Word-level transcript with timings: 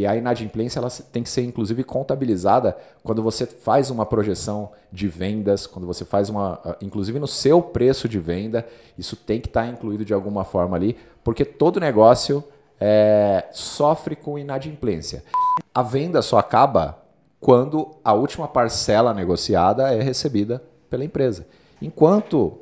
E 0.00 0.06
a 0.06 0.14
inadimplência 0.14 0.78
ela 0.78 0.88
tem 1.10 1.24
que 1.24 1.28
ser 1.28 1.42
inclusive 1.42 1.82
contabilizada 1.82 2.76
quando 3.02 3.20
você 3.20 3.44
faz 3.44 3.90
uma 3.90 4.06
projeção 4.06 4.70
de 4.92 5.08
vendas, 5.08 5.66
quando 5.66 5.88
você 5.88 6.04
faz 6.04 6.30
uma, 6.30 6.60
ah, 6.64 6.76
inclusive 6.80 7.18
no 7.18 7.26
seu 7.26 7.60
preço 7.60 8.08
de 8.08 8.16
venda, 8.16 8.64
isso 8.96 9.16
tem 9.16 9.40
que 9.40 9.48
estar 9.48 9.66
incluído 9.66 10.04
de 10.04 10.14
alguma 10.14 10.44
forma 10.44 10.76
ali, 10.76 10.96
porque 11.24 11.44
todo 11.44 11.80
negócio 11.80 12.44
é, 12.80 13.46
sofre 13.50 14.14
com 14.14 14.38
inadimplência. 14.38 15.24
A 15.74 15.82
venda 15.82 16.22
só 16.22 16.38
acaba 16.38 16.96
quando 17.40 17.96
a 18.04 18.12
última 18.12 18.46
parcela 18.46 19.12
negociada 19.12 19.92
é 19.92 20.00
recebida 20.00 20.62
pela 20.88 21.04
empresa. 21.04 21.44
Enquanto 21.82 22.56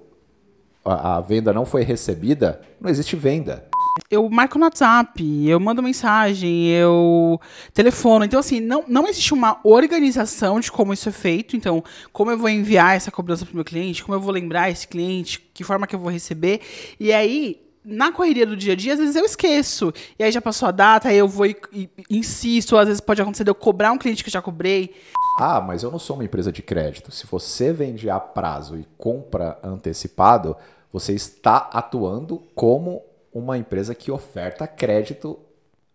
a, 0.83 1.19
a 1.19 1.21
venda 1.21 1.53
não 1.53 1.67
foi 1.67 1.83
recebida, 1.83 2.63
não 2.81 2.89
existe 2.89 3.15
venda 3.15 3.67
eu 4.11 4.29
marco 4.29 4.59
no 4.59 4.65
WhatsApp, 4.65 5.49
eu 5.49 5.59
mando 5.59 5.83
mensagem, 5.83 6.69
eu 6.69 7.41
telefono. 7.73 8.25
Então, 8.25 8.39
assim, 8.39 8.61
não, 8.61 8.85
não 8.87 9.09
existe 9.09 9.35
uma 9.35 9.59
organização 9.65 10.61
de 10.61 10.71
como 10.71 10.93
isso 10.93 11.09
é 11.09 11.13
feito. 11.13 11.57
Então, 11.57 11.83
como 12.13 12.31
eu 12.31 12.39
vou 12.39 12.49
enviar 12.49 12.97
essa 12.97 13.11
cobrança 13.11 13.45
para 13.45 13.53
o 13.53 13.57
meu 13.57 13.65
cliente, 13.65 14.05
como 14.05 14.15
eu 14.15 14.21
vou 14.21 14.33
lembrar 14.33 14.71
esse 14.71 14.87
cliente, 14.87 15.41
que 15.53 15.65
forma 15.65 15.87
que 15.87 15.95
eu 15.95 16.01
vou 16.01 16.11
receber. 16.11 16.61
E 17.01 17.13
aí, 17.13 17.61
na 17.85 18.13
correria 18.13 18.47
do 18.47 18.57
dia 18.57 18.73
a 18.73 18.77
dia, 18.77 18.95
às 18.95 18.99
vezes 18.99 19.17
eu 19.17 19.25
esqueço. 19.25 19.93
E 20.19 20.25
aí 20.25 20.33
já 20.33 20.41
passou 20.41 20.69
a 20.69 20.73
data, 20.73 21.09
aí 21.09 21.17
eu 21.17 21.29
vou 21.29 21.47
e, 21.47 21.57
e 21.73 21.89
insisto. 22.11 22.77
Às 22.77 22.89
vezes 22.89 23.01
pode 23.01 23.23
acontecer 23.23 23.45
de 23.45 23.51
eu 23.51 23.55
cobrar 23.55 23.93
um 23.93 23.99
cliente 23.99 24.23
que 24.23 24.29
eu 24.29 24.33
já 24.33 24.43
cobrei. 24.43 24.95
Ah, 25.39 25.61
mas 25.61 25.83
eu 25.83 25.91
não 25.91 25.99
sou 25.99 26.17
uma 26.17 26.25
empresa 26.25 26.51
de 26.51 26.63
crédito. 26.63 27.13
Se 27.13 27.27
você 27.27 27.73
vende 27.73 28.11
a 28.11 28.19
prazo 28.19 28.77
e 28.77 28.87
compra 28.97 29.59
antecipado, 29.63 30.57
você 30.93 31.13
está 31.13 31.71
atuando 31.73 32.43
como 32.55 33.03
uma 33.39 33.59
empresa 33.59 33.95
que 33.95 34.11
oferta 34.11 34.67
crédito 34.67 35.39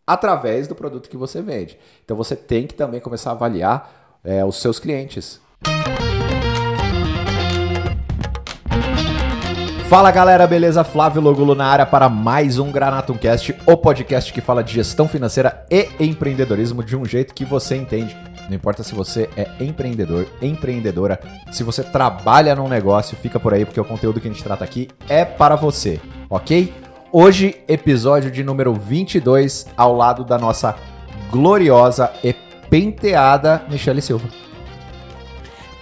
através 0.05 0.67
do 0.67 0.75
produto 0.75 1.09
que 1.09 1.17
você 1.17 1.41
vende. 1.41 1.77
Então 2.05 2.15
você 2.15 2.35
tem 2.35 2.67
que 2.67 2.75
também 2.75 2.99
começar 2.99 3.31
a 3.31 3.33
avaliar 3.33 4.19
é, 4.23 4.45
os 4.45 4.61
seus 4.61 4.77
clientes. 4.77 5.41
Fala 9.89 10.11
galera, 10.11 10.45
beleza? 10.45 10.83
Flávio 10.83 11.21
Logulo 11.21 11.55
na 11.55 11.65
área 11.65 11.85
para 11.85 12.07
mais 12.07 12.59
um 12.59 12.71
Granatumcast, 12.71 13.57
o 13.65 13.75
podcast 13.75 14.31
que 14.31 14.39
fala 14.39 14.63
de 14.63 14.73
gestão 14.73 15.07
financeira 15.07 15.65
e 15.69 15.89
empreendedorismo 15.99 16.83
de 16.83 16.95
um 16.95 17.05
jeito 17.05 17.33
que 17.33 17.43
você 17.43 17.75
entende. 17.75 18.15
Não 18.47 18.55
importa 18.55 18.83
se 18.83 18.93
você 18.93 19.29
é 19.35 19.47
empreendedor, 19.59 20.27
empreendedora, 20.41 21.19
se 21.51 21.63
você 21.63 21.83
trabalha 21.83 22.55
num 22.55 22.69
negócio, 22.69 23.17
fica 23.17 23.39
por 23.39 23.53
aí 23.53 23.65
porque 23.65 23.81
o 23.81 23.85
conteúdo 23.85 24.21
que 24.21 24.27
a 24.27 24.31
gente 24.31 24.43
trata 24.43 24.63
aqui 24.63 24.87
é 25.09 25.25
para 25.25 25.55
você, 25.55 25.99
ok? 26.29 26.80
Hoje, 27.13 27.61
episódio 27.67 28.31
de 28.31 28.41
número 28.41 28.73
22, 28.73 29.67
ao 29.75 29.93
lado 29.93 30.23
da 30.23 30.37
nossa 30.37 30.77
gloriosa 31.29 32.09
e 32.23 32.31
penteada 32.69 33.65
Michele 33.69 34.01
Silva. 34.01 34.29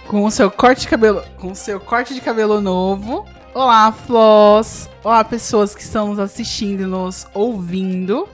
Com 0.08 0.24
o 0.24 0.30
seu 0.32 0.50
corte 0.50 0.80
de 0.80 0.88
cabelo, 0.88 1.22
com 1.38 1.54
seu 1.54 1.78
corte 1.78 2.14
de 2.14 2.20
cabelo 2.20 2.60
novo. 2.60 3.24
Olá, 3.54 3.92
Flós. 3.92 4.90
Olá, 5.04 5.22
pessoas 5.22 5.72
que 5.72 5.82
estão 5.82 6.08
nos 6.08 6.18
assistindo, 6.18 6.88
nos 6.88 7.28
ouvindo. 7.32 8.28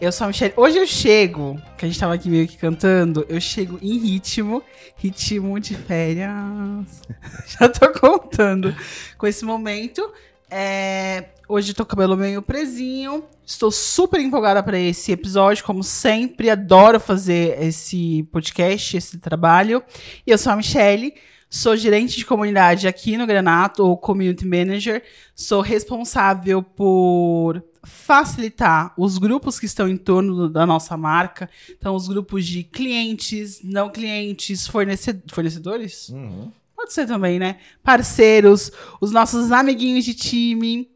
Eu 0.00 0.10
sou 0.10 0.24
a 0.24 0.28
Michelle. 0.28 0.52
Hoje 0.56 0.78
eu 0.78 0.86
chego, 0.86 1.56
que 1.78 1.84
a 1.84 1.88
gente 1.88 2.00
tava 2.00 2.14
aqui 2.14 2.28
meio 2.28 2.48
que 2.48 2.56
cantando, 2.56 3.24
eu 3.28 3.40
chego 3.40 3.78
em 3.80 3.96
ritmo, 3.98 4.64
ritmo 4.96 5.60
de 5.60 5.76
férias. 5.76 7.02
Já 7.46 7.68
tô 7.68 7.88
contando 7.92 8.74
com 9.16 9.28
esse 9.28 9.44
momento. 9.44 10.12
É, 10.54 11.30
hoje 11.48 11.72
tô 11.72 11.82
com 11.82 11.94
o 11.94 11.96
cabelo 11.96 12.14
meio 12.14 12.42
presinho. 12.42 13.24
Estou 13.44 13.70
super 13.70 14.20
empolgada 14.20 14.62
para 14.62 14.78
esse 14.78 15.10
episódio, 15.10 15.64
como 15.64 15.82
sempre. 15.82 16.50
Adoro 16.50 17.00
fazer 17.00 17.56
esse 17.62 18.24
podcast, 18.24 18.98
esse 18.98 19.16
trabalho. 19.16 19.82
E 20.26 20.30
eu 20.30 20.36
sou 20.36 20.52
a 20.52 20.56
Michelle. 20.56 21.14
Sou 21.48 21.74
gerente 21.74 22.18
de 22.18 22.26
comunidade 22.26 22.86
aqui 22.86 23.16
no 23.16 23.26
Granato, 23.26 23.82
ou 23.82 23.96
Community 23.96 24.46
Manager. 24.46 25.02
Sou 25.34 25.62
responsável 25.62 26.62
por 26.62 27.64
facilitar 27.82 28.92
os 28.98 29.16
grupos 29.16 29.58
que 29.58 29.66
estão 29.66 29.88
em 29.88 29.96
torno 29.96 30.50
da 30.50 30.66
nossa 30.66 30.98
marca. 30.98 31.48
Então, 31.70 31.94
os 31.94 32.08
grupos 32.08 32.46
de 32.46 32.62
clientes, 32.62 33.60
não 33.64 33.88
clientes, 33.88 34.66
fornecedores. 34.66 36.10
Uhum. 36.10 36.52
Pode 36.82 36.94
ser 36.94 37.06
também, 37.06 37.38
né? 37.38 37.58
Parceiros, 37.80 38.72
os 39.00 39.12
nossos 39.12 39.52
amiguinhos 39.52 40.04
de 40.04 40.14
time. 40.14 40.90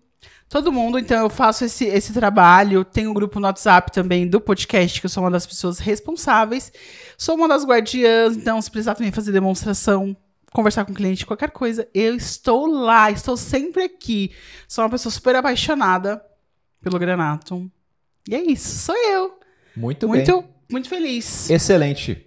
Todo 0.48 0.72
mundo, 0.72 0.98
então 0.98 1.22
eu 1.22 1.30
faço 1.30 1.64
esse, 1.64 1.84
esse 1.84 2.12
trabalho. 2.12 2.84
Tenho 2.84 3.10
um 3.10 3.14
grupo 3.14 3.38
no 3.38 3.47
WhatsApp 3.47 3.92
também 3.92 4.26
do 4.26 4.41
podcast, 4.41 5.00
que 5.00 5.06
eu 5.06 5.10
sou 5.10 5.22
uma 5.22 5.30
das 5.30 5.46
pessoas 5.46 5.78
responsáveis. 5.78 6.72
Sou 7.16 7.36
uma 7.36 7.46
das 7.46 7.64
guardiãs, 7.64 8.36
então 8.36 8.60
se 8.60 8.69
precisar 8.69 8.96
também 8.96 9.12
fazer 9.12 9.30
demonstração, 9.30 10.16
conversar 10.52 10.84
com 10.84 10.91
o 10.91 10.94
cliente, 10.94 11.25
qualquer 11.25 11.52
coisa, 11.52 11.88
eu 11.94 12.16
estou 12.16 12.66
lá, 12.66 13.08
estou 13.08 13.36
sempre 13.36 13.84
aqui. 13.84 14.32
Sou 14.66 14.82
uma 14.82 14.91
pessoa 14.91 15.12
super 15.12 15.36
apaixonada 15.36 16.20
pelo 16.82 16.98
Granato. 16.98 17.70
E 18.28 18.34
é 18.34 18.41
isso, 18.41 18.76
sou 18.76 18.96
eu. 18.96 19.38
Muito, 19.76 20.08
muito 20.08 20.32
bem. 20.32 20.50
Muito 20.69 20.88
feliz. 20.88 21.48
Excelente. 21.48 22.25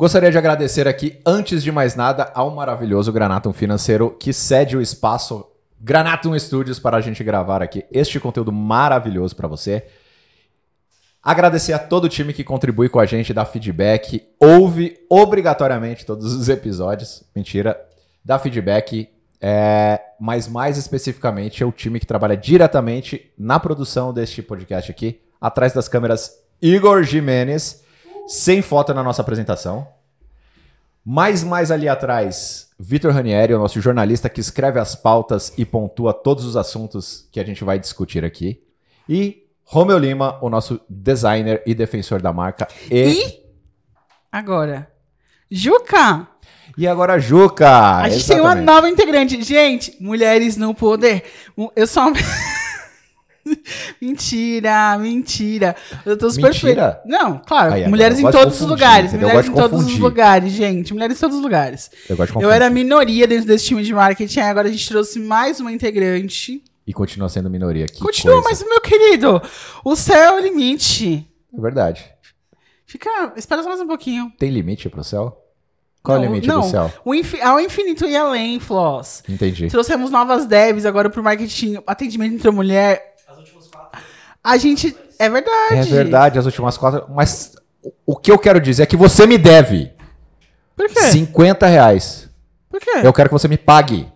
Gostaria 0.00 0.30
de 0.30 0.38
agradecer 0.38 0.88
aqui, 0.88 1.20
antes 1.26 1.62
de 1.62 1.70
mais 1.70 1.94
nada, 1.94 2.32
ao 2.34 2.50
maravilhoso 2.52 3.12
Granatum 3.12 3.52
Financeiro 3.52 4.16
que 4.18 4.32
cede 4.32 4.74
o 4.74 4.80
espaço 4.80 5.46
Granatum 5.78 6.38
Studios 6.38 6.78
para 6.78 6.96
a 6.96 7.02
gente 7.02 7.22
gravar 7.22 7.62
aqui 7.62 7.84
este 7.92 8.18
conteúdo 8.18 8.50
maravilhoso 8.50 9.36
para 9.36 9.46
você. 9.46 9.84
Agradecer 11.22 11.74
a 11.74 11.78
todo 11.78 12.04
o 12.04 12.08
time 12.08 12.32
que 12.32 12.42
contribui 12.42 12.88
com 12.88 12.98
a 12.98 13.04
gente, 13.04 13.34
dá 13.34 13.44
feedback, 13.44 14.26
ouve 14.40 14.96
obrigatoriamente 15.06 16.06
todos 16.06 16.32
os 16.32 16.48
episódios. 16.48 17.22
Mentira, 17.36 17.78
dá 18.24 18.38
feedback, 18.38 19.06
é, 19.38 20.00
mas 20.18 20.48
mais 20.48 20.78
especificamente 20.78 21.62
é 21.62 21.66
o 21.66 21.72
time 21.72 22.00
que 22.00 22.06
trabalha 22.06 22.38
diretamente 22.38 23.30
na 23.36 23.60
produção 23.60 24.14
deste 24.14 24.42
podcast 24.42 24.90
aqui, 24.90 25.20
atrás 25.38 25.74
das 25.74 25.88
câmeras 25.88 26.38
Igor 26.62 27.02
Jimenez 27.02 27.79
sem 28.30 28.62
foto 28.62 28.94
na 28.94 29.02
nossa 29.02 29.22
apresentação. 29.22 29.88
Mais, 31.04 31.42
mais 31.42 31.72
ali 31.72 31.88
atrás, 31.88 32.68
Vitor 32.78 33.12
Ranieri, 33.12 33.52
o 33.52 33.58
nosso 33.58 33.80
jornalista 33.80 34.28
que 34.28 34.40
escreve 34.40 34.78
as 34.78 34.94
pautas 34.94 35.52
e 35.58 35.64
pontua 35.64 36.14
todos 36.14 36.44
os 36.44 36.56
assuntos 36.56 37.28
que 37.32 37.40
a 37.40 37.44
gente 37.44 37.64
vai 37.64 37.76
discutir 37.76 38.24
aqui. 38.24 38.62
E 39.08 39.48
Romeu 39.64 39.98
Lima, 39.98 40.38
o 40.40 40.48
nosso 40.48 40.80
designer 40.88 41.60
e 41.66 41.74
defensor 41.74 42.22
da 42.22 42.32
marca. 42.32 42.68
E, 42.88 43.20
e... 43.20 43.42
agora, 44.30 44.88
Juca! 45.50 46.28
E 46.78 46.86
agora, 46.86 47.18
Juca! 47.18 47.96
A 47.96 48.08
gente 48.08 48.20
Exatamente. 48.20 48.28
tem 48.28 48.40
uma 48.40 48.54
nova 48.54 48.88
integrante. 48.88 49.42
Gente, 49.42 49.96
mulheres 50.00 50.56
no 50.56 50.72
poder. 50.72 51.24
Eu 51.74 51.86
sou 51.88 52.04
uma... 52.04 52.12
mentira, 54.00 54.96
mentira. 54.98 55.76
Eu 56.04 56.16
tô 56.16 56.30
super 56.30 56.52
mentira? 56.52 57.00
Não, 57.04 57.38
claro. 57.38 57.74
Aí, 57.74 57.88
mulheres 57.88 58.18
em 58.18 58.30
todos 58.30 58.60
os 58.60 58.66
lugares. 58.66 59.12
Mulheres 59.12 59.46
em 59.48 59.52
todos 59.52 59.84
os 59.84 59.98
lugares, 59.98 60.52
gente. 60.52 60.92
Mulheres 60.92 61.16
em 61.16 61.20
todos 61.20 61.36
os 61.36 61.42
lugares. 61.42 61.90
Eu, 62.08 62.16
gosto 62.16 62.38
de 62.38 62.44
eu 62.44 62.50
era 62.50 62.68
minoria 62.70 63.26
dentro 63.26 63.46
desse 63.46 63.66
time 63.66 63.82
de 63.82 63.92
marketing. 63.92 64.40
Agora 64.40 64.68
a 64.68 64.70
gente 64.70 64.88
trouxe 64.88 65.18
mais 65.18 65.60
uma 65.60 65.72
integrante. 65.72 66.62
E 66.86 66.92
continua 66.92 67.28
sendo 67.28 67.48
minoria 67.48 67.84
aqui. 67.84 68.00
Continua, 68.00 68.42
mas, 68.42 68.62
meu 68.62 68.80
querido, 68.80 69.40
o 69.84 69.94
céu 69.94 70.16
é 70.16 70.40
o 70.40 70.42
limite. 70.42 71.26
É 71.56 71.60
verdade. 71.60 72.04
Fica. 72.84 73.32
Espera 73.36 73.62
só 73.62 73.68
mais 73.68 73.80
um 73.80 73.86
pouquinho. 73.86 74.32
Tem 74.38 74.50
limite 74.50 74.88
pro 74.88 75.04
céu? 75.04 75.36
Qual 76.02 76.16
não, 76.16 76.24
é 76.24 76.28
o 76.28 76.30
limite 76.30 76.48
não, 76.48 76.60
do 76.60 76.66
céu? 76.66 76.90
O 77.04 77.14
infi 77.14 77.40
ao 77.40 77.60
infinito 77.60 78.06
e 78.06 78.16
além, 78.16 78.58
Floss. 78.58 79.22
Entendi. 79.28 79.68
Trouxemos 79.68 80.10
novas 80.10 80.46
devs 80.46 80.86
agora 80.86 81.10
pro 81.10 81.22
marketing, 81.22 81.78
atendimento 81.86 82.34
entre 82.34 82.48
a 82.48 82.52
mulher, 82.52 83.09
a 84.42 84.56
gente. 84.56 84.96
É 85.18 85.28
verdade. 85.28 85.74
É 85.74 85.82
verdade, 85.82 86.38
as 86.38 86.46
últimas 86.46 86.76
quatro. 86.78 87.06
Mas 87.10 87.54
o 88.06 88.16
que 88.16 88.30
eu 88.30 88.38
quero 88.38 88.60
dizer 88.60 88.84
é 88.84 88.86
que 88.86 88.96
você 88.96 89.26
me 89.26 89.38
deve. 89.38 89.92
Por 90.76 90.88
quê? 90.88 91.00
50 91.02 91.66
reais. 91.66 92.28
Por 92.68 92.80
quê? 92.80 93.00
Eu 93.02 93.12
quero 93.12 93.28
que 93.28 93.34
você 93.34 93.48
me 93.48 93.58
pague. 93.58 94.10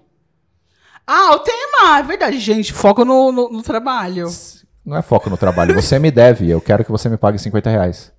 Ah, 1.07 1.35
o 1.35 1.41
tema! 1.41 1.99
É 1.99 2.03
verdade, 2.03 2.39
gente. 2.39 2.73
Foco 2.73 3.05
no, 3.05 3.31
no, 3.31 3.51
no 3.51 3.63
trabalho. 3.63 4.29
Não 4.85 4.97
é 4.97 5.03
foco 5.03 5.29
no 5.29 5.37
trabalho. 5.37 5.75
Você 5.75 5.99
me 5.99 6.11
deve. 6.11 6.49
Eu 6.49 6.61
quero 6.61 6.85
que 6.85 6.91
você 6.91 7.09
me 7.09 7.17
pague 7.17 7.39
50 7.39 7.69
reais. 7.69 8.13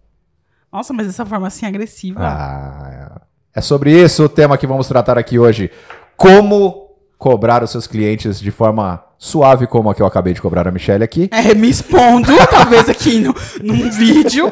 Nossa, 0.71 0.93
mas 0.93 1.07
dessa 1.07 1.25
forma 1.25 1.47
assim 1.47 1.65
agressiva. 1.65 2.19
Ah, 2.21 3.21
é 3.53 3.61
sobre 3.61 3.91
isso 3.91 4.25
o 4.25 4.29
tema 4.29 4.57
que 4.57 4.67
vamos 4.67 4.87
tratar 4.87 5.17
aqui 5.17 5.39
hoje. 5.39 5.71
Como 6.17 6.84
cobrar 7.17 7.63
os 7.63 7.71
seus 7.71 7.87
clientes 7.87 8.39
de 8.39 8.51
forma 8.51 9.03
suave 9.17 9.67
como 9.67 9.89
a 9.89 9.95
que 9.95 10.01
eu 10.01 10.05
acabei 10.05 10.33
de 10.33 10.41
cobrar 10.41 10.67
a 10.67 10.71
Michelle 10.71 11.03
aqui. 11.03 11.29
É, 11.31 11.53
me 11.53 11.69
expondo, 11.69 12.31
talvez 12.49 12.89
aqui 12.89 13.19
no, 13.19 13.33
num 13.61 13.89
vídeo. 13.89 14.51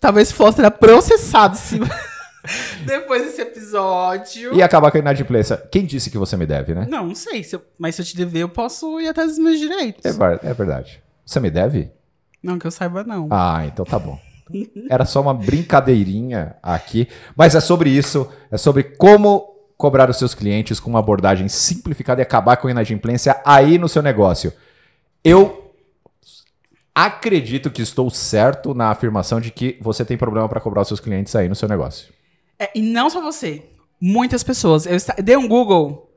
Talvez 0.00 0.30
fosse 0.30 0.68
processado 0.70 1.56
se... 1.56 1.80
depois 2.86 3.24
desse 3.24 3.40
episódio. 3.40 4.54
E 4.54 4.62
acabar 4.62 4.90
com 4.90 4.96
a 4.96 5.00
inadimplência. 5.00 5.56
Quem 5.70 5.84
disse 5.84 6.10
que 6.10 6.18
você 6.18 6.36
me 6.36 6.46
deve, 6.46 6.74
né? 6.74 6.86
Não, 6.88 7.08
não 7.08 7.14
sei. 7.14 7.42
Se 7.42 7.56
eu... 7.56 7.62
mas 7.78 7.94
se 7.94 8.02
eu 8.02 8.06
te 8.06 8.16
dever, 8.16 8.42
eu 8.42 8.48
posso 8.48 9.00
ir 9.00 9.08
atrás 9.08 9.30
dos 9.30 9.38
meus 9.38 9.58
direitos. 9.58 10.04
É, 10.04 10.48
é 10.48 10.54
verdade. 10.54 11.02
Você 11.26 11.40
me 11.40 11.50
deve? 11.50 11.90
Não, 12.42 12.58
que 12.58 12.66
eu 12.66 12.70
saiba, 12.70 13.02
não. 13.04 13.28
Ah, 13.30 13.64
então 13.66 13.84
tá 13.84 13.98
bom. 13.98 14.18
Era 14.88 15.04
só 15.04 15.20
uma 15.20 15.34
brincadeirinha 15.34 16.56
aqui. 16.62 17.08
Mas 17.36 17.54
é 17.54 17.60
sobre 17.60 17.90
isso. 17.90 18.30
É 18.50 18.56
sobre 18.56 18.82
como 18.82 19.57
cobrar 19.78 20.10
os 20.10 20.18
seus 20.18 20.34
clientes 20.34 20.80
com 20.80 20.90
uma 20.90 20.98
abordagem 20.98 21.48
simplificada 21.48 22.20
e 22.20 22.22
acabar 22.22 22.56
com 22.56 22.66
a 22.66 22.70
inadimplência 22.72 23.40
aí 23.44 23.78
no 23.78 23.88
seu 23.88 24.02
negócio. 24.02 24.52
Eu 25.24 25.72
acredito 26.92 27.70
que 27.70 27.80
estou 27.80 28.10
certo 28.10 28.74
na 28.74 28.90
afirmação 28.90 29.40
de 29.40 29.52
que 29.52 29.78
você 29.80 30.04
tem 30.04 30.18
problema 30.18 30.48
para 30.48 30.60
cobrar 30.60 30.82
os 30.82 30.88
seus 30.88 30.98
clientes 30.98 31.34
aí 31.36 31.48
no 31.48 31.54
seu 31.54 31.68
negócio. 31.68 32.12
É, 32.58 32.68
e 32.74 32.82
não 32.82 33.08
só 33.08 33.22
você. 33.22 33.62
Muitas 34.00 34.42
pessoas. 34.42 34.84
Eu 34.84 34.96
dei 35.22 35.36
um 35.36 35.46
Google. 35.46 36.10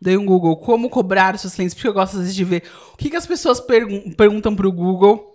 Dei 0.00 0.16
um 0.16 0.26
Google. 0.26 0.56
Como 0.56 0.90
cobrar 0.90 1.36
os 1.36 1.40
seus 1.40 1.54
clientes. 1.54 1.72
Porque 1.72 1.86
eu 1.86 1.94
gosto 1.94 2.14
às 2.14 2.20
vezes 2.20 2.34
de 2.34 2.42
ver 2.42 2.64
o 2.92 2.96
que, 2.96 3.10
que 3.10 3.16
as 3.16 3.26
pessoas 3.26 3.60
pergun 3.60 4.10
perguntam 4.10 4.56
pro 4.56 4.72
Google. 4.72 5.33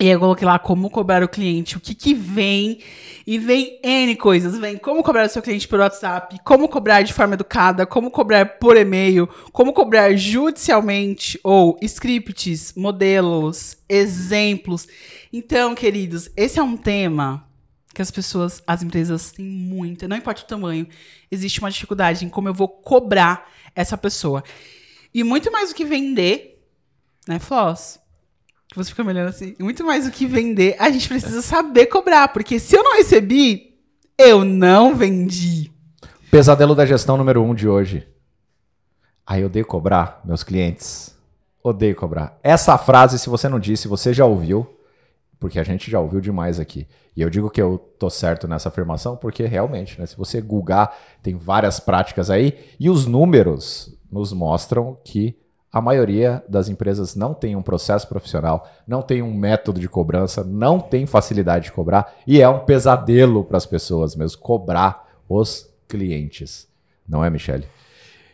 E 0.00 0.08
eu 0.08 0.18
coloquei 0.18 0.44
lá 0.44 0.58
como 0.58 0.90
cobrar 0.90 1.22
o 1.22 1.28
cliente, 1.28 1.76
o 1.76 1.80
que 1.80 1.94
que 1.94 2.14
vem. 2.14 2.80
E 3.24 3.38
vem 3.38 3.78
N 3.82 4.16
coisas. 4.16 4.58
Vem 4.58 4.76
como 4.76 5.04
cobrar 5.04 5.26
o 5.26 5.28
seu 5.28 5.40
cliente 5.40 5.68
por 5.68 5.78
WhatsApp, 5.78 6.36
como 6.44 6.68
cobrar 6.68 7.02
de 7.02 7.12
forma 7.12 7.34
educada, 7.34 7.86
como 7.86 8.10
cobrar 8.10 8.58
por 8.58 8.76
e-mail, 8.76 9.28
como 9.52 9.72
cobrar 9.72 10.14
judicialmente, 10.16 11.38
ou 11.44 11.78
scripts, 11.80 12.74
modelos, 12.76 13.76
exemplos. 13.88 14.88
Então, 15.32 15.74
queridos, 15.76 16.28
esse 16.36 16.58
é 16.58 16.62
um 16.62 16.76
tema 16.76 17.46
que 17.94 18.02
as 18.02 18.10
pessoas, 18.10 18.60
as 18.66 18.82
empresas 18.82 19.30
têm 19.30 19.46
muita, 19.46 20.08
não 20.08 20.16
importa 20.16 20.42
o 20.42 20.46
tamanho, 20.46 20.88
existe 21.30 21.60
uma 21.60 21.70
dificuldade 21.70 22.24
em 22.24 22.28
como 22.28 22.48
eu 22.48 22.54
vou 22.54 22.66
cobrar 22.66 23.48
essa 23.74 23.96
pessoa. 23.96 24.42
E 25.14 25.22
muito 25.22 25.52
mais 25.52 25.68
do 25.68 25.76
que 25.76 25.84
vender, 25.84 26.60
né, 27.28 27.38
Floss? 27.38 28.00
Que 28.74 28.78
você 28.78 28.90
fica 28.90 29.04
me 29.04 29.10
olhando 29.10 29.28
assim. 29.28 29.54
Muito 29.60 29.84
mais 29.84 30.04
do 30.04 30.10
que 30.10 30.26
vender, 30.26 30.74
a 30.80 30.90
gente 30.90 31.06
precisa 31.06 31.40
saber 31.40 31.86
cobrar, 31.86 32.26
porque 32.32 32.58
se 32.58 32.76
eu 32.76 32.82
não 32.82 32.96
recebi, 32.96 33.78
eu 34.18 34.44
não 34.44 34.96
vendi. 34.96 35.70
Pesadelo 36.28 36.74
da 36.74 36.84
gestão 36.84 37.16
número 37.16 37.40
um 37.40 37.54
de 37.54 37.68
hoje. 37.68 38.04
Aí 39.24 39.42
eu 39.42 39.46
odeio 39.46 39.64
cobrar 39.64 40.20
meus 40.24 40.42
clientes. 40.42 41.16
Odeio 41.62 41.94
cobrar. 41.94 42.36
Essa 42.42 42.76
frase, 42.76 43.16
se 43.16 43.28
você 43.28 43.48
não 43.48 43.60
disse, 43.60 43.86
você 43.86 44.12
já 44.12 44.26
ouviu, 44.26 44.66
porque 45.38 45.60
a 45.60 45.64
gente 45.64 45.88
já 45.88 46.00
ouviu 46.00 46.20
demais 46.20 46.58
aqui. 46.58 46.88
E 47.16 47.22
eu 47.22 47.30
digo 47.30 47.50
que 47.50 47.62
eu 47.62 47.78
tô 47.78 48.10
certo 48.10 48.48
nessa 48.48 48.70
afirmação, 48.70 49.16
porque 49.16 49.46
realmente, 49.46 50.00
né? 50.00 50.06
Se 50.06 50.16
você 50.16 50.40
googar, 50.40 50.98
tem 51.22 51.36
várias 51.36 51.78
práticas 51.78 52.28
aí, 52.28 52.58
e 52.80 52.90
os 52.90 53.06
números 53.06 53.96
nos 54.10 54.32
mostram 54.32 54.98
que 55.04 55.38
a 55.74 55.80
maioria 55.80 56.40
das 56.48 56.68
empresas 56.68 57.16
não 57.16 57.34
tem 57.34 57.56
um 57.56 57.62
processo 57.62 58.06
profissional, 58.06 58.68
não 58.86 59.02
tem 59.02 59.20
um 59.22 59.34
método 59.34 59.80
de 59.80 59.88
cobrança, 59.88 60.44
não 60.44 60.78
tem 60.78 61.04
facilidade 61.04 61.64
de 61.64 61.72
cobrar, 61.72 62.14
e 62.24 62.40
é 62.40 62.48
um 62.48 62.60
pesadelo 62.60 63.42
para 63.42 63.56
as 63.56 63.66
pessoas 63.66 64.14
mesmo 64.14 64.38
cobrar 64.40 65.08
os 65.28 65.68
clientes. 65.88 66.68
Não 67.08 67.24
é, 67.24 67.28
Michele? 67.28 67.66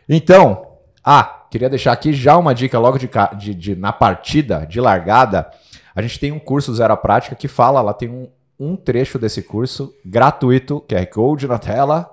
Então, 0.07 0.67
ah, 1.03 1.45
queria 1.49 1.67
deixar 1.67 1.93
aqui 1.93 2.13
já 2.13 2.37
uma 2.37 2.53
dica 2.53 2.77
logo 2.77 2.99
de, 2.99 3.09
de- 3.39 3.55
de- 3.55 3.75
na 3.75 3.91
partida, 3.91 4.65
de 4.67 4.79
largada. 4.79 5.49
A 5.95 6.01
gente 6.03 6.19
tem 6.19 6.31
um 6.31 6.39
curso 6.39 6.73
Zero 6.75 6.93
à 6.93 6.97
Prática 6.97 7.35
que 7.35 7.47
fala, 7.47 7.81
lá 7.81 7.91
tem 7.93 8.07
um, 8.07 8.27
um 8.59 8.75
trecho 8.75 9.17
desse 9.17 9.41
curso 9.41 9.95
gratuito, 10.05 10.79
QR 10.87 11.07
Code 11.07 11.47
na 11.47 11.57
tela, 11.57 12.07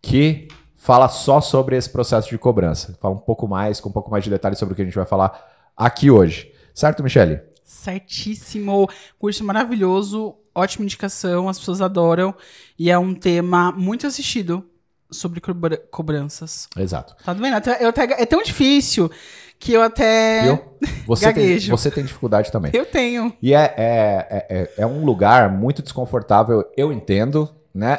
que 0.00 0.46
fala 0.86 1.08
só 1.08 1.40
sobre 1.40 1.76
esse 1.76 1.90
processo 1.90 2.28
de 2.30 2.38
cobrança. 2.38 2.96
Fala 3.00 3.14
um 3.14 3.18
pouco 3.18 3.48
mais, 3.48 3.80
com 3.80 3.88
um 3.88 3.92
pouco 3.92 4.08
mais 4.08 4.22
de 4.22 4.30
detalhes 4.30 4.56
sobre 4.56 4.72
o 4.72 4.76
que 4.76 4.82
a 4.82 4.84
gente 4.84 4.94
vai 4.94 5.04
falar 5.04 5.44
aqui 5.76 6.10
hoje. 6.12 6.52
Certo, 6.72 7.02
Michele? 7.02 7.40
Certíssimo. 7.64 8.88
Curso 9.18 9.42
maravilhoso, 9.42 10.36
ótima 10.54 10.84
indicação, 10.84 11.48
as 11.48 11.58
pessoas 11.58 11.80
adoram. 11.80 12.32
E 12.78 12.88
é 12.90 12.96
um 12.96 13.14
tema 13.14 13.72
muito 13.72 14.06
assistido 14.06 14.64
sobre 15.10 15.40
cobra- 15.40 15.76
cobranças. 15.90 16.68
Exato. 16.76 17.16
Tá 17.24 17.32
vendo? 17.32 17.56
Eu 17.80 17.88
até- 17.88 18.22
é 18.22 18.26
tão 18.26 18.40
difícil 18.42 19.10
que 19.58 19.72
eu 19.72 19.82
até. 19.82 20.42
Viu? 20.42 20.58
Você 21.06 21.32
tem, 21.32 21.44
Gaguejo. 21.46 21.70
você 21.76 21.90
tem 21.90 22.04
dificuldade 22.04 22.50
também. 22.52 22.70
Eu 22.74 22.84
tenho. 22.84 23.32
E 23.40 23.54
é, 23.54 23.74
é, 23.76 24.26
é, 24.30 24.46
é- 24.50 24.72
é 24.78 24.86
um 24.86 25.04
lugar 25.04 25.50
muito 25.50 25.80
desconfortável, 25.82 26.64
eu 26.76 26.92
entendo, 26.92 27.48
né? 27.74 27.98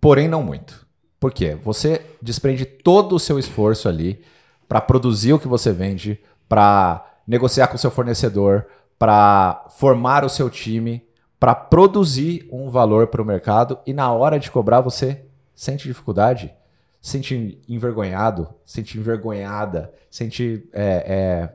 Porém, 0.00 0.26
não 0.28 0.42
muito. 0.42 0.83
Por 1.24 1.32
quê? 1.32 1.54
Você 1.54 2.04
desprende 2.20 2.66
todo 2.66 3.16
o 3.16 3.18
seu 3.18 3.38
esforço 3.38 3.88
ali 3.88 4.22
para 4.68 4.78
produzir 4.78 5.32
o 5.32 5.38
que 5.38 5.48
você 5.48 5.72
vende, 5.72 6.20
para 6.46 7.02
negociar 7.26 7.66
com 7.68 7.76
o 7.76 7.78
seu 7.78 7.90
fornecedor, 7.90 8.66
para 8.98 9.64
formar 9.70 10.22
o 10.22 10.28
seu 10.28 10.50
time, 10.50 11.02
para 11.40 11.54
produzir 11.54 12.46
um 12.52 12.68
valor 12.68 13.06
para 13.06 13.22
o 13.22 13.24
mercado 13.24 13.78
e 13.86 13.94
na 13.94 14.12
hora 14.12 14.38
de 14.38 14.50
cobrar 14.50 14.82
você 14.82 15.24
sente 15.54 15.88
dificuldade, 15.88 16.52
sente 17.00 17.58
envergonhado, 17.66 18.46
sente 18.62 18.98
envergonhada, 18.98 19.90
sente 20.10 20.68
é, 20.74 21.48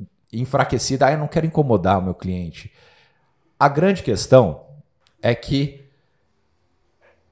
é, 0.00 0.06
enfraquecida. 0.32 1.06
Ah, 1.06 1.12
eu 1.12 1.18
não 1.18 1.28
quero 1.28 1.46
incomodar 1.46 2.00
o 2.00 2.02
meu 2.02 2.14
cliente. 2.14 2.72
A 3.60 3.68
grande 3.68 4.02
questão 4.02 4.62
é 5.22 5.36
que 5.36 5.87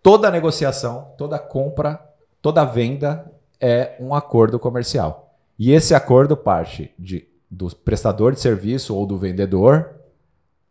toda 0.06 0.30
negociação, 0.30 1.12
toda 1.18 1.36
compra, 1.36 2.00
toda 2.40 2.64
venda 2.64 3.28
é 3.60 3.96
um 3.98 4.14
acordo 4.14 4.56
comercial. 4.56 5.36
E 5.58 5.72
esse 5.72 5.96
acordo 5.96 6.36
parte 6.36 6.94
de, 6.96 7.26
do 7.50 7.74
prestador 7.74 8.32
de 8.32 8.38
serviço 8.38 8.94
ou 8.94 9.04
do 9.04 9.18
vendedor 9.18 9.96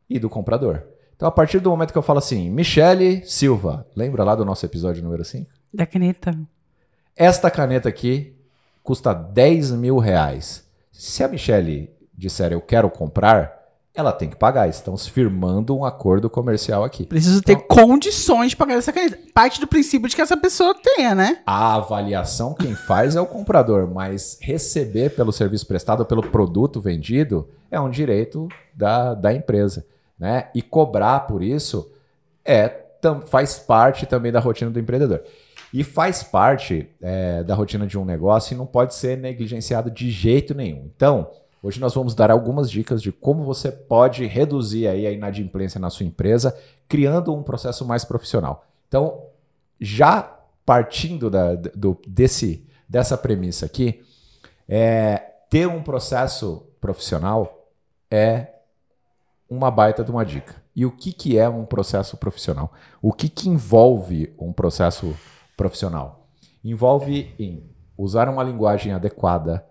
e 0.10 0.18
do 0.20 0.30
comprador. 0.30 0.84
Então, 1.18 1.28
a 1.28 1.32
partir 1.32 1.60
do 1.60 1.70
momento 1.70 1.92
que 1.92 1.98
eu 1.98 2.02
falo 2.02 2.20
assim, 2.20 2.50
Michele 2.50 3.26
Silva, 3.26 3.86
lembra 3.94 4.24
lá 4.24 4.36
do 4.36 4.46
nosso 4.46 4.66
episódio 4.66 5.04
número 5.04 5.26
5? 5.26 5.52
Da 5.74 5.86
caneta. 5.86 6.32
Esta 7.14 7.52
caneta 7.52 7.90
aqui 7.90 8.38
custa 8.82 9.14
10 9.14 9.72
mil 9.72 9.98
reais. 9.98 10.66
Se 10.94 11.26
a 11.26 11.28
Michelle 11.28 11.94
disser 12.14 12.54
eu 12.54 12.62
quero 12.62 12.90
comprar, 12.90 13.65
ela 13.96 14.12
tem 14.12 14.30
que 14.30 14.36
pagar. 14.36 14.68
Estamos 14.68 15.08
firmando 15.08 15.76
um 15.76 15.86
acordo 15.86 16.30
comercial 16.30 16.84
aqui. 16.84 17.06
Preciso 17.06 17.42
ter 17.42 17.56
condições 17.68 18.50
de 18.50 18.56
pagar 18.58 18.76
essa 18.76 18.92
caneta. 18.92 19.18
Parte 19.34 19.60
do 19.60 19.68
princípio 19.68 20.10
de 20.10 20.16
que 20.16 20.22
essa 20.22 20.36
pessoa 20.36 20.76
tenha, 20.76 21.16
né? 21.16 21.40
A 21.46 21.76
avaliação 21.76 22.54
quem 22.54 22.76
faz 22.76 23.16
é 23.16 23.22
o 23.22 23.26
comprador, 23.26 23.88
mas 23.92 24.38
receber 24.42 25.16
pelo 25.16 25.32
serviço 25.32 25.66
prestado, 25.66 26.06
pelo 26.06 26.22
produto 26.22 26.82
vendido, 26.82 27.48
é 27.72 27.80
um 27.80 27.90
direito 27.90 28.48
da, 28.74 29.14
da 29.14 29.34
empresa. 29.34 29.86
Né? 30.20 30.48
E 30.54 30.62
cobrar 30.62 31.22
por 31.22 31.42
isso 31.42 31.92
é 32.44 32.68
tam- 32.70 33.22
faz 33.22 33.58
parte 33.60 34.06
também 34.06 34.32
da 34.32 34.40
rotina 34.40 34.70
do 34.72 34.80
empreendedor. 34.80 35.22
E 35.74 35.84
faz 35.84 36.24
parte 36.24 36.88
é, 37.02 37.44
da 37.44 37.54
rotina 37.54 37.86
de 37.86 37.98
um 37.98 38.06
negócio 38.06 38.54
e 38.54 38.58
não 38.58 38.66
pode 38.66 38.96
ser 38.96 39.18
negligenciado 39.18 39.92
de 39.92 40.10
jeito 40.10 40.54
nenhum. 40.56 40.90
Então, 40.96 41.30
hoje 41.66 41.80
nós 41.80 41.96
vamos 41.96 42.14
dar 42.14 42.30
algumas 42.30 42.70
dicas 42.70 43.02
de 43.02 43.12
como 43.12 43.44
você 43.44 43.72
pode 43.72 44.24
reduzir 44.28 44.88
aí 44.88 45.08
a 45.08 45.12
inadimplência 45.12 45.80
na 45.80 45.90
sua 45.90 46.06
empresa, 46.06 46.56
criando 46.88 47.34
um 47.34 47.42
processo 47.42 47.84
mais 47.84 48.06
profissional. 48.06 48.68
Então, 48.88 49.24
já 49.82 50.22
partindo 50.64 51.30
da- 51.30 51.56
do, 51.56 52.00
desse, 52.08 52.64
dessa 52.88 53.18
premissa 53.18 53.66
aqui, 53.66 54.04
é, 54.70 55.18
ter 55.50 55.68
um 55.68 55.82
processo 55.82 56.68
profissional 56.80 57.68
é 58.12 58.48
uma 59.50 59.72
baita 59.72 60.04
de 60.04 60.12
uma 60.12 60.24
dica. 60.24 60.56
E 60.76 60.86
o 60.86 60.92
que, 60.92 61.12
que 61.12 61.38
é 61.38 61.50
um 61.50 61.66
processo 61.66 62.16
profissional? 62.18 62.72
O 63.02 63.12
que, 63.12 63.28
que 63.28 63.50
envolve 63.50 64.36
um 64.38 64.54
processo 64.54 65.16
profissional? 65.58 66.28
Envolve 66.64 67.34
em 67.40 67.64
usar 67.98 68.30
uma 68.30 68.44
linguagem 68.44 68.92
adequada, 68.92 69.66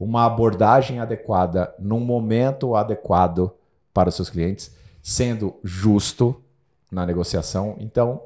uma 0.00 0.24
abordagem 0.24 0.98
adequada, 0.98 1.74
num 1.78 2.00
momento 2.00 2.74
adequado 2.74 3.52
para 3.92 4.08
os 4.08 4.14
seus 4.14 4.30
clientes, 4.30 4.74
sendo 5.02 5.54
justo 5.62 6.34
na 6.90 7.04
negociação. 7.04 7.76
Então, 7.78 8.22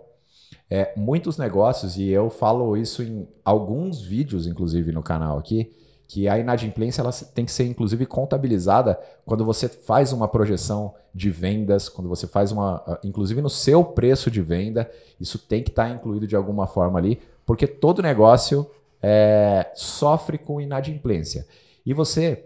é, 0.70 0.92
muitos 0.96 1.36
negócios, 1.36 1.96
e 1.96 2.08
eu 2.08 2.30
falo 2.30 2.76
isso 2.76 3.02
em 3.02 3.28
alguns 3.44 4.00
vídeos, 4.00 4.46
inclusive, 4.46 4.92
no 4.92 5.02
canal 5.02 5.36
aqui, 5.36 5.72
que 6.06 6.28
a 6.28 6.38
inadimplência 6.38 7.00
ela 7.00 7.10
tem 7.12 7.44
que 7.44 7.50
ser, 7.50 7.64
inclusive, 7.64 8.06
contabilizada 8.06 8.98
quando 9.26 9.44
você 9.44 9.68
faz 9.68 10.12
uma 10.12 10.28
projeção 10.28 10.94
de 11.12 11.28
vendas, 11.28 11.88
quando 11.88 12.08
você 12.08 12.26
faz 12.28 12.52
uma. 12.52 12.82
ah, 12.86 12.98
Inclusive 13.02 13.40
no 13.40 13.50
seu 13.50 13.82
preço 13.82 14.30
de 14.30 14.40
venda, 14.40 14.88
isso 15.18 15.38
tem 15.38 15.62
que 15.62 15.70
estar 15.70 15.90
incluído 15.90 16.26
de 16.26 16.36
alguma 16.36 16.68
forma 16.68 17.00
ali, 17.00 17.20
porque 17.44 17.66
todo 17.66 18.02
negócio 18.02 18.70
é, 19.02 19.72
sofre 19.74 20.38
com 20.38 20.60
inadimplência. 20.60 21.46
E 21.84 21.92
você. 21.92 22.44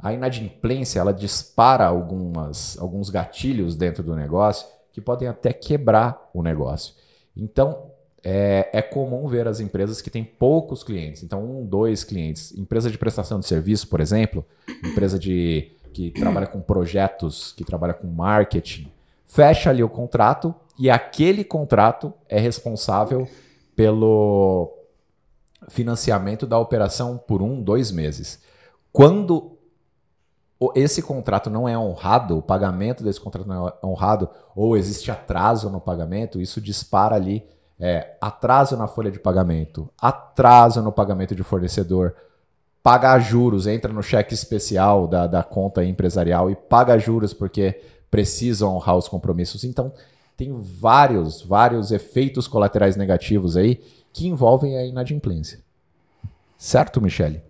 A 0.00 0.12
inadimplência 0.12 1.00
ela 1.00 1.12
dispara 1.12 1.84
algumas, 1.84 2.78
alguns 2.78 3.10
gatilhos 3.10 3.74
dentro 3.74 4.00
do 4.00 4.14
negócio 4.14 4.64
que 4.92 5.00
podem 5.00 5.26
até 5.26 5.52
quebrar 5.52 6.30
o 6.32 6.40
negócio. 6.40 6.94
Então, 7.36 7.90
é, 8.22 8.68
é 8.72 8.82
comum 8.82 9.26
ver 9.26 9.46
as 9.48 9.60
empresas 9.60 10.00
que 10.00 10.10
têm 10.10 10.24
poucos 10.24 10.82
clientes, 10.82 11.22
então 11.22 11.44
um, 11.44 11.64
dois 11.64 12.04
clientes. 12.04 12.56
Empresa 12.56 12.90
de 12.90 12.98
prestação 12.98 13.40
de 13.40 13.46
serviço, 13.46 13.88
por 13.88 14.00
exemplo, 14.00 14.44
empresa 14.84 15.18
de 15.18 15.72
que 15.92 16.10
trabalha 16.10 16.46
com 16.46 16.60
projetos, 16.60 17.52
que 17.56 17.64
trabalha 17.64 17.94
com 17.94 18.06
marketing, 18.06 18.90
fecha 19.24 19.70
ali 19.70 19.82
o 19.82 19.88
contrato 19.88 20.54
e 20.78 20.88
aquele 20.88 21.42
contrato 21.42 22.12
é 22.28 22.38
responsável 22.38 23.28
pelo 23.74 24.72
financiamento 25.68 26.46
da 26.46 26.58
operação 26.58 27.18
por 27.18 27.42
um, 27.42 27.60
dois 27.60 27.90
meses. 27.90 28.40
Quando 28.98 29.56
esse 30.74 31.00
contrato 31.00 31.48
não 31.48 31.68
é 31.68 31.78
honrado, 31.78 32.36
o 32.36 32.42
pagamento 32.42 33.04
desse 33.04 33.20
contrato 33.20 33.46
não 33.46 33.68
é 33.68 33.72
honrado, 33.80 34.28
ou 34.56 34.76
existe 34.76 35.08
atraso 35.08 35.70
no 35.70 35.80
pagamento, 35.80 36.40
isso 36.40 36.60
dispara 36.60 37.14
ali 37.14 37.46
é, 37.78 38.16
atraso 38.20 38.76
na 38.76 38.88
folha 38.88 39.08
de 39.08 39.20
pagamento, 39.20 39.88
atraso 39.96 40.82
no 40.82 40.90
pagamento 40.90 41.32
de 41.32 41.44
fornecedor, 41.44 42.16
pagar 42.82 43.20
juros, 43.20 43.68
entra 43.68 43.92
no 43.92 44.02
cheque 44.02 44.34
especial 44.34 45.06
da, 45.06 45.28
da 45.28 45.44
conta 45.44 45.84
empresarial 45.84 46.50
e 46.50 46.56
paga 46.56 46.98
juros 46.98 47.32
porque 47.32 47.80
precisa 48.10 48.66
honrar 48.66 48.96
os 48.96 49.06
compromissos. 49.06 49.62
Então, 49.62 49.92
tem 50.36 50.52
vários, 50.60 51.40
vários 51.40 51.92
efeitos 51.92 52.48
colaterais 52.48 52.96
negativos 52.96 53.56
aí 53.56 53.76
que 54.12 54.26
envolvem 54.26 54.76
a 54.76 54.84
inadimplência. 54.84 55.60
Certo, 56.56 57.00
Michele? 57.00 57.46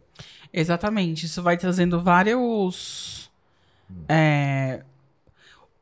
Exatamente. 0.52 1.26
Isso 1.26 1.42
vai 1.42 1.56
trazendo 1.56 2.00
vários. 2.00 3.30
É, 4.08 4.82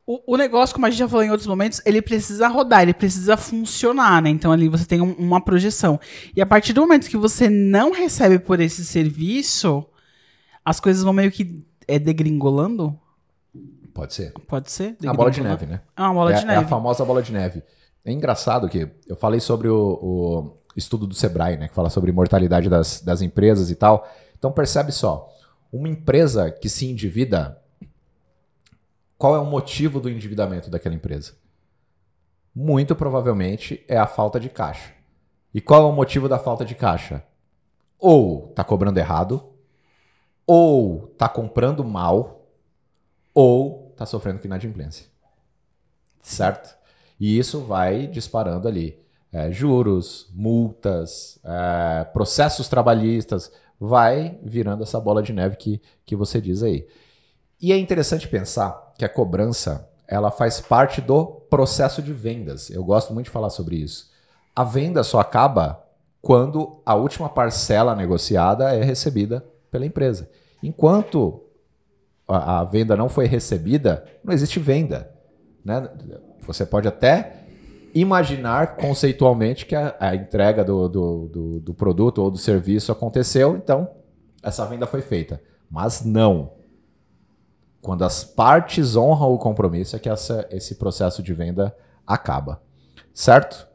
o, 0.05 0.21
o, 0.25 0.37
negócio, 0.37 0.73
como 0.73 0.85
a 0.85 0.89
gente 0.89 0.99
já 0.99 1.09
falou 1.09 1.25
em 1.25 1.29
outros 1.29 1.47
momentos, 1.47 1.81
ele 1.85 2.01
precisa 2.01 2.47
rodar, 2.47 2.81
ele 2.81 2.93
precisa 2.93 3.35
funcionar, 3.35 4.21
né? 4.21 4.29
Então 4.29 4.53
ali 4.53 4.69
você 4.69 4.85
tem 4.85 5.01
um, 5.01 5.11
uma 5.13 5.41
projeção. 5.41 5.99
E 6.33 6.41
a 6.41 6.45
partir 6.45 6.71
do 6.71 6.79
momento 6.79 7.09
que 7.09 7.17
você 7.17 7.49
não 7.49 7.91
recebe 7.91 8.39
por 8.39 8.61
esse 8.61 8.85
serviço, 8.85 9.85
as 10.63 10.79
coisas 10.79 11.03
vão 11.03 11.11
meio 11.11 11.29
que 11.29 11.61
é, 11.85 11.99
degringolando. 11.99 12.97
Pode 13.93 14.13
ser. 14.13 14.31
Pode 14.47 14.71
ser. 14.71 14.95
A 15.05 15.13
bola 15.13 15.29
de 15.29 15.41
neve, 15.41 15.65
né? 15.65 15.81
É 15.97 16.01
uma 16.01 16.13
bola 16.13 16.31
é, 16.31 16.39
de 16.39 16.45
neve. 16.45 16.61
É 16.61 16.63
a 16.63 16.67
famosa 16.67 17.03
bola 17.03 17.21
de 17.21 17.33
neve. 17.33 17.61
É 18.05 18.11
engraçado 18.11 18.69
que 18.69 18.89
eu 19.07 19.15
falei 19.17 19.41
sobre 19.41 19.67
o, 19.67 19.75
o 19.75 20.57
estudo 20.77 21.05
do 21.05 21.15
Sebrae, 21.15 21.57
né? 21.57 21.67
Que 21.67 21.75
fala 21.75 21.89
sobre 21.89 22.13
mortalidade 22.13 22.69
das, 22.69 23.01
das 23.01 23.21
empresas 23.21 23.69
e 23.69 23.75
tal. 23.75 24.07
Então 24.37 24.51
percebe 24.51 24.91
só, 24.91 25.29
uma 25.71 25.89
empresa 25.89 26.51
que 26.51 26.69
se 26.69 26.85
endivida 26.85 27.61
qual 29.17 29.35
é 29.35 29.39
o 29.39 29.45
motivo 29.45 29.99
do 29.99 30.09
endividamento 30.09 30.69
daquela 30.69 30.93
empresa? 30.93 31.33
Muito 32.53 32.95
provavelmente 32.95 33.83
é 33.87 33.97
a 33.97 34.05
falta 34.05 34.39
de 34.39 34.49
caixa. 34.49 34.93
E 35.53 35.59
qual 35.59 35.81
é 35.81 35.85
o 35.85 35.95
motivo 35.95 36.29
da 36.29 36.37
falta 36.37 36.63
de 36.63 36.75
caixa? 36.75 37.23
Ou 37.97 38.49
está 38.49 38.63
cobrando 38.63 38.99
errado, 38.99 39.53
ou 40.45 41.09
está 41.11 41.27
comprando 41.27 41.83
mal, 41.83 42.47
ou 43.33 43.89
está 43.91 44.05
sofrendo 44.05 44.45
inadimplência. 44.45 45.07
Certo? 46.21 46.77
E 47.19 47.39
isso 47.39 47.61
vai 47.61 48.05
disparando 48.05 48.67
ali. 48.67 49.03
É, 49.31 49.51
juros, 49.51 50.29
multas, 50.33 51.39
é, 51.43 52.03
processos 52.05 52.69
trabalhistas, 52.69 53.51
vai 53.79 54.39
virando 54.43 54.83
essa 54.83 54.99
bola 54.99 55.21
de 55.21 55.33
neve 55.33 55.55
que, 55.55 55.81
que 56.05 56.15
você 56.15 56.41
diz 56.41 56.63
aí. 56.63 56.87
E 57.61 57.71
é 57.71 57.77
interessante 57.77 58.27
pensar 58.27 58.93
que 58.97 59.05
a 59.05 59.09
cobrança 59.09 59.89
ela 60.07 60.31
faz 60.31 60.61
parte 60.61 61.01
do 61.01 61.25
processo 61.49 62.01
de 62.01 62.13
vendas. 62.13 62.69
Eu 62.69 62.83
gosto 62.83 63.13
muito 63.13 63.25
de 63.25 63.31
falar 63.31 63.49
sobre 63.49 63.75
isso. 63.75 64.09
A 64.55 64.63
venda 64.63 65.03
só 65.03 65.19
acaba 65.19 65.83
quando 66.21 66.81
a 66.85 66.95
última 66.95 67.29
parcela 67.29 67.95
negociada 67.95 68.73
é 68.73 68.83
recebida 68.83 69.45
pela 69.69 69.85
empresa. 69.85 70.29
Enquanto 70.63 71.43
a, 72.27 72.61
a 72.61 72.63
venda 72.63 72.95
não 72.95 73.09
foi 73.09 73.27
recebida, 73.27 74.05
não 74.23 74.33
existe 74.33 74.59
venda. 74.59 75.11
Né? 75.63 75.89
Você 76.41 76.65
pode 76.65 76.87
até 76.87 77.36
imaginar 77.99 78.75
conceitualmente 78.75 79.65
que 79.65 79.75
a, 79.75 79.95
a 79.99 80.15
entrega 80.15 80.63
do, 80.63 80.87
do, 80.87 81.27
do, 81.27 81.59
do 81.59 81.73
produto 81.73 82.19
ou 82.19 82.29
do 82.29 82.37
serviço 82.37 82.91
aconteceu, 82.91 83.55
então 83.55 83.89
essa 84.43 84.65
venda 84.65 84.85
foi 84.87 85.01
feita. 85.01 85.41
Mas 85.69 86.03
não. 86.03 86.53
Quando 87.81 88.03
as 88.03 88.23
partes 88.23 88.95
honram 88.95 89.33
o 89.33 89.37
compromisso, 89.37 89.95
é 89.95 89.99
que 89.99 90.09
essa, 90.09 90.47
esse 90.51 90.75
processo 90.75 91.21
de 91.23 91.33
venda 91.33 91.75
acaba. 92.05 92.61
Certo? 93.13 93.67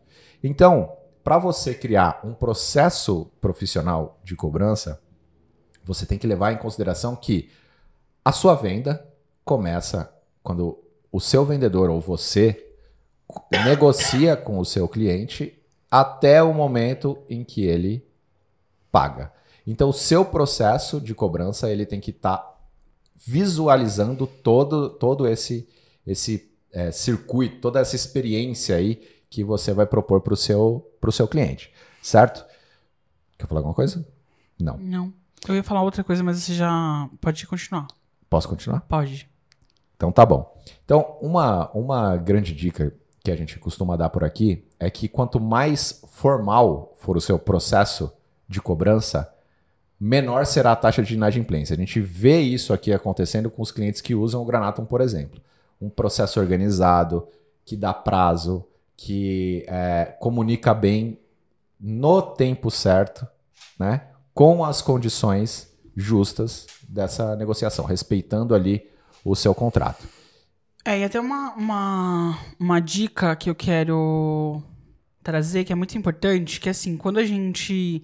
Então, 0.42 0.92
para 1.22 1.38
você 1.38 1.74
criar 1.74 2.20
um 2.24 2.34
processo 2.34 3.30
profissional 3.40 4.20
de 4.24 4.34
cobrança, 4.34 5.00
você 5.84 6.06
tem 6.06 6.18
que 6.18 6.26
levar 6.26 6.52
em 6.52 6.58
consideração 6.58 7.16
que 7.16 7.50
a 8.24 8.32
sua 8.32 8.54
venda 8.54 9.06
começa 9.44 10.12
quando 10.42 10.78
o 11.10 11.20
seu 11.20 11.44
vendedor 11.44 11.90
ou 11.90 12.00
você 12.00 12.71
negocia 13.64 14.36
com 14.36 14.58
o 14.58 14.64
seu 14.64 14.88
cliente 14.88 15.58
até 15.90 16.42
o 16.42 16.54
momento 16.54 17.18
em 17.28 17.44
que 17.44 17.64
ele 17.64 18.06
paga. 18.90 19.32
Então, 19.66 19.90
o 19.90 19.92
seu 19.92 20.24
processo 20.24 21.00
de 21.00 21.14
cobrança 21.14 21.70
ele 21.70 21.86
tem 21.86 22.00
que 22.00 22.10
estar 22.10 22.38
tá 22.38 22.58
visualizando 23.24 24.26
todo, 24.26 24.90
todo 24.90 25.26
esse, 25.26 25.68
esse 26.06 26.50
é, 26.72 26.90
circuito, 26.90 27.60
toda 27.60 27.80
essa 27.80 27.94
experiência 27.94 28.76
aí 28.76 28.96
que 29.30 29.44
você 29.44 29.72
vai 29.72 29.86
propor 29.86 30.20
para 30.20 30.34
o 30.34 30.36
seu, 30.36 30.90
seu 31.10 31.28
cliente, 31.28 31.72
certo? 32.02 32.44
Quer 33.38 33.46
falar 33.46 33.60
alguma 33.60 33.74
coisa? 33.74 34.06
Não. 34.58 34.76
Não. 34.78 35.12
Eu 35.48 35.54
ia 35.54 35.62
falar 35.62 35.82
outra 35.82 36.04
coisa, 36.04 36.22
mas 36.22 36.38
você 36.38 36.54
já 36.54 37.08
pode 37.20 37.46
continuar. 37.46 37.86
Posso 38.28 38.48
continuar? 38.48 38.80
Pode. 38.82 39.28
Então 39.96 40.12
tá 40.12 40.24
bom. 40.24 40.56
Então, 40.84 41.16
uma, 41.20 41.70
uma 41.72 42.16
grande 42.16 42.54
dica 42.54 42.94
que 43.22 43.30
a 43.30 43.36
gente 43.36 43.58
costuma 43.58 43.96
dar 43.96 44.10
por 44.10 44.24
aqui 44.24 44.64
é 44.78 44.90
que 44.90 45.08
quanto 45.08 45.38
mais 45.40 46.02
formal 46.08 46.92
for 46.96 47.16
o 47.16 47.20
seu 47.20 47.38
processo 47.38 48.12
de 48.48 48.60
cobrança, 48.60 49.32
menor 49.98 50.44
será 50.44 50.72
a 50.72 50.76
taxa 50.76 51.02
de 51.02 51.14
inadimplência. 51.14 51.74
A 51.74 51.76
gente 51.76 52.00
vê 52.00 52.40
isso 52.40 52.72
aqui 52.72 52.92
acontecendo 52.92 53.48
com 53.50 53.62
os 53.62 53.70
clientes 53.70 54.00
que 54.00 54.14
usam 54.14 54.42
o 54.42 54.44
Granatum, 54.44 54.84
por 54.84 55.00
exemplo. 55.00 55.40
Um 55.80 55.88
processo 55.88 56.40
organizado, 56.40 57.28
que 57.64 57.76
dá 57.76 57.94
prazo, 57.94 58.64
que 58.96 59.64
é, 59.68 60.16
comunica 60.18 60.74
bem 60.74 61.18
no 61.80 62.20
tempo 62.20 62.70
certo, 62.70 63.26
né? 63.78 64.02
com 64.34 64.64
as 64.64 64.82
condições 64.82 65.68
justas 65.96 66.66
dessa 66.88 67.36
negociação, 67.36 67.84
respeitando 67.84 68.54
ali 68.54 68.88
o 69.24 69.36
seu 69.36 69.54
contrato. 69.54 70.06
É, 70.84 70.98
e 70.98 71.04
até 71.04 71.20
uma, 71.20 71.54
uma, 71.54 72.38
uma 72.58 72.80
dica 72.80 73.36
que 73.36 73.48
eu 73.48 73.54
quero 73.54 74.62
trazer, 75.22 75.64
que 75.64 75.72
é 75.72 75.76
muito 75.76 75.96
importante, 75.96 76.60
que 76.60 76.68
assim, 76.68 76.96
quando 76.96 77.18
a 77.18 77.24
gente 77.24 78.02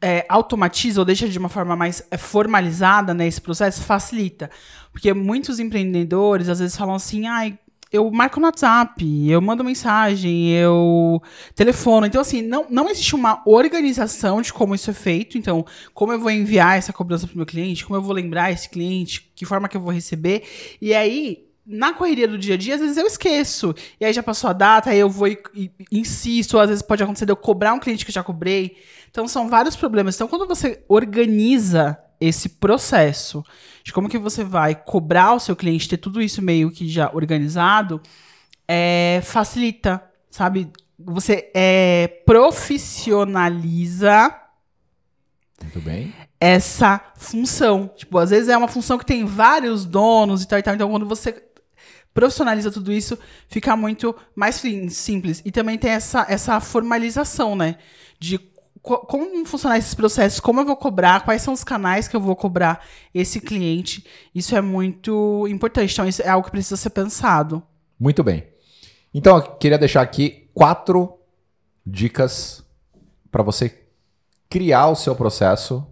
é, 0.00 0.26
automatiza 0.28 1.00
ou 1.00 1.04
deixa 1.04 1.28
de 1.28 1.38
uma 1.38 1.48
forma 1.48 1.76
mais 1.76 2.02
é, 2.10 2.16
formalizada 2.16 3.14
né, 3.14 3.26
esse 3.26 3.40
processo, 3.40 3.82
facilita. 3.82 4.50
Porque 4.90 5.12
muitos 5.14 5.60
empreendedores 5.60 6.48
às 6.48 6.58
vezes 6.58 6.76
falam 6.76 6.96
assim, 6.96 7.26
ai, 7.26 7.56
eu 7.90 8.10
marco 8.10 8.38
no 8.38 8.46
WhatsApp, 8.46 9.30
eu 9.30 9.40
mando 9.40 9.64
mensagem, 9.64 10.50
eu 10.50 11.22
telefono. 11.54 12.06
Então, 12.06 12.20
assim, 12.20 12.42
não, 12.42 12.66
não 12.68 12.90
existe 12.90 13.14
uma 13.14 13.42
organização 13.46 14.42
de 14.42 14.52
como 14.52 14.74
isso 14.74 14.90
é 14.90 14.94
feito. 14.94 15.38
Então, 15.38 15.64
como 15.94 16.12
eu 16.12 16.20
vou 16.20 16.30
enviar 16.30 16.76
essa 16.76 16.92
cobrança 16.92 17.26
para 17.26 17.34
o 17.34 17.36
meu 17.38 17.46
cliente, 17.46 17.86
como 17.86 17.96
eu 17.96 18.02
vou 18.02 18.12
lembrar 18.12 18.52
esse 18.52 18.68
cliente, 18.68 19.32
que 19.34 19.46
forma 19.46 19.68
que 19.68 19.76
eu 19.76 19.80
vou 19.80 19.92
receber. 19.92 20.42
E 20.82 20.92
aí, 20.92 21.47
na 21.68 21.92
correria 21.92 22.26
do 22.26 22.38
dia 22.38 22.54
a 22.54 22.56
dia, 22.56 22.76
às 22.76 22.80
vezes 22.80 22.96
eu 22.96 23.06
esqueço. 23.06 23.74
E 24.00 24.06
aí 24.06 24.12
já 24.12 24.22
passou 24.22 24.48
a 24.48 24.54
data, 24.54 24.88
aí 24.88 24.98
eu 24.98 25.10
vou 25.10 25.28
e, 25.28 25.38
e, 25.54 25.70
insisto, 25.92 26.58
às 26.58 26.70
vezes 26.70 26.82
pode 26.82 27.02
acontecer 27.02 27.26
de 27.26 27.32
eu 27.32 27.36
cobrar 27.36 27.74
um 27.74 27.78
cliente 27.78 28.06
que 28.06 28.10
eu 28.10 28.14
já 28.14 28.22
cobrei. 28.22 28.78
Então 29.10 29.28
são 29.28 29.48
vários 29.48 29.76
problemas. 29.76 30.14
Então 30.14 30.26
quando 30.26 30.46
você 30.46 30.82
organiza 30.88 31.98
esse 32.18 32.48
processo 32.48 33.44
de 33.84 33.92
como 33.92 34.08
que 34.08 34.18
você 34.18 34.42
vai 34.42 34.74
cobrar 34.74 35.34
o 35.34 35.40
seu 35.40 35.54
cliente, 35.54 35.88
ter 35.88 35.98
tudo 35.98 36.22
isso 36.22 36.40
meio 36.40 36.70
que 36.70 36.88
já 36.88 37.10
organizado, 37.12 38.00
é, 38.66 39.20
facilita, 39.22 40.02
sabe? 40.30 40.70
Você 40.98 41.50
é, 41.54 42.08
profissionaliza 42.24 44.34
muito 45.62 45.80
bem. 45.80 46.14
Essa 46.40 47.00
função. 47.16 47.90
Tipo, 47.96 48.18
às 48.18 48.30
vezes 48.30 48.48
é 48.48 48.56
uma 48.56 48.68
função 48.68 48.96
que 48.96 49.04
tem 49.04 49.24
vários 49.24 49.84
donos 49.84 50.42
e 50.42 50.48
tal 50.48 50.58
e 50.58 50.62
tal. 50.62 50.74
Então, 50.74 50.90
quando 50.90 51.06
você 51.06 51.32
profissionaliza 52.18 52.68
tudo 52.72 52.92
isso, 52.92 53.16
fica 53.46 53.76
muito 53.76 54.12
mais 54.34 54.60
simples. 54.90 55.40
E 55.44 55.52
também 55.52 55.78
tem 55.78 55.92
essa, 55.92 56.26
essa 56.28 56.58
formalização, 56.58 57.54
né? 57.54 57.76
De 58.18 58.40
como 58.82 59.46
funcionar 59.46 59.78
esses 59.78 59.94
processos, 59.94 60.40
como 60.40 60.60
eu 60.60 60.64
vou 60.64 60.76
cobrar, 60.76 61.24
quais 61.24 61.42
são 61.42 61.54
os 61.54 61.62
canais 61.62 62.08
que 62.08 62.16
eu 62.16 62.20
vou 62.20 62.34
cobrar 62.34 62.84
esse 63.14 63.40
cliente. 63.40 64.04
Isso 64.34 64.56
é 64.56 64.60
muito 64.60 65.46
importante. 65.48 65.92
Então, 65.92 66.08
isso 66.08 66.22
é 66.22 66.28
algo 66.28 66.44
que 66.44 66.50
precisa 66.50 66.76
ser 66.76 66.90
pensado. 66.90 67.62
Muito 68.00 68.24
bem. 68.24 68.48
Então, 69.14 69.36
eu 69.36 69.42
queria 69.42 69.78
deixar 69.78 70.00
aqui 70.00 70.48
quatro 70.52 71.18
dicas 71.86 72.64
para 73.30 73.44
você 73.44 73.80
criar 74.50 74.88
o 74.88 74.96
seu 74.96 75.14
processo 75.14 75.86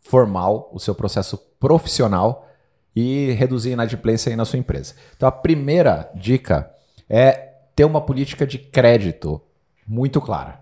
formal, 0.00 0.68
o 0.72 0.80
seu 0.80 0.96
processo 0.96 1.38
profissional 1.60 2.48
e 2.94 3.32
reduzir 3.32 3.70
a 3.70 3.72
inadimplência 3.72 4.30
aí 4.30 4.36
na 4.36 4.44
sua 4.44 4.58
empresa. 4.58 4.94
Então 5.16 5.28
a 5.28 5.32
primeira 5.32 6.10
dica 6.14 6.70
é 7.08 7.52
ter 7.74 7.84
uma 7.84 8.00
política 8.00 8.46
de 8.46 8.58
crédito 8.58 9.40
muito 9.86 10.20
clara. 10.20 10.60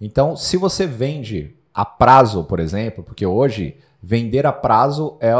Então, 0.00 0.36
se 0.36 0.56
você 0.56 0.86
vende 0.86 1.56
a 1.72 1.84
prazo, 1.84 2.44
por 2.44 2.60
exemplo, 2.60 3.02
porque 3.02 3.24
hoje 3.24 3.76
vender 4.02 4.44
a 4.46 4.52
prazo 4.52 5.16
é 5.20 5.32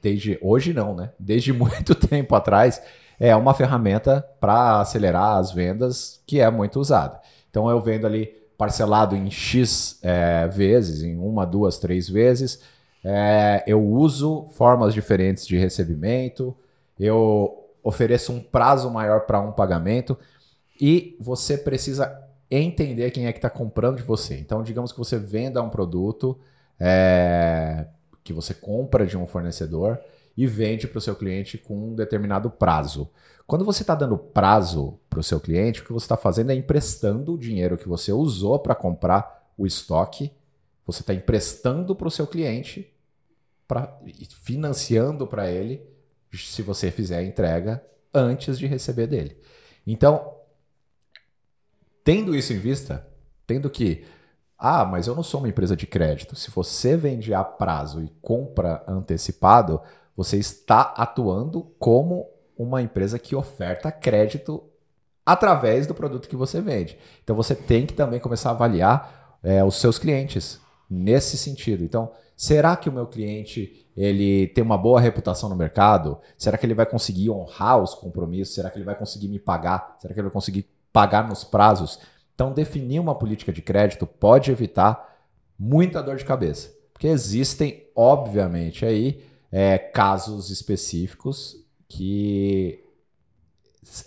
desde 0.00 0.38
hoje 0.42 0.72
não, 0.72 0.94
né? 0.94 1.10
Desde 1.18 1.52
muito 1.54 1.94
tempo 1.94 2.34
atrás 2.34 2.82
é 3.18 3.34
uma 3.36 3.54
ferramenta 3.54 4.26
para 4.40 4.80
acelerar 4.80 5.36
as 5.36 5.52
vendas 5.52 6.20
que 6.26 6.40
é 6.40 6.50
muito 6.50 6.80
usada. 6.80 7.20
Então 7.48 7.70
eu 7.70 7.80
vendo 7.80 8.06
ali 8.06 8.26
parcelado 8.58 9.14
em 9.14 9.30
X 9.30 9.98
é, 10.02 10.46
vezes, 10.48 11.02
em 11.02 11.16
uma, 11.16 11.44
duas, 11.44 11.78
três 11.78 12.08
vezes. 12.08 12.60
É, 13.04 13.64
eu 13.66 13.82
uso 13.82 14.46
formas 14.52 14.94
diferentes 14.94 15.46
de 15.46 15.56
recebimento, 15.56 16.56
eu 16.98 17.68
ofereço 17.82 18.32
um 18.32 18.40
prazo 18.40 18.90
maior 18.90 19.22
para 19.26 19.40
um 19.40 19.50
pagamento 19.50 20.16
e 20.80 21.16
você 21.18 21.58
precisa 21.58 22.16
entender 22.50 23.10
quem 23.10 23.26
é 23.26 23.32
que 23.32 23.38
está 23.38 23.50
comprando 23.50 23.96
de 23.96 24.02
você. 24.02 24.38
Então, 24.38 24.62
digamos 24.62 24.92
que 24.92 24.98
você 24.98 25.18
venda 25.18 25.62
um 25.62 25.70
produto 25.70 26.38
é, 26.78 27.86
que 28.22 28.32
você 28.32 28.54
compra 28.54 29.06
de 29.06 29.16
um 29.16 29.26
fornecedor 29.26 29.98
e 30.36 30.46
vende 30.46 30.86
para 30.86 30.98
o 30.98 31.00
seu 31.00 31.14
cliente 31.14 31.58
com 31.58 31.76
um 31.76 31.94
determinado 31.94 32.50
prazo. 32.50 33.10
Quando 33.46 33.64
você 33.64 33.82
está 33.82 33.94
dando 33.94 34.16
prazo 34.16 34.98
para 35.10 35.20
o 35.20 35.22
seu 35.22 35.40
cliente, 35.40 35.80
o 35.80 35.84
que 35.84 35.92
você 35.92 36.04
está 36.04 36.16
fazendo 36.16 36.50
é 36.50 36.54
emprestando 36.54 37.34
o 37.34 37.38
dinheiro 37.38 37.76
que 37.76 37.88
você 37.88 38.12
usou 38.12 38.58
para 38.58 38.74
comprar 38.74 39.50
o 39.58 39.66
estoque. 39.66 40.32
Você 40.86 41.02
está 41.02 41.12
emprestando 41.12 41.94
para 41.94 42.08
o 42.08 42.10
seu 42.10 42.26
cliente, 42.26 42.91
pra, 43.72 43.98
financiando 44.42 45.26
para 45.26 45.50
ele, 45.50 45.82
se 46.32 46.62
você 46.62 46.90
fizer 46.90 47.18
a 47.18 47.22
entrega 47.22 47.84
antes 48.12 48.58
de 48.58 48.66
receber 48.66 49.06
dele. 49.06 49.38
Então, 49.86 50.32
Tendo 52.04 52.34
isso 52.34 52.52
em 52.52 52.58
vista, 52.58 53.06
tendo 53.46 53.70
que, 53.70 54.04
ah, 54.58 54.84
mas 54.84 55.06
eu 55.06 55.14
não 55.14 55.22
sou 55.22 55.40
uma 55.40 55.48
empresa 55.48 55.76
de 55.76 55.86
crédito. 55.86 56.34
Se 56.34 56.50
você 56.50 56.96
vende 56.96 57.32
a 57.32 57.44
prazo 57.44 58.02
e 58.02 58.08
compra 58.20 58.82
antecipado, 58.88 59.80
você 60.16 60.36
está 60.36 60.80
atuando 60.96 61.62
como 61.78 62.28
uma 62.56 62.82
empresa 62.82 63.18
que 63.18 63.36
oferta 63.36 63.92
crédito 63.92 64.62
através 65.24 65.86
do 65.86 65.94
produto 65.94 66.28
que 66.28 66.34
você 66.34 66.60
vende. 66.60 66.98
Então 67.22 67.36
você 67.36 67.54
tem 67.54 67.86
que 67.86 67.94
também 67.94 68.18
começar 68.18 68.50
a 68.50 68.52
avaliar 68.52 69.38
é, 69.42 69.62
os 69.62 69.76
seus 69.76 69.96
clientes 69.96 70.60
nesse 70.92 71.38
sentido. 71.38 71.84
Então, 71.84 72.12
será 72.36 72.76
que 72.76 72.88
o 72.88 72.92
meu 72.92 73.06
cliente 73.06 73.86
ele 73.96 74.48
tem 74.48 74.62
uma 74.62 74.76
boa 74.76 75.00
reputação 75.00 75.48
no 75.48 75.56
mercado? 75.56 76.18
Será 76.36 76.58
que 76.58 76.66
ele 76.66 76.74
vai 76.74 76.86
conseguir 76.86 77.30
honrar 77.30 77.82
os 77.82 77.94
compromissos? 77.94 78.54
Será 78.54 78.70
que 78.70 78.78
ele 78.78 78.84
vai 78.84 78.94
conseguir 78.94 79.28
me 79.28 79.38
pagar? 79.38 79.96
Será 79.98 80.12
que 80.12 80.20
ele 80.20 80.28
vai 80.28 80.32
conseguir 80.32 80.66
pagar 80.92 81.26
nos 81.26 81.42
prazos. 81.42 81.98
Então, 82.34 82.52
definir 82.52 83.00
uma 83.00 83.14
política 83.14 83.52
de 83.52 83.62
crédito 83.62 84.06
pode 84.06 84.50
evitar 84.50 85.16
muita 85.58 86.02
dor 86.02 86.16
de 86.16 86.24
cabeça. 86.24 86.72
Porque 86.92 87.06
existem, 87.06 87.86
obviamente, 87.96 88.84
aí 88.84 89.24
é, 89.50 89.78
casos 89.78 90.50
específicos 90.50 91.56
que. 91.88 92.84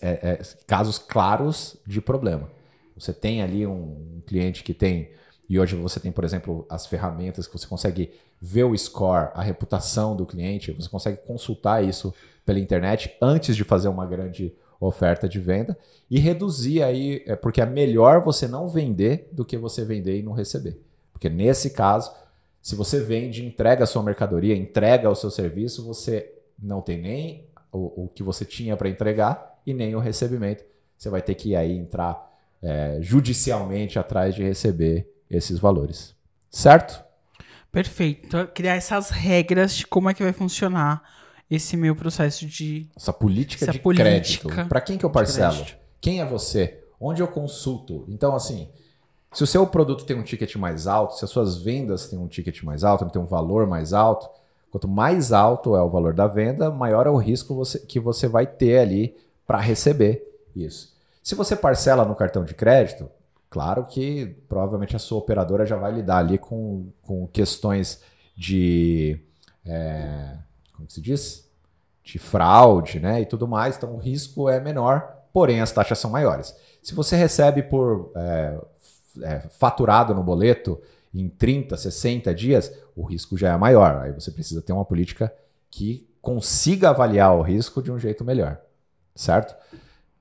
É, 0.01 0.31
é, 0.31 0.41
casos 0.65 0.97
claros 0.97 1.77
de 1.85 2.01
problema. 2.01 2.49
Você 2.95 3.13
tem 3.13 3.41
ali 3.41 3.67
um, 3.67 4.17
um 4.17 4.21
cliente 4.25 4.63
que 4.63 4.73
tem. 4.73 5.11
E 5.47 5.59
hoje 5.59 5.75
você 5.75 5.99
tem, 5.99 6.11
por 6.11 6.23
exemplo, 6.23 6.65
as 6.69 6.87
ferramentas 6.87 7.47
que 7.47 7.57
você 7.57 7.67
consegue 7.67 8.11
ver 8.41 8.63
o 8.63 8.77
score, 8.77 9.29
a 9.33 9.41
reputação 9.41 10.15
do 10.15 10.25
cliente, 10.25 10.71
você 10.71 10.89
consegue 10.89 11.17
consultar 11.25 11.83
isso 11.83 12.13
pela 12.45 12.59
internet 12.59 13.15
antes 13.21 13.55
de 13.55 13.63
fazer 13.63 13.87
uma 13.87 14.05
grande 14.05 14.53
oferta 14.79 15.27
de 15.27 15.39
venda 15.39 15.77
e 16.09 16.19
reduzir 16.19 16.83
aí, 16.83 17.23
é 17.25 17.35
porque 17.35 17.61
é 17.61 17.65
melhor 17.65 18.21
você 18.21 18.47
não 18.47 18.67
vender 18.67 19.29
do 19.31 19.45
que 19.45 19.57
você 19.57 19.83
vender 19.83 20.19
e 20.19 20.23
não 20.23 20.33
receber. 20.33 20.79
Porque 21.11 21.29
nesse 21.29 21.71
caso, 21.71 22.11
se 22.61 22.75
você 22.75 22.99
vende, 22.99 23.45
entrega 23.45 23.83
a 23.83 23.87
sua 23.87 24.03
mercadoria, 24.03 24.55
entrega 24.55 25.09
o 25.09 25.15
seu 25.15 25.31
serviço, 25.31 25.85
você 25.85 26.33
não 26.61 26.81
tem 26.81 26.99
nem 26.99 27.47
o, 27.71 28.03
o 28.05 28.07
que 28.07 28.23
você 28.23 28.45
tinha 28.45 28.75
para 28.75 28.89
entregar 28.89 29.59
e 29.65 29.73
nem 29.73 29.95
o 29.95 29.99
recebimento. 29.99 30.63
Você 30.97 31.09
vai 31.09 31.21
ter 31.21 31.35
que 31.35 31.55
aí 31.55 31.77
entrar 31.77 32.33
é, 32.61 32.97
judicialmente 33.01 33.97
atrás 33.99 34.35
de 34.35 34.43
receber 34.43 35.14
esses 35.29 35.59
valores. 35.59 36.15
Certo? 36.49 37.03
Perfeito. 37.71 38.27
Então, 38.27 38.47
criar 38.47 38.75
essas 38.75 39.09
regras 39.09 39.75
de 39.75 39.85
como 39.85 40.09
é 40.09 40.13
que 40.13 40.23
vai 40.23 40.31
funcionar 40.31 41.03
esse 41.49 41.75
meu 41.75 41.95
processo 41.95 42.45
de. 42.45 42.89
Essa 42.95 43.13
política 43.13 43.65
essa 43.65 43.71
de 43.71 43.79
política 43.79 44.09
crédito. 44.09 44.49
Para 44.67 44.81
quem 44.81 44.97
que 44.97 45.05
eu 45.05 45.09
parcelo? 45.09 45.65
Quem 45.99 46.21
é 46.21 46.25
você? 46.25 46.83
Onde 46.99 47.21
eu 47.21 47.27
consulto? 47.27 48.05
Então, 48.07 48.35
assim, 48.35 48.69
se 49.33 49.43
o 49.43 49.47
seu 49.47 49.67
produto 49.67 50.05
tem 50.05 50.17
um 50.17 50.23
ticket 50.23 50.55
mais 50.55 50.87
alto, 50.87 51.15
se 51.15 51.25
as 51.25 51.29
suas 51.29 51.57
vendas 51.57 52.07
têm 52.07 52.17
um 52.17 52.27
ticket 52.27 52.63
mais 52.63 52.83
alto, 52.83 53.05
tem 53.09 53.21
um 53.21 53.25
valor 53.25 53.67
mais 53.67 53.91
alto, 53.91 54.29
quanto 54.71 54.87
mais 54.87 55.33
alto 55.33 55.75
é 55.75 55.81
o 55.81 55.89
valor 55.89 56.13
da 56.13 56.27
venda, 56.27 56.71
maior 56.71 57.05
é 57.05 57.09
o 57.09 57.17
risco 57.17 57.53
você, 57.53 57.79
que 57.79 57.99
você 57.99 58.27
vai 58.27 58.47
ter 58.47 58.79
ali 58.79 59.15
para 59.45 59.59
receber 59.59 60.23
isso. 60.55 60.95
Se 61.21 61.35
você 61.35 61.55
parcela 61.55 62.05
no 62.05 62.15
cartão 62.15 62.45
de 62.45 62.53
crédito, 62.53 63.09
claro 63.55 63.85
que 63.85 64.35
provavelmente 64.49 64.97
a 64.97 64.99
sua 64.99 65.17
operadora 65.17 65.65
já 65.65 65.77
vai 65.77 65.89
lidar 65.89 66.17
ali 66.17 66.37
com, 66.37 66.91
com 67.01 67.25
questões 67.25 68.01
de. 68.35 69.17
É, 69.65 70.35
como 70.73 70.89
se 70.89 70.99
diz? 70.99 71.49
De 72.03 72.19
fraude, 72.19 72.99
né? 72.99 73.21
E 73.21 73.25
tudo 73.25 73.47
mais. 73.47 73.77
Então 73.77 73.95
o 73.95 73.97
risco 73.97 74.49
é 74.49 74.59
menor, 74.59 75.07
porém 75.31 75.61
as 75.61 75.71
taxas 75.71 75.97
são 75.99 76.11
maiores. 76.11 76.53
Se 76.83 76.93
você 76.93 77.15
recebe 77.15 77.63
por 77.63 78.11
é, 78.17 78.59
é, 79.21 79.39
faturado 79.51 80.13
no 80.13 80.21
boleto 80.21 80.77
em 81.13 81.29
30, 81.29 81.77
60 81.77 82.35
dias, 82.35 82.77
o 82.93 83.03
risco 83.03 83.37
já 83.37 83.53
é 83.53 83.57
maior. 83.57 84.01
Aí 84.01 84.11
você 84.11 84.31
precisa 84.31 84.61
ter 84.61 84.73
uma 84.73 84.83
política 84.83 85.33
que 85.71 86.05
consiga 86.21 86.89
avaliar 86.89 87.33
o 87.33 87.41
risco 87.41 87.81
de 87.81 87.89
um 87.89 87.97
jeito 87.97 88.25
melhor. 88.25 88.59
Certo? 89.15 89.55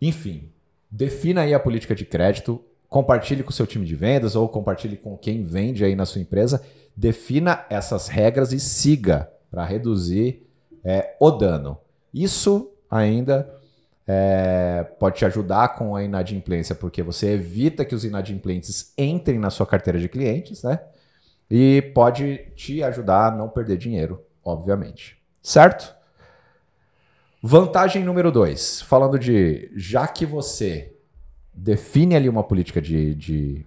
Enfim, 0.01 0.53
defina 0.89 1.41
aí 1.41 1.53
a 1.53 1.59
política 1.59 1.97
de 1.97 2.05
crédito, 2.05 2.65
compartilhe 2.95 3.43
com 3.43 3.51
o 3.51 3.53
seu 3.53 3.67
time 3.67 3.85
de 3.85 3.97
vendas 3.97 4.37
ou 4.37 4.49
compartilhe 4.49 4.97
com 4.97 5.19
quem 5.19 5.43
vende 5.43 5.85
aí 5.85 5.97
na 5.97 6.07
sua 6.07 6.21
empresa. 6.21 6.63
Defina 6.97 7.67
essas 7.69 8.07
regras 8.07 8.53
e 8.53 8.61
siga 8.61 9.29
para 9.51 9.65
reduzir 9.65 10.47
é, 10.85 11.17
o 11.19 11.33
dano. 11.33 11.77
Isso 12.15 12.71
ainda 12.89 13.53
é, 14.07 14.87
pode 14.97 15.17
te 15.17 15.25
ajudar 15.25 15.75
com 15.75 15.97
a 15.97 16.05
inadimplência, 16.05 16.73
porque 16.73 17.03
você 17.03 17.33
evita 17.33 17.85
que 17.85 17.97
os 17.97 18.05
inadimplentes 18.05 18.93
entrem 18.97 19.41
na 19.41 19.51
sua 19.51 19.67
carteira 19.67 19.99
de 19.99 20.09
clientes, 20.09 20.63
né? 20.63 20.79
E 21.51 21.83
pode 21.97 22.53
te 22.55 22.81
ajudar 22.81 23.27
a 23.27 23.37
não 23.37 23.49
perder 23.49 23.77
dinheiro, 23.77 24.25
obviamente. 24.45 25.21
Certo? 25.43 25.93
Vantagem 27.43 28.05
número 28.05 28.31
dois, 28.31 28.81
falando 28.83 29.19
de 29.19 29.69
já 29.75 30.07
que 30.07 30.25
você 30.25 30.94
define 31.55 32.17
ali 32.17 32.29
uma 32.29 32.43
política 32.43 32.81
de, 32.81 33.15
de, 33.15 33.67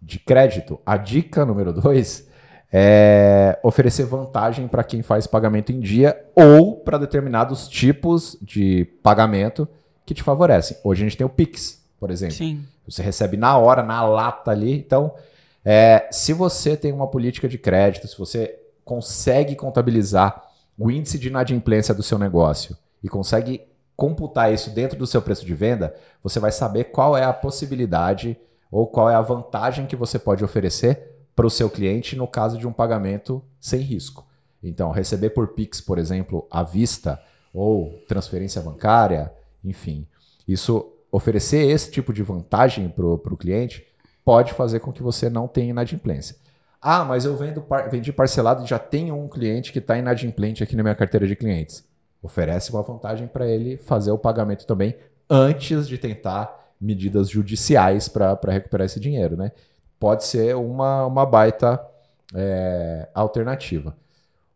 de 0.00 0.18
crédito, 0.18 0.80
a 0.84 0.96
dica 0.96 1.44
número 1.44 1.72
dois 1.72 2.28
é 2.72 3.58
oferecer 3.62 4.04
vantagem 4.04 4.68
para 4.68 4.84
quem 4.84 5.02
faz 5.02 5.26
pagamento 5.26 5.72
em 5.72 5.80
dia 5.80 6.24
ou 6.36 6.76
para 6.76 6.98
determinados 6.98 7.68
tipos 7.68 8.38
de 8.40 8.84
pagamento 9.02 9.66
que 10.06 10.14
te 10.14 10.22
favorecem. 10.22 10.76
Hoje 10.84 11.02
a 11.02 11.08
gente 11.08 11.16
tem 11.16 11.26
o 11.26 11.30
Pix, 11.30 11.84
por 11.98 12.10
exemplo. 12.10 12.36
Sim. 12.36 12.64
Você 12.86 13.02
recebe 13.02 13.36
na 13.36 13.56
hora, 13.56 13.82
na 13.82 14.04
lata 14.04 14.52
ali. 14.52 14.72
Então, 14.72 15.12
é, 15.64 16.08
se 16.10 16.32
você 16.32 16.76
tem 16.76 16.92
uma 16.92 17.08
política 17.08 17.48
de 17.48 17.58
crédito, 17.58 18.06
se 18.06 18.16
você 18.16 18.56
consegue 18.84 19.56
contabilizar 19.56 20.42
o 20.78 20.90
índice 20.90 21.18
de 21.18 21.28
inadimplência 21.28 21.94
do 21.94 22.02
seu 22.02 22.18
negócio 22.18 22.76
e 23.02 23.08
consegue 23.08 23.62
computar 24.00 24.50
isso 24.50 24.70
dentro 24.70 24.98
do 24.98 25.06
seu 25.06 25.20
preço 25.20 25.44
de 25.44 25.54
venda, 25.54 25.94
você 26.22 26.40
vai 26.40 26.50
saber 26.50 26.84
qual 26.84 27.18
é 27.18 27.22
a 27.22 27.34
possibilidade 27.34 28.34
ou 28.72 28.86
qual 28.86 29.10
é 29.10 29.14
a 29.14 29.20
vantagem 29.20 29.86
que 29.86 29.94
você 29.94 30.18
pode 30.18 30.42
oferecer 30.42 31.18
para 31.36 31.46
o 31.46 31.50
seu 31.50 31.68
cliente 31.68 32.16
no 32.16 32.26
caso 32.26 32.56
de 32.56 32.66
um 32.66 32.72
pagamento 32.72 33.44
sem 33.60 33.80
risco. 33.80 34.26
Então, 34.62 34.90
receber 34.90 35.30
por 35.30 35.48
Pix, 35.48 35.82
por 35.82 35.98
exemplo, 35.98 36.46
à 36.50 36.62
vista 36.62 37.20
ou 37.52 37.90
transferência 38.08 38.62
bancária, 38.62 39.30
enfim, 39.62 40.06
isso 40.48 40.90
oferecer 41.12 41.68
esse 41.68 41.90
tipo 41.90 42.10
de 42.10 42.22
vantagem 42.22 42.88
para 42.88 43.04
o 43.04 43.36
cliente 43.36 43.86
pode 44.24 44.54
fazer 44.54 44.80
com 44.80 44.90
que 44.90 45.02
você 45.02 45.28
não 45.28 45.46
tenha 45.46 45.70
inadimplência. 45.70 46.36
Ah, 46.80 47.04
mas 47.04 47.26
eu 47.26 47.36
vendo 47.36 47.60
par 47.60 47.90
vendi 47.90 48.14
parcelado 48.14 48.64
e 48.64 48.66
já 48.66 48.78
tenho 48.78 49.14
um 49.14 49.28
cliente 49.28 49.72
que 49.72 49.78
está 49.78 49.98
inadimplente 49.98 50.62
aqui 50.62 50.74
na 50.74 50.82
minha 50.82 50.94
carteira 50.94 51.26
de 51.26 51.36
clientes. 51.36 51.84
Oferece 52.22 52.70
uma 52.70 52.82
vantagem 52.82 53.26
para 53.26 53.46
ele 53.46 53.76
fazer 53.76 54.10
o 54.10 54.18
pagamento 54.18 54.66
também 54.66 54.96
antes 55.28 55.88
de 55.88 55.96
tentar 55.96 56.72
medidas 56.80 57.28
judiciais 57.28 58.08
para 58.08 58.38
recuperar 58.48 58.86
esse 58.86 58.98
dinheiro, 58.98 59.36
né? 59.36 59.52
pode 60.00 60.24
ser 60.24 60.56
uma, 60.56 61.04
uma 61.04 61.26
baita 61.26 61.78
é, 62.34 63.06
alternativa. 63.14 63.94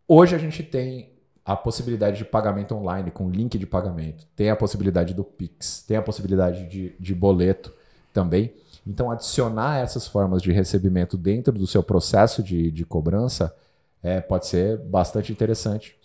Hoje 0.09 0.35
a 0.35 0.38
gente 0.38 0.62
tem 0.62 1.11
a 1.44 1.55
possibilidade 1.55 2.16
de 2.16 2.24
pagamento 2.24 2.74
online 2.74 3.11
com 3.11 3.29
link 3.29 3.59
de 3.59 3.66
pagamento, 3.66 4.27
tem 4.35 4.48
a 4.48 4.57
possibilidade 4.57 5.12
do 5.12 5.22
Pix, 5.22 5.85
tem 5.87 5.98
a 5.98 6.03
possibilidade 6.03 6.66
de, 6.66 6.94
de 6.98 7.14
boleto 7.14 7.70
também. 8.14 8.55
Então, 8.87 9.11
adicionar 9.11 9.79
essas 9.79 10.07
formas 10.07 10.42
de 10.42 10.50
recebimento 10.50 11.18
dentro 11.18 11.53
do 11.53 11.66
seu 11.66 11.83
processo 11.83 12.42
de, 12.42 12.70
de 12.70 12.85
cobrança 12.85 13.55
é, 14.03 14.20
pode 14.20 14.46
ser 14.46 14.79
bastante 14.79 15.31
interessante. 15.31 15.98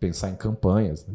Pensar 0.00 0.30
em 0.30 0.34
campanhas. 0.34 1.06
Né? 1.06 1.14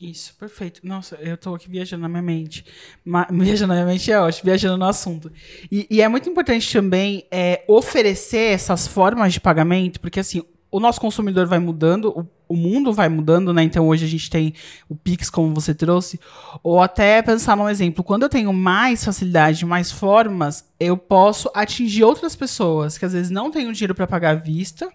Isso, 0.00 0.34
perfeito. 0.38 0.80
Nossa, 0.84 1.16
eu 1.16 1.36
tô 1.36 1.54
aqui 1.54 1.68
viajando 1.68 2.02
na 2.02 2.08
minha 2.08 2.22
mente. 2.22 2.64
Ma 3.04 3.26
viajando 3.30 3.68
na 3.68 3.74
minha 3.74 3.86
mente 3.86 4.10
é 4.10 4.20
ótimo, 4.20 4.44
viajando 4.46 4.78
no 4.78 4.86
assunto. 4.86 5.30
E, 5.70 5.86
e 5.90 6.00
é 6.00 6.08
muito 6.08 6.28
importante 6.28 6.72
também 6.72 7.26
é, 7.30 7.64
oferecer 7.68 8.52
essas 8.52 8.86
formas 8.86 9.32
de 9.32 9.40
pagamento, 9.40 10.00
porque 10.00 10.20
assim, 10.20 10.42
o 10.74 10.80
nosso 10.80 11.00
consumidor 11.00 11.46
vai 11.46 11.60
mudando, 11.60 12.10
o, 12.10 12.28
o, 12.48 12.56
mundo 12.56 12.92
vai 12.92 13.08
mudando, 13.08 13.54
né? 13.54 13.62
Então 13.62 13.86
hoje 13.86 14.04
a 14.04 14.08
gente 14.08 14.28
tem 14.28 14.52
o 14.88 14.96
Pix, 14.96 15.30
como 15.30 15.54
você 15.54 15.72
trouxe. 15.72 16.18
Ou 16.64 16.82
até 16.82 17.22
pensar 17.22 17.56
num 17.56 17.68
exemplo, 17.68 18.02
quando 18.02 18.24
eu 18.24 18.28
tenho 18.28 18.52
mais 18.52 19.04
facilidade, 19.04 19.64
mais 19.64 19.92
formas, 19.92 20.68
eu 20.80 20.96
posso 20.96 21.48
atingir 21.54 22.02
outras 22.02 22.34
pessoas 22.34 22.98
que 22.98 23.04
às 23.04 23.12
vezes 23.12 23.30
não 23.30 23.52
têm 23.52 23.68
o 23.68 23.72
dinheiro 23.72 23.94
para 23.94 24.06
pagar 24.06 24.30
à 24.30 24.34
vista. 24.34 24.90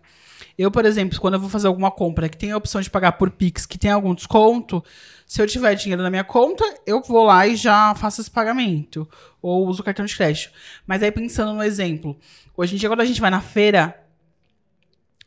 Eu, 0.59 0.69
por 0.69 0.83
exemplo, 0.83 1.17
quando 1.21 1.35
eu 1.35 1.39
vou 1.39 1.49
fazer 1.49 1.67
alguma 1.67 1.89
compra 1.89 2.27
que 2.27 2.35
tem 2.35 2.51
a 2.51 2.57
opção 2.57 2.81
de 2.81 2.89
pagar 2.89 3.13
por 3.13 3.31
Pix, 3.31 3.65
que 3.65 3.77
tem 3.77 3.89
algum 3.89 4.13
desconto, 4.13 4.83
se 5.25 5.41
eu 5.41 5.47
tiver 5.47 5.73
dinheiro 5.73 6.03
na 6.03 6.09
minha 6.09 6.25
conta, 6.25 6.65
eu 6.85 7.01
vou 7.01 7.23
lá 7.23 7.47
e 7.47 7.55
já 7.55 7.95
faço 7.95 8.19
esse 8.19 8.29
pagamento. 8.29 9.07
Ou 9.41 9.65
uso 9.65 9.81
o 9.81 9.85
cartão 9.85 10.05
de 10.05 10.13
crédito. 10.13 10.51
Mas 10.85 11.01
aí 11.01 11.13
pensando 11.13 11.53
no 11.53 11.63
exemplo, 11.63 12.19
hoje 12.57 12.75
em 12.75 12.77
dia 12.77 12.89
quando 12.89 12.99
a 12.99 13.05
gente 13.05 13.21
vai 13.21 13.31
na 13.31 13.39
feira, 13.39 13.97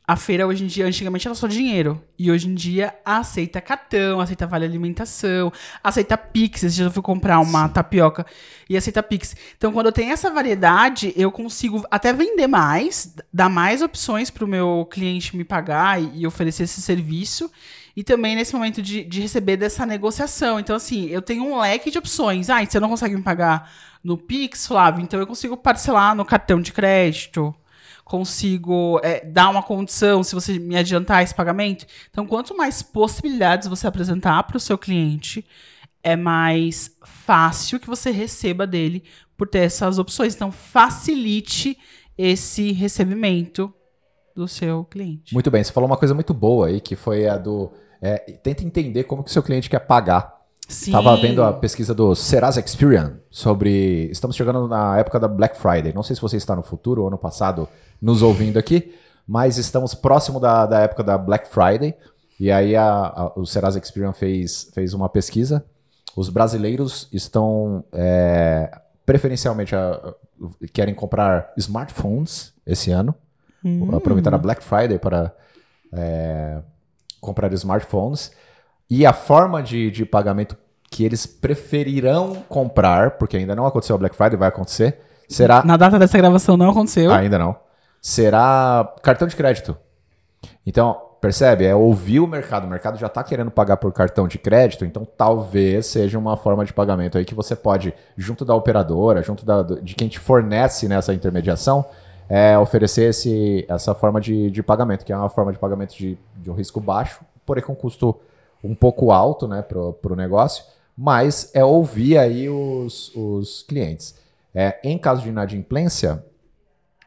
a 0.07 0.17
feira 0.17 0.47
hoje 0.47 0.65
em 0.65 0.67
dia, 0.67 0.85
antigamente 0.85 1.29
era 1.29 1.35
só 1.35 1.47
dinheiro. 1.47 2.03
E 2.19 2.31
hoje 2.31 2.49
em 2.49 2.55
dia 2.55 2.95
aceita 3.05 3.61
cartão, 3.61 4.21
aceita 4.21 4.47
vale 4.47 4.65
alimentação, 4.65 5.53
aceita 5.83 6.19
Pix. 6.19 6.65
Esse 6.65 6.77
dia 6.77 6.87
eu 6.87 6.91
fui 6.91 7.03
comprar 7.03 7.39
uma 7.39 7.69
Sim. 7.69 7.73
tapioca 7.73 8.27
e 8.69 8.77
aceita 8.77 9.03
Pix. 9.03 9.37
Então, 9.57 9.73
quando 9.73 9.87
eu 9.87 9.93
tenho 9.93 10.13
essa 10.13 10.29
variedade, 10.31 11.13
eu 11.17 11.31
consigo 11.31 11.85
até 11.89 12.13
vender 12.13 12.49
mais, 12.49 13.15
dar 13.33 13.49
mais 13.49 13.81
opções 13.81 14.29
para 14.29 14.45
o 14.45 14.49
meu 14.49 14.89
cliente 14.91 15.37
me 15.37 15.45
pagar 15.45 16.03
e, 16.03 16.21
e, 16.21 16.27
oferecer 16.27 16.65
esse 16.65 16.83
serviço. 16.83 17.51
E 17.95 18.03
também 18.03 18.35
nesse 18.35 18.55
momento 18.55 18.83
de, 18.83 19.05
de 19.05 19.21
receber 19.21 19.57
dessa 19.57 19.87
negociação. 19.87 20.59
Então, 20.59 20.75
assim, 20.75 21.07
eu 21.11 21.23
tenho 21.23 21.45
um 21.45 21.61
leque 21.61 21.91
de 21.91 21.99
opções. 21.99 22.51
Ah, 22.51 22.65
você 22.65 22.81
não 22.81 22.89
consegue 22.89 23.15
me 23.15 23.23
pagar 23.23 23.71
no 24.03 24.19
Pix, 24.19 24.67
Flávio? 24.67 25.03
Então 25.03 25.21
eu 25.21 25.27
consigo 25.27 25.57
parcelar 25.57 26.15
no 26.15 26.25
cartão 26.25 26.61
de 26.61 26.73
crédito 26.73 27.55
consigo 28.13 29.01
é, 29.03 29.25
dar 29.25 29.49
uma 29.49 29.63
condição 29.63 30.23
se 30.23 30.35
você 30.35 30.59
me 30.59 30.77
adiantar 30.77 31.23
esse 31.23 31.35
pagamento. 31.35 31.87
Então, 32.11 32.27
quanto 32.27 32.55
mais 32.55 32.83
possibilidades 32.83 33.67
você 33.69 33.87
apresentar 33.87 34.43
para 34.43 34.59
o 34.59 34.61
seu 34.61 34.77
cliente, 34.77 35.43
é 36.03 36.15
mais 36.15 36.95
fácil 37.03 37.81
que 37.81 37.87
você 37.87 38.11
receba 38.11 38.67
dele 38.67 39.03
por 39.35 39.49
ter 39.49 39.61
essas 39.61 39.99
opções. 39.99 40.35
Então, 40.35 40.53
facilite 40.53 41.79
esse 42.19 42.71
recebimento 42.73 43.73
do 44.37 44.47
seu 44.47 44.85
cliente. 44.85 45.33
Muito 45.33 45.51
bem, 45.51 45.65
você 45.65 45.73
falou 45.73 45.89
uma 45.89 45.97
coisa 45.97 46.13
muito 46.13 46.35
boa 46.35 46.67
aí, 46.67 46.83
que 46.83 46.95
foi 46.95 47.27
a 47.27 47.39
do. 47.39 47.73
É, 48.03 48.19
tenta 48.43 48.63
entender 48.63 49.05
como 49.05 49.25
que 49.25 49.31
o 49.31 49.33
seu 49.33 49.43
cliente 49.43 49.71
quer 49.71 49.81
pagar. 49.81 50.42
Estava 50.73 51.15
vendo 51.17 51.43
a 51.43 51.53
pesquisa 51.53 51.95
do 51.95 52.15
Serasa 52.15 52.59
Experian 52.59 53.19
sobre. 53.31 54.07
Estamos 54.11 54.35
chegando 54.35 54.67
na 54.67 54.97
época 54.99 55.21
da 55.21 55.29
Black 55.29 55.57
Friday. 55.59 55.93
Não 55.93 56.03
sei 56.03 56.17
se 56.17 56.23
você 56.23 56.39
está 56.39 56.57
no 56.57 56.63
futuro 56.63 57.03
ou 57.03 57.09
ano 57.09 57.19
passado 57.19 57.69
nos 58.01 58.23
ouvindo 58.23 58.59
aqui, 58.59 58.95
mas 59.29 59.59
estamos 59.59 59.95
próximo 59.95 60.41
da, 60.41 60.65
da 60.65 60.81
época 60.81 61.03
da 61.03 61.19
Black 61.19 61.47
Friday. 61.49 61.95
E 62.41 62.51
aí 62.51 62.75
a, 62.75 62.85
a, 62.89 63.33
o 63.39 63.45
Serasa 63.45 63.79
Experian 63.79 64.15
fez, 64.15 64.71
fez 64.75 64.95
uma 64.95 65.11
pesquisa. 65.11 65.63
Os 66.17 66.31
brasileiros 66.31 67.07
estão 67.13 67.85
é, 67.93 68.71
preferencialmente 69.05 69.77
a, 69.77 70.15
querem 70.73 70.95
comprar 70.95 71.53
smartphones 71.59 72.55
esse 72.67 72.91
ano. 72.91 73.15
Hum. 73.63 73.95
Aproveitar 73.95 74.33
a 74.35 74.39
Black 74.39 74.65
Friday 74.65 74.99
para 74.99 75.35
é, 75.93 76.63
comprar 77.21 77.53
smartphones. 77.53 78.33
E 78.89 79.07
a 79.07 79.13
forma 79.13 79.63
de, 79.63 79.91
de 79.91 80.05
pagamento 80.05 80.55
que 80.93 81.05
eles 81.05 81.25
preferirão 81.25 82.45
comprar, 82.49 83.13
porque 83.13 83.39
ainda 83.39 83.57
não 83.57 83.65
aconteceu 83.65 83.97
a 83.97 83.99
Black 83.99 84.15
Friday, 84.15 84.37
vai 84.39 84.49
acontecer, 84.49 85.01
será. 85.27 85.65
Na 85.65 85.79
data 85.79 85.99
dessa 85.99 86.19
gravação 86.19 86.55
não 86.55 86.69
aconteceu. 86.69 87.11
Ainda 87.11 87.39
não. 87.39 87.57
Será 88.01 88.95
cartão 89.03 89.27
de 89.27 89.35
crédito. 89.35 89.75
Então, 90.67 91.01
percebe? 91.19 91.65
É 91.65 91.75
ouvir 91.75 92.21
o 92.21 92.27
mercado. 92.27 92.67
O 92.67 92.69
mercado 92.69 92.99
já 92.99 93.07
está 93.07 93.25
querendo 93.25 93.51
pagar 93.51 93.79
por 93.79 93.91
cartão 93.91 94.29
de 94.29 94.37
crédito, 94.37 94.85
então 94.85 95.07
talvez 95.17 95.87
seja 95.87 96.19
uma 96.19 96.37
forma 96.37 96.63
de 96.63 96.75
pagamento 96.75 97.17
aí 97.17 97.25
que 97.25 97.35
você 97.35 97.57
pode, 97.57 97.95
junto 98.15 98.45
da 98.45 98.55
operadora, 98.55 99.23
junto 99.23 99.47
da, 99.47 99.63
de 99.63 99.95
quem 99.95 100.09
te 100.09 100.19
fornece 100.19 100.89
nessa 100.89 101.15
intermediação, 101.15 101.87
é, 102.29 102.59
oferecer 102.59 103.09
esse, 103.09 103.65
essa 103.67 103.95
forma 103.95 104.21
de, 104.21 104.51
de 104.51 104.63
pagamento, 104.63 105.07
que 105.07 105.13
é 105.13 105.17
uma 105.17 105.31
forma 105.31 105.53
de 105.53 105.59
pagamento 105.59 105.97
de, 105.97 106.19
de 106.37 106.51
um 106.51 106.55
risco 106.55 106.81
baixo, 106.81 107.21
porém 107.47 107.65
com 107.65 107.75
custo 107.75 108.15
um 108.63 108.75
pouco 108.75 109.11
alto 109.11 109.49
né, 109.49 109.63
para 109.63 110.13
o 110.13 110.17
negócio, 110.17 110.65
mas 110.97 111.51
é 111.55 111.65
ouvir 111.65 112.19
aí 112.19 112.49
os, 112.49 113.15
os 113.15 113.63
clientes. 113.63 114.15
É, 114.55 114.79
em 114.85 114.99
caso 114.99 115.23
de 115.23 115.29
inadimplência, 115.29 116.25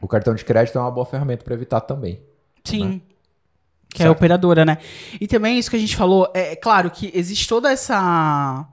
o 0.00 0.08
cartão 0.08 0.34
de 0.34 0.44
crédito 0.44 0.78
é 0.78 0.80
uma 0.80 0.90
boa 0.90 1.06
ferramenta 1.06 1.44
para 1.44 1.54
evitar 1.54 1.80
também. 1.80 2.20
Sim. 2.64 2.84
Né? 2.86 3.00
Que 3.88 3.98
certo. 3.98 4.08
é 4.08 4.08
a 4.08 4.12
operadora, 4.12 4.64
né? 4.64 4.78
E 5.20 5.26
também 5.26 5.58
isso 5.58 5.70
que 5.70 5.76
a 5.76 5.78
gente 5.78 5.96
falou, 5.96 6.30
é, 6.34 6.52
é 6.52 6.56
claro 6.56 6.90
que 6.90 7.10
existe 7.14 7.48
toda 7.48 7.70
essa 7.70 8.68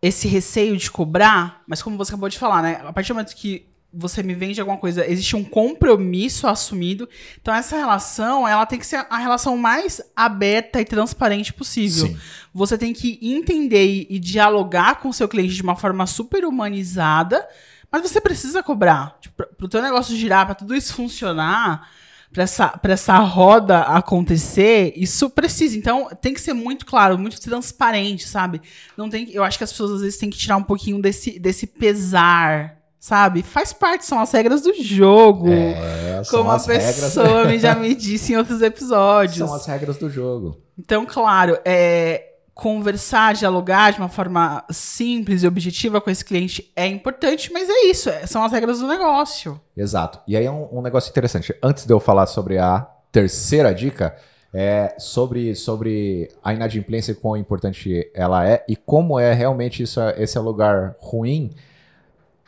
esse 0.00 0.28
receio 0.28 0.76
de 0.76 0.90
cobrar, 0.90 1.62
mas 1.66 1.82
como 1.82 1.96
você 1.96 2.12
acabou 2.12 2.28
de 2.28 2.38
falar, 2.38 2.62
né? 2.62 2.80
A 2.84 2.92
partir 2.92 3.08
do 3.08 3.14
momento 3.14 3.34
que 3.34 3.66
você 3.96 4.22
me 4.22 4.34
vende 4.34 4.60
alguma 4.60 4.76
coisa, 4.76 5.10
existe 5.10 5.34
um 5.34 5.42
compromisso 5.42 6.46
assumido. 6.46 7.08
Então 7.40 7.54
essa 7.54 7.76
relação, 7.76 8.46
ela 8.46 8.66
tem 8.66 8.78
que 8.78 8.86
ser 8.86 9.06
a 9.08 9.16
relação 9.16 9.56
mais 9.56 10.02
aberta 10.14 10.80
e 10.80 10.84
transparente 10.84 11.52
possível. 11.52 12.08
Sim. 12.08 12.18
Você 12.52 12.76
tem 12.76 12.92
que 12.92 13.18
entender 13.22 14.06
e, 14.10 14.18
dialogar 14.18 14.96
com 14.96 15.08
o 15.08 15.12
seu 15.12 15.28
cliente 15.28 15.54
de 15.54 15.62
uma 15.62 15.76
forma 15.76 16.06
super 16.06 16.44
humanizada, 16.44 17.46
mas 17.90 18.02
você 18.02 18.20
precisa 18.20 18.62
cobrar. 18.62 19.16
Tipo, 19.20 19.44
para 19.56 19.66
o 19.66 19.68
teu 19.68 19.80
negócio 19.80 20.16
girar, 20.16 20.44
para 20.44 20.54
tudo 20.54 20.74
isso 20.74 20.92
funcionar, 20.92 21.88
para 22.32 22.42
essa, 22.42 22.80
essa 22.82 23.18
roda 23.18 23.80
acontecer, 23.80 24.92
isso 24.96 25.30
precisa. 25.30 25.76
Então, 25.76 26.08
tem 26.20 26.34
que 26.34 26.40
ser 26.40 26.52
muito 26.52 26.84
claro, 26.84 27.18
muito 27.18 27.40
transparente, 27.40 28.28
sabe? 28.28 28.60
Não 28.96 29.08
tem, 29.08 29.30
eu 29.30 29.42
acho 29.42 29.56
que 29.56 29.64
as 29.64 29.70
pessoas 29.70 29.92
às 29.92 30.00
vezes 30.00 30.18
têm 30.18 30.28
que 30.28 30.36
tirar 30.36 30.56
um 30.56 30.62
pouquinho 30.62 31.00
desse, 31.00 31.38
desse 31.38 31.66
pesar 31.66 32.76
sabe? 33.06 33.40
Faz 33.40 33.72
parte, 33.72 34.04
são 34.04 34.18
as 34.18 34.32
regras 34.32 34.62
do 34.62 34.74
jogo. 34.74 35.48
É, 35.48 36.22
como 36.28 36.50
a 36.50 36.58
pessoa 36.58 37.44
regras... 37.44 37.62
já 37.62 37.76
me 37.76 37.94
disse 37.94 38.32
em 38.32 38.36
outros 38.36 38.60
episódios. 38.60 39.48
São 39.48 39.54
as 39.54 39.64
regras 39.64 39.96
do 39.96 40.10
jogo. 40.10 40.60
Então, 40.76 41.06
claro, 41.06 41.56
é, 41.64 42.32
conversar, 42.52 43.34
dialogar 43.34 43.92
de 43.92 44.00
uma 44.00 44.08
forma 44.08 44.64
simples 44.70 45.44
e 45.44 45.46
objetiva 45.46 46.00
com 46.00 46.10
esse 46.10 46.24
cliente 46.24 46.72
é 46.74 46.84
importante, 46.88 47.52
mas 47.52 47.70
é 47.70 47.86
isso, 47.86 48.10
é, 48.10 48.26
são 48.26 48.42
as 48.42 48.50
regras 48.50 48.80
do 48.80 48.88
negócio. 48.88 49.60
Exato. 49.76 50.18
E 50.26 50.36
aí 50.36 50.44
é 50.44 50.50
um, 50.50 50.78
um 50.78 50.82
negócio 50.82 51.08
interessante. 51.08 51.54
Antes 51.62 51.86
de 51.86 51.92
eu 51.92 52.00
falar 52.00 52.26
sobre 52.26 52.58
a 52.58 52.88
terceira 53.12 53.72
dica, 53.72 54.16
é 54.52 54.96
sobre, 54.98 55.54
sobre 55.54 56.28
a 56.42 56.52
inadimplência 56.52 57.12
e 57.12 57.14
quão 57.14 57.36
importante 57.36 58.10
ela 58.12 58.44
é 58.44 58.64
e 58.68 58.74
como 58.74 59.20
é 59.20 59.32
realmente 59.32 59.84
isso, 59.84 60.00
esse 60.18 60.36
é 60.36 60.40
lugar 60.40 60.96
ruim 60.98 61.54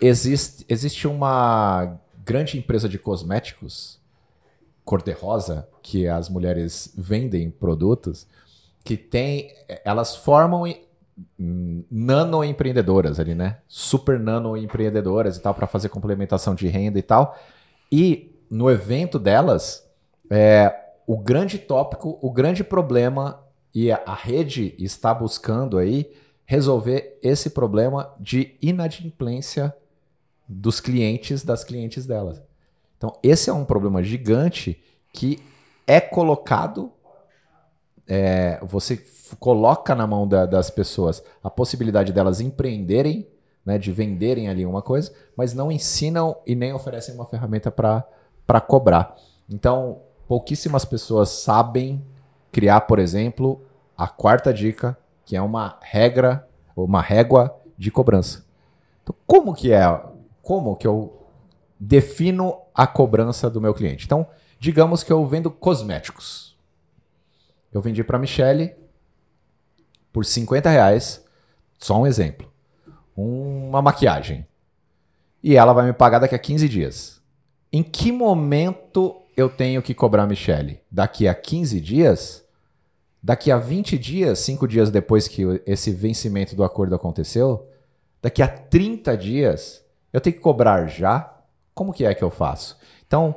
existe, 0.00 0.64
existe 0.68 1.06
uma 1.06 1.98
grande 2.24 2.58
empresa 2.58 2.88
de 2.88 2.98
cosméticos 2.98 3.98
cor-de-rosa 4.84 5.68
que 5.82 6.08
as 6.08 6.28
mulheres 6.28 6.92
vendem 6.96 7.50
produtos 7.50 8.26
que 8.84 8.96
tem 8.96 9.52
elas 9.84 10.16
formam 10.16 10.64
nano 11.90 12.44
empreendedoras 12.44 13.18
ali, 13.18 13.34
né? 13.34 13.58
Super 13.66 14.18
nano 14.18 14.56
empreendedoras 14.56 15.36
e 15.36 15.40
tal 15.40 15.52
para 15.52 15.66
fazer 15.66 15.88
complementação 15.88 16.54
de 16.54 16.68
renda 16.68 16.98
e 16.98 17.02
tal. 17.02 17.36
E 17.90 18.34
no 18.50 18.70
evento 18.70 19.18
delas, 19.18 19.86
é, 20.30 20.74
o 21.06 21.18
grande 21.18 21.58
tópico, 21.58 22.18
o 22.22 22.30
grande 22.30 22.62
problema 22.62 23.42
e 23.74 23.90
a, 23.90 24.00
a 24.06 24.14
rede 24.14 24.74
está 24.78 25.12
buscando 25.12 25.76
aí 25.76 26.10
resolver 26.46 27.18
esse 27.22 27.50
problema 27.50 28.14
de 28.18 28.56
inadimplência 28.62 29.74
dos 30.48 30.80
clientes 30.80 31.44
das 31.44 31.62
clientes 31.62 32.06
delas. 32.06 32.42
Então, 32.96 33.12
esse 33.22 33.50
é 33.50 33.52
um 33.52 33.64
problema 33.64 34.02
gigante 34.02 34.82
que 35.12 35.42
é 35.86 36.00
colocado, 36.00 36.92
é, 38.06 38.58
você 38.62 39.02
coloca 39.38 39.94
na 39.94 40.06
mão 40.06 40.26
da, 40.26 40.46
das 40.46 40.70
pessoas 40.70 41.22
a 41.42 41.50
possibilidade 41.50 42.12
delas 42.12 42.40
empreenderem, 42.40 43.28
né, 43.64 43.78
de 43.78 43.92
venderem 43.92 44.48
ali 44.48 44.64
uma 44.64 44.80
coisa, 44.80 45.12
mas 45.36 45.52
não 45.52 45.70
ensinam 45.70 46.36
e 46.46 46.54
nem 46.54 46.72
oferecem 46.72 47.14
uma 47.14 47.26
ferramenta 47.26 47.70
para 47.70 48.60
cobrar. 48.60 49.14
Então, 49.48 50.00
pouquíssimas 50.26 50.84
pessoas 50.84 51.28
sabem 51.28 52.04
criar, 52.50 52.82
por 52.82 52.98
exemplo, 52.98 53.60
a 53.96 54.08
quarta 54.08 54.52
dica, 54.52 54.96
que 55.24 55.36
é 55.36 55.42
uma 55.42 55.78
regra, 55.82 56.48
uma 56.74 57.02
régua 57.02 57.54
de 57.76 57.90
cobrança. 57.90 58.44
Então, 59.02 59.14
como 59.26 59.54
que 59.54 59.72
é? 59.72 59.84
Como 60.48 60.76
que 60.76 60.86
eu 60.86 61.26
defino 61.78 62.62
a 62.74 62.86
cobrança 62.86 63.50
do 63.50 63.60
meu 63.60 63.74
cliente? 63.74 64.06
Então, 64.06 64.26
digamos 64.58 65.02
que 65.02 65.12
eu 65.12 65.26
vendo 65.26 65.50
cosméticos. 65.50 66.56
Eu 67.70 67.82
vendi 67.82 68.02
para 68.02 68.18
Michelle 68.18 68.74
por 70.10 70.24
50 70.24 70.70
reais, 70.70 71.22
só 71.76 72.00
um 72.00 72.06
exemplo, 72.06 72.50
uma 73.14 73.82
maquiagem. 73.82 74.46
E 75.42 75.54
ela 75.54 75.74
vai 75.74 75.84
me 75.84 75.92
pagar 75.92 76.18
daqui 76.18 76.34
a 76.34 76.38
15 76.38 76.66
dias. 76.66 77.20
Em 77.70 77.82
que 77.82 78.10
momento 78.10 79.20
eu 79.36 79.50
tenho 79.50 79.82
que 79.82 79.92
cobrar 79.92 80.22
a 80.22 80.26
Michelle? 80.26 80.80
Daqui 80.90 81.28
a 81.28 81.34
15 81.34 81.78
dias? 81.78 82.42
Daqui 83.22 83.52
a 83.52 83.58
20 83.58 83.98
dias, 83.98 84.38
5 84.38 84.66
dias 84.66 84.90
depois 84.90 85.28
que 85.28 85.42
esse 85.66 85.90
vencimento 85.90 86.56
do 86.56 86.64
acordo 86.64 86.94
aconteceu? 86.94 87.68
Daqui 88.22 88.40
a 88.40 88.48
30 88.48 89.14
dias? 89.14 89.86
Eu 90.12 90.20
tenho 90.20 90.36
que 90.36 90.42
cobrar 90.42 90.86
já? 90.86 91.32
Como 91.74 91.92
que 91.92 92.04
é 92.04 92.14
que 92.14 92.22
eu 92.22 92.30
faço? 92.30 92.76
Então, 93.06 93.34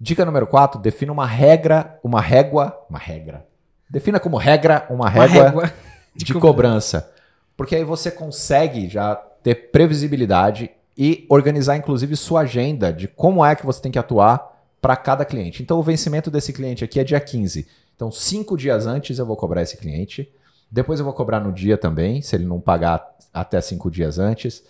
dica 0.00 0.24
número 0.24 0.46
4, 0.46 0.80
defina 0.80 1.12
uma 1.12 1.26
regra, 1.26 1.98
uma 2.02 2.20
régua, 2.20 2.76
uma 2.90 2.98
regra. 2.98 3.46
Defina 3.88 4.18
como 4.18 4.36
regra 4.36 4.86
uma 4.90 5.08
régua, 5.08 5.40
uma 5.40 5.44
régua 5.44 5.72
de, 6.14 6.24
de 6.26 6.34
cobrança. 6.34 7.10
Porque 7.56 7.76
aí 7.76 7.84
você 7.84 8.10
consegue 8.10 8.88
já 8.88 9.14
ter 9.14 9.70
previsibilidade 9.70 10.70
e 10.96 11.26
organizar 11.28 11.76
inclusive 11.76 12.16
sua 12.16 12.40
agenda 12.40 12.92
de 12.92 13.08
como 13.08 13.44
é 13.44 13.54
que 13.54 13.66
você 13.66 13.80
tem 13.80 13.92
que 13.92 13.98
atuar 13.98 14.52
para 14.80 14.96
cada 14.96 15.24
cliente. 15.24 15.62
Então 15.62 15.78
o 15.78 15.82
vencimento 15.82 16.30
desse 16.30 16.52
cliente 16.52 16.84
aqui 16.84 17.00
é 17.00 17.04
dia 17.04 17.20
15. 17.20 17.66
Então 17.94 18.10
cinco 18.10 18.56
dias 18.56 18.86
antes 18.86 19.18
eu 19.18 19.26
vou 19.26 19.36
cobrar 19.36 19.62
esse 19.62 19.76
cliente. 19.76 20.30
Depois 20.70 20.98
eu 20.98 21.04
vou 21.04 21.14
cobrar 21.14 21.40
no 21.40 21.52
dia 21.52 21.78
também, 21.78 22.20
se 22.20 22.34
ele 22.34 22.44
não 22.44 22.60
pagar 22.60 23.14
até 23.32 23.60
cinco 23.60 23.90
dias 23.90 24.18
antes. 24.18 24.64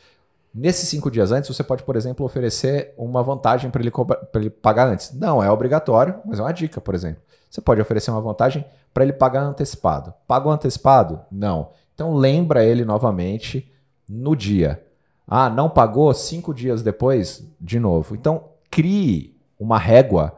Nesses 0.55 0.89
cinco 0.89 1.11
dias 1.11 1.33
antes, 1.33 1.55
você 1.55 1.65
pode, 1.65 1.83
por 1.83 1.97
exemplo, 1.97 2.25
oferecer 2.25 2.95
uma 2.97 3.25
vantagem 3.25 3.71
para 3.71 3.83
ele, 3.83 3.91
ele 4.35 4.51
pagar 4.51 4.87
antes. 4.87 5.13
Não 5.13 5.43
é 5.43 5.51
obrigatório, 5.51 6.21
mas 6.25 6.39
é 6.39 6.43
uma 6.43 6.53
dica, 6.53 6.81
por 6.81 6.95
exemplo. 6.95 7.21
Você 7.51 7.61
pode 7.61 7.81
oferecer 7.81 8.13
uma 8.13 8.21
vantagem 8.21 8.65
para 8.93 9.03
ele 9.03 9.13
pagar 9.13 9.43
antecipado. 9.43 10.15
Pagou 10.29 10.53
antecipado? 10.53 11.21
Não. 11.31 11.71
Então 11.93 12.15
lembra 12.15 12.65
ele 12.65 12.85
novamente 12.85 13.69
no 14.09 14.37
dia. 14.37 14.85
Ah, 15.27 15.51
não 15.51 15.69
pagou 15.69 16.13
cinco 16.15 16.55
dias 16.55 16.83
depois? 16.83 17.45
De 17.61 17.81
novo. 17.81 18.15
Então, 18.15 18.51
crie 18.71 19.37
uma 19.59 19.79
régua 19.79 20.37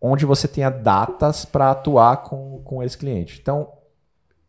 onde 0.00 0.24
você 0.24 0.46
tenha 0.46 0.70
datas 0.70 1.44
para 1.44 1.70
atuar 1.70 2.22
com, 2.22 2.60
com 2.64 2.82
esse 2.82 2.96
cliente. 2.96 3.38
Então, 3.40 3.72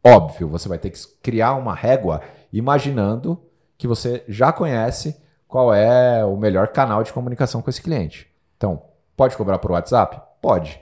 óbvio, 0.03 0.47
você 0.47 0.69
vai 0.69 0.77
ter 0.77 0.91
que 0.91 0.99
criar 1.21 1.55
uma 1.55 1.73
régua 1.73 2.21
imaginando 2.53 3.41
que 3.77 3.87
você 3.87 4.23
já 4.27 4.51
conhece 4.51 5.21
qual 5.47 5.73
é 5.73 6.25
o 6.25 6.35
melhor 6.35 6.69
canal 6.69 7.03
de 7.03 7.13
comunicação 7.13 7.61
com 7.61 7.69
esse 7.69 7.81
cliente. 7.81 8.27
Então, 8.57 8.81
pode 9.15 9.37
cobrar 9.37 9.59
por 9.59 9.71
WhatsApp? 9.71 10.21
Pode. 10.41 10.81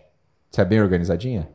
Você 0.50 0.62
é 0.62 0.66
bem 0.66 0.82
organizadinha? 0.82 1.50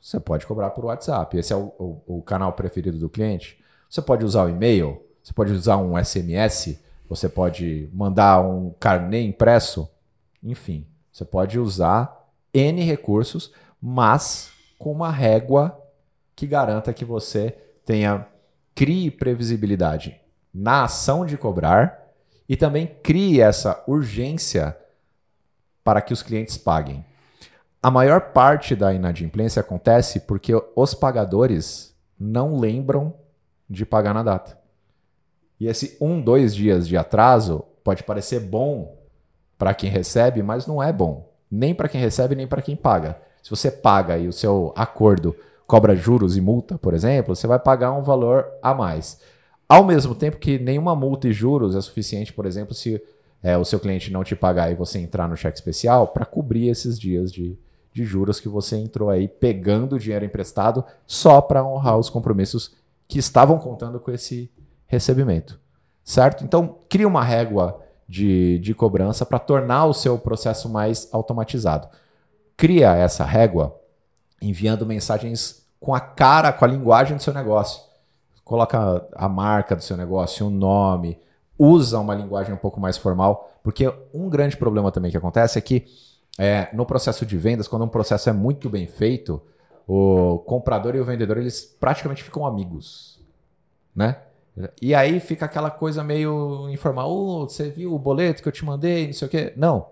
Você 0.00 0.18
pode 0.18 0.46
cobrar 0.46 0.70
por 0.70 0.84
WhatsApp. 0.84 1.36
Esse 1.36 1.52
é 1.52 1.56
o, 1.56 1.72
o, 1.78 2.18
o 2.18 2.22
canal 2.22 2.52
preferido 2.52 2.98
do 2.98 3.08
cliente. 3.08 3.62
Você 3.88 4.00
pode 4.00 4.24
usar 4.24 4.44
o 4.44 4.48
e-mail 4.48 5.00
você 5.22 5.32
pode 5.32 5.52
usar 5.52 5.76
um 5.76 5.96
SMS, 6.02 6.78
você 7.08 7.28
pode 7.28 7.88
mandar 7.92 8.40
um 8.40 8.74
carnê 8.80 9.22
impresso, 9.22 9.88
enfim, 10.42 10.86
você 11.12 11.24
pode 11.24 11.58
usar 11.58 12.28
N 12.52 12.82
recursos, 12.82 13.52
mas 13.80 14.50
com 14.78 14.90
uma 14.90 15.10
régua 15.10 15.80
que 16.34 16.46
garanta 16.46 16.92
que 16.92 17.04
você 17.04 17.56
tenha 17.84 18.26
crie 18.74 19.10
previsibilidade 19.10 20.20
na 20.52 20.84
ação 20.84 21.24
de 21.24 21.36
cobrar 21.36 22.02
e 22.48 22.56
também 22.56 22.86
crie 23.02 23.40
essa 23.40 23.82
urgência 23.86 24.76
para 25.82 26.00
que 26.00 26.12
os 26.12 26.22
clientes 26.22 26.56
paguem. 26.56 27.04
A 27.82 27.90
maior 27.90 28.32
parte 28.32 28.76
da 28.76 28.92
inadimplência 28.92 29.60
acontece 29.60 30.20
porque 30.20 30.52
os 30.76 30.94
pagadores 30.94 31.94
não 32.18 32.56
lembram 32.56 33.14
de 33.68 33.84
pagar 33.84 34.14
na 34.14 34.22
data. 34.22 34.58
E 35.58 35.66
esse 35.66 35.96
um, 36.00 36.20
dois 36.20 36.54
dias 36.54 36.86
de 36.86 36.96
atraso 36.96 37.64
pode 37.82 38.02
parecer 38.02 38.40
bom 38.40 38.98
para 39.58 39.74
quem 39.74 39.90
recebe, 39.90 40.42
mas 40.42 40.66
não 40.66 40.82
é 40.82 40.92
bom. 40.92 41.32
Nem 41.50 41.74
para 41.74 41.88
quem 41.88 42.00
recebe, 42.00 42.34
nem 42.34 42.46
para 42.46 42.62
quem 42.62 42.76
paga. 42.76 43.20
Se 43.42 43.50
você 43.50 43.70
paga 43.70 44.16
e 44.16 44.28
o 44.28 44.32
seu 44.32 44.72
acordo 44.76 45.34
cobra 45.66 45.96
juros 45.96 46.36
e 46.36 46.40
multa, 46.40 46.78
por 46.78 46.94
exemplo, 46.94 47.34
você 47.34 47.46
vai 47.46 47.58
pagar 47.58 47.92
um 47.92 48.02
valor 48.02 48.46
a 48.62 48.74
mais. 48.74 49.20
Ao 49.72 49.82
mesmo 49.82 50.14
tempo 50.14 50.36
que 50.36 50.58
nenhuma 50.58 50.94
multa 50.94 51.28
e 51.28 51.32
juros 51.32 51.74
é 51.74 51.80
suficiente, 51.80 52.30
por 52.30 52.44
exemplo, 52.44 52.74
se 52.74 53.02
é, 53.42 53.56
o 53.56 53.64
seu 53.64 53.80
cliente 53.80 54.12
não 54.12 54.22
te 54.22 54.36
pagar 54.36 54.70
e 54.70 54.74
você 54.74 54.98
entrar 54.98 55.26
no 55.26 55.34
cheque 55.34 55.56
especial 55.56 56.08
para 56.08 56.26
cobrir 56.26 56.68
esses 56.68 57.00
dias 57.00 57.32
de, 57.32 57.58
de 57.90 58.04
juros 58.04 58.38
que 58.38 58.50
você 58.50 58.76
entrou 58.76 59.08
aí 59.08 59.26
pegando 59.26 59.98
dinheiro 59.98 60.26
emprestado 60.26 60.84
só 61.06 61.40
para 61.40 61.64
honrar 61.64 61.96
os 61.96 62.10
compromissos 62.10 62.74
que 63.08 63.18
estavam 63.18 63.58
contando 63.58 63.98
com 63.98 64.10
esse 64.10 64.50
recebimento. 64.86 65.58
Certo? 66.04 66.44
Então, 66.44 66.76
cria 66.86 67.08
uma 67.08 67.24
régua 67.24 67.80
de, 68.06 68.58
de 68.58 68.74
cobrança 68.74 69.24
para 69.24 69.38
tornar 69.38 69.86
o 69.86 69.94
seu 69.94 70.18
processo 70.18 70.68
mais 70.68 71.08
automatizado. 71.10 71.88
Cria 72.58 72.94
essa 72.94 73.24
régua 73.24 73.74
enviando 74.38 74.84
mensagens 74.84 75.66
com 75.80 75.94
a 75.94 76.00
cara, 76.00 76.52
com 76.52 76.62
a 76.62 76.68
linguagem 76.68 77.16
do 77.16 77.22
seu 77.22 77.32
negócio. 77.32 77.90
Coloca 78.44 79.06
a 79.14 79.28
marca 79.28 79.76
do 79.76 79.82
seu 79.82 79.96
negócio, 79.96 80.46
o 80.46 80.50
nome, 80.50 81.18
usa 81.58 81.98
uma 81.98 82.14
linguagem 82.14 82.52
um 82.52 82.58
pouco 82.58 82.80
mais 82.80 82.96
formal, 82.96 83.50
porque 83.62 83.92
um 84.12 84.28
grande 84.28 84.56
problema 84.56 84.90
também 84.90 85.10
que 85.10 85.16
acontece 85.16 85.58
é 85.58 85.62
que 85.62 85.86
é, 86.38 86.68
no 86.72 86.84
processo 86.84 87.24
de 87.24 87.36
vendas, 87.36 87.68
quando 87.68 87.84
um 87.84 87.88
processo 87.88 88.28
é 88.28 88.32
muito 88.32 88.68
bem 88.68 88.86
feito, 88.86 89.40
o 89.86 90.38
comprador 90.46 90.94
e 90.94 91.00
o 91.00 91.04
vendedor 91.04 91.36
eles 91.36 91.64
praticamente 91.78 92.22
ficam 92.22 92.46
amigos, 92.46 93.20
né? 93.94 94.16
E 94.80 94.94
aí 94.94 95.18
fica 95.18 95.46
aquela 95.46 95.70
coisa 95.70 96.04
meio 96.04 96.68
informal. 96.68 97.10
Oh, 97.10 97.48
você 97.48 97.70
viu 97.70 97.94
o 97.94 97.98
boleto 97.98 98.42
que 98.42 98.48
eu 98.48 98.52
te 98.52 98.64
mandei, 98.64 99.06
não 99.06 99.12
sei 99.14 99.26
o 99.28 99.30
quê. 99.30 99.52
Não. 99.56 99.86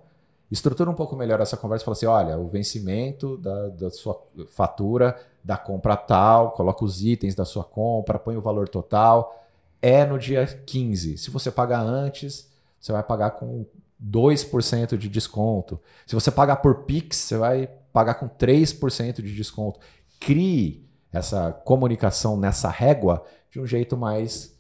Estrutura 0.51 0.91
um 0.91 0.95
pouco 0.95 1.17
melhor 1.17 1.41
essa 1.41 1.57
conversa 1.57 1.83
e 1.83 1.87
fala 1.87 1.97
assim: 1.97 2.07
olha, 2.07 2.39
o 2.39 2.47
vencimento 2.47 3.39
da, 3.39 3.69
da 3.69 3.91
sua 3.91 4.21
fatura 4.49 5.17
da 5.43 5.57
compra 5.57 5.97
tal, 5.97 6.53
coloca 6.53 6.85
os 6.85 7.03
itens 7.03 7.35
da 7.35 7.45
sua 7.45 7.65
compra, 7.65 8.19
põe 8.19 8.37
o 8.37 8.43
valor 8.43 8.69
total. 8.69 9.37
É 9.83 10.05
no 10.05 10.19
dia 10.19 10.47
15. 10.47 11.19
Se 11.19 11.31
você 11.31 11.51
pagar 11.51 11.81
antes, 11.81 12.51
você 12.79 12.93
vai 12.93 13.03
pagar 13.03 13.31
com 13.33 13.65
2% 14.03 14.97
de 14.97 15.09
desconto. 15.09 15.81
Se 16.07 16.15
você 16.15 16.31
pagar 16.31 16.57
por 16.57 16.85
Pix, 16.85 17.17
você 17.17 17.37
vai 17.37 17.69
pagar 17.93 18.15
com 18.15 18.29
3% 18.29 19.23
de 19.23 19.35
desconto. 19.35 19.81
Crie 20.19 20.87
essa 21.13 21.53
comunicação 21.65 22.37
nessa 22.37 22.69
régua 22.69 23.25
de 23.51 23.61
um 23.61 23.67
jeito 23.67 23.97
mais 23.97 24.57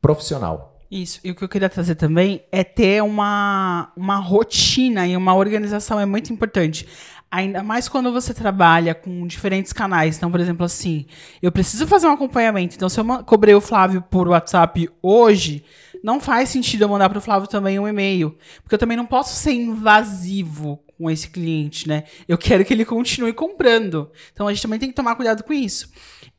profissional. 0.00 0.74
Isso. 0.90 1.20
E 1.24 1.30
o 1.30 1.34
que 1.34 1.42
eu 1.42 1.48
queria 1.48 1.68
trazer 1.68 1.94
também 1.94 2.44
é 2.52 2.62
ter 2.62 3.02
uma, 3.02 3.92
uma 3.96 4.16
rotina 4.16 5.06
e 5.06 5.16
uma 5.16 5.34
organização 5.34 5.98
é 5.98 6.06
muito 6.06 6.32
importante. 6.32 6.86
Ainda 7.34 7.64
mais 7.64 7.88
quando 7.88 8.12
você 8.12 8.32
trabalha 8.32 8.94
com 8.94 9.26
diferentes 9.26 9.72
canais. 9.72 10.16
Então, 10.16 10.30
por 10.30 10.38
exemplo, 10.38 10.64
assim, 10.64 11.04
eu 11.42 11.50
preciso 11.50 11.84
fazer 11.84 12.06
um 12.06 12.12
acompanhamento. 12.12 12.76
Então, 12.76 12.88
se 12.88 13.00
eu 13.00 13.04
cobrei 13.24 13.52
o 13.56 13.60
Flávio 13.60 14.00
por 14.02 14.28
WhatsApp 14.28 14.88
hoje, 15.02 15.64
não 16.00 16.20
faz 16.20 16.50
sentido 16.50 16.82
eu 16.82 16.88
mandar 16.88 17.08
para 17.08 17.18
o 17.18 17.20
Flávio 17.20 17.48
também 17.48 17.76
um 17.76 17.88
e-mail. 17.88 18.38
Porque 18.62 18.76
eu 18.76 18.78
também 18.78 18.96
não 18.96 19.04
posso 19.04 19.34
ser 19.34 19.50
invasivo 19.50 20.78
com 20.96 21.10
esse 21.10 21.28
cliente, 21.28 21.88
né? 21.88 22.04
Eu 22.28 22.38
quero 22.38 22.64
que 22.64 22.72
ele 22.72 22.84
continue 22.84 23.32
comprando. 23.32 24.12
Então, 24.32 24.46
a 24.46 24.52
gente 24.52 24.62
também 24.62 24.78
tem 24.78 24.90
que 24.90 24.94
tomar 24.94 25.16
cuidado 25.16 25.42
com 25.42 25.52
isso. 25.52 25.90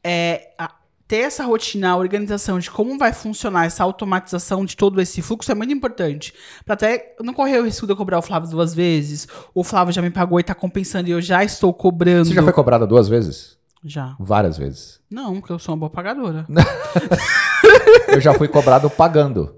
É, 0.01 0.51
ter 1.07 1.17
essa 1.17 1.45
rotina, 1.45 1.91
a 1.91 1.97
organização 1.97 2.57
de 2.57 2.69
como 2.69 2.97
vai 2.97 3.13
funcionar 3.13 3.65
essa 3.65 3.83
automatização 3.83 4.65
de 4.65 4.75
todo 4.75 4.99
esse 4.99 5.21
fluxo 5.21 5.51
é 5.51 5.55
muito 5.55 5.73
importante. 5.73 6.33
Para 6.65 6.73
até 6.73 7.15
não 7.21 7.33
correr 7.33 7.59
o 7.59 7.65
risco 7.65 7.85
de 7.85 7.93
eu 7.93 7.97
cobrar 7.97 8.17
o 8.17 8.21
Flávio 8.21 8.49
duas 8.49 8.73
vezes, 8.73 9.27
o 9.53 9.63
Flávio 9.63 9.93
já 9.93 10.01
me 10.01 10.09
pagou 10.09 10.39
e 10.39 10.43
tá 10.43 10.55
compensando 10.55 11.07
e 11.07 11.11
eu 11.11 11.21
já 11.21 11.43
estou 11.43 11.73
cobrando. 11.73 12.25
Você 12.25 12.33
já 12.33 12.43
foi 12.43 12.53
cobrada 12.53 12.87
duas 12.87 13.07
vezes? 13.07 13.57
Já. 13.83 14.15
Várias 14.19 14.57
vezes. 14.57 14.99
Não, 15.09 15.35
porque 15.35 15.53
eu 15.53 15.59
sou 15.59 15.73
uma 15.75 15.79
boa 15.79 15.89
pagadora. 15.91 16.45
eu 18.09 18.19
já 18.19 18.33
fui 18.33 18.47
cobrado 18.47 18.89
pagando. 18.89 19.55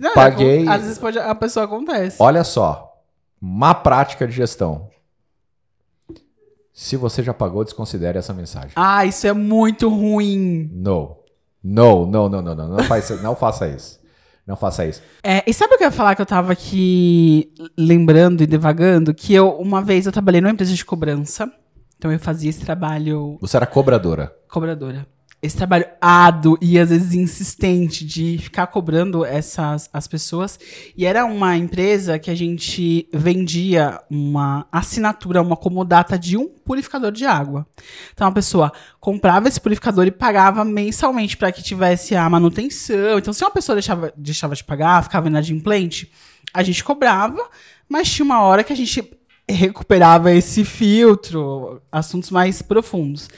Não, 0.00 0.10
é 0.10 0.14
paguei. 0.14 0.68
Às 0.68 0.82
vezes 0.82 0.98
pode, 0.98 1.18
a 1.18 1.34
pessoa 1.36 1.66
acontece. 1.66 2.16
Olha 2.18 2.42
só. 2.42 2.92
Má 3.40 3.72
prática 3.72 4.26
de 4.26 4.32
gestão. 4.32 4.88
Se 6.74 6.96
você 6.96 7.22
já 7.22 7.32
pagou, 7.32 7.62
desconsidere 7.62 8.18
essa 8.18 8.34
mensagem. 8.34 8.72
Ah, 8.74 9.06
isso 9.06 9.24
é 9.28 9.32
muito 9.32 9.88
ruim. 9.88 10.68
Não. 10.72 11.18
Não, 11.62 12.04
não, 12.04 12.28
não, 12.28 12.42
não, 12.42 12.54
não. 12.54 12.68
Não, 12.70 12.84
faz, 12.84 13.22
não 13.22 13.36
faça 13.36 13.68
isso. 13.68 14.00
Não 14.44 14.56
faça 14.56 14.84
isso. 14.84 15.00
É, 15.22 15.42
e 15.46 15.54
sabe 15.54 15.74
o 15.74 15.78
que 15.78 15.84
eu 15.84 15.88
ia 15.88 15.92
falar 15.92 16.16
que 16.16 16.20
eu 16.20 16.26
tava 16.26 16.52
aqui 16.52 17.54
lembrando 17.78 18.42
e 18.42 18.46
devagando? 18.46 19.14
Que 19.14 19.32
eu, 19.32 19.50
uma 19.52 19.80
vez, 19.80 20.04
eu 20.04 20.12
trabalhei 20.12 20.40
numa 20.40 20.50
empresa 20.50 20.74
de 20.74 20.84
cobrança. 20.84 21.48
Então 21.96 22.10
eu 22.10 22.18
fazia 22.18 22.50
esse 22.50 22.60
trabalho. 22.60 23.38
Você 23.40 23.56
era 23.56 23.66
cobradora. 23.66 24.34
Cobradora 24.48 25.06
esse 25.44 25.56
trabalho 25.56 25.84
árduo 26.00 26.56
e 26.58 26.78
às 26.78 26.88
vezes 26.88 27.12
insistente 27.12 28.04
de 28.04 28.38
ficar 28.38 28.66
cobrando 28.68 29.24
essas 29.24 29.90
as 29.92 30.08
pessoas. 30.08 30.58
E 30.96 31.04
era 31.04 31.26
uma 31.26 31.54
empresa 31.54 32.18
que 32.18 32.30
a 32.30 32.34
gente 32.34 33.06
vendia 33.12 34.00
uma 34.10 34.66
assinatura, 34.72 35.42
uma 35.42 35.56
comodata 35.56 36.18
de 36.18 36.38
um 36.38 36.48
purificador 36.48 37.12
de 37.12 37.26
água. 37.26 37.66
Então 38.14 38.26
a 38.26 38.32
pessoa 38.32 38.72
comprava 38.98 39.46
esse 39.46 39.60
purificador 39.60 40.06
e 40.06 40.10
pagava 40.10 40.64
mensalmente 40.64 41.36
para 41.36 41.52
que 41.52 41.62
tivesse 41.62 42.16
a 42.16 42.28
manutenção. 42.30 43.18
Então 43.18 43.32
se 43.34 43.44
uma 43.44 43.50
pessoa 43.50 43.76
deixava, 43.76 44.14
deixava 44.16 44.54
de 44.54 44.64
pagar, 44.64 45.02
ficava 45.02 45.28
inadimplente, 45.28 46.10
a 46.54 46.62
gente 46.62 46.82
cobrava, 46.82 47.50
mas 47.86 48.10
tinha 48.10 48.24
uma 48.24 48.40
hora 48.40 48.64
que 48.64 48.72
a 48.72 48.76
gente 48.76 49.02
recuperava 49.48 50.32
esse 50.32 50.64
filtro, 50.64 51.80
assuntos 51.92 52.30
mais 52.30 52.62
profundos. 52.62 53.28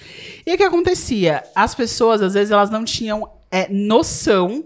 E 0.47 0.55
o 0.55 0.57
que 0.57 0.63
acontecia? 0.63 1.43
As 1.55 1.75
pessoas, 1.75 2.23
às 2.23 2.35
vezes, 2.35 2.51
elas 2.51 2.71
não 2.71 2.85
tinham 2.85 3.29
é, 3.51 3.69
noção 3.69 4.65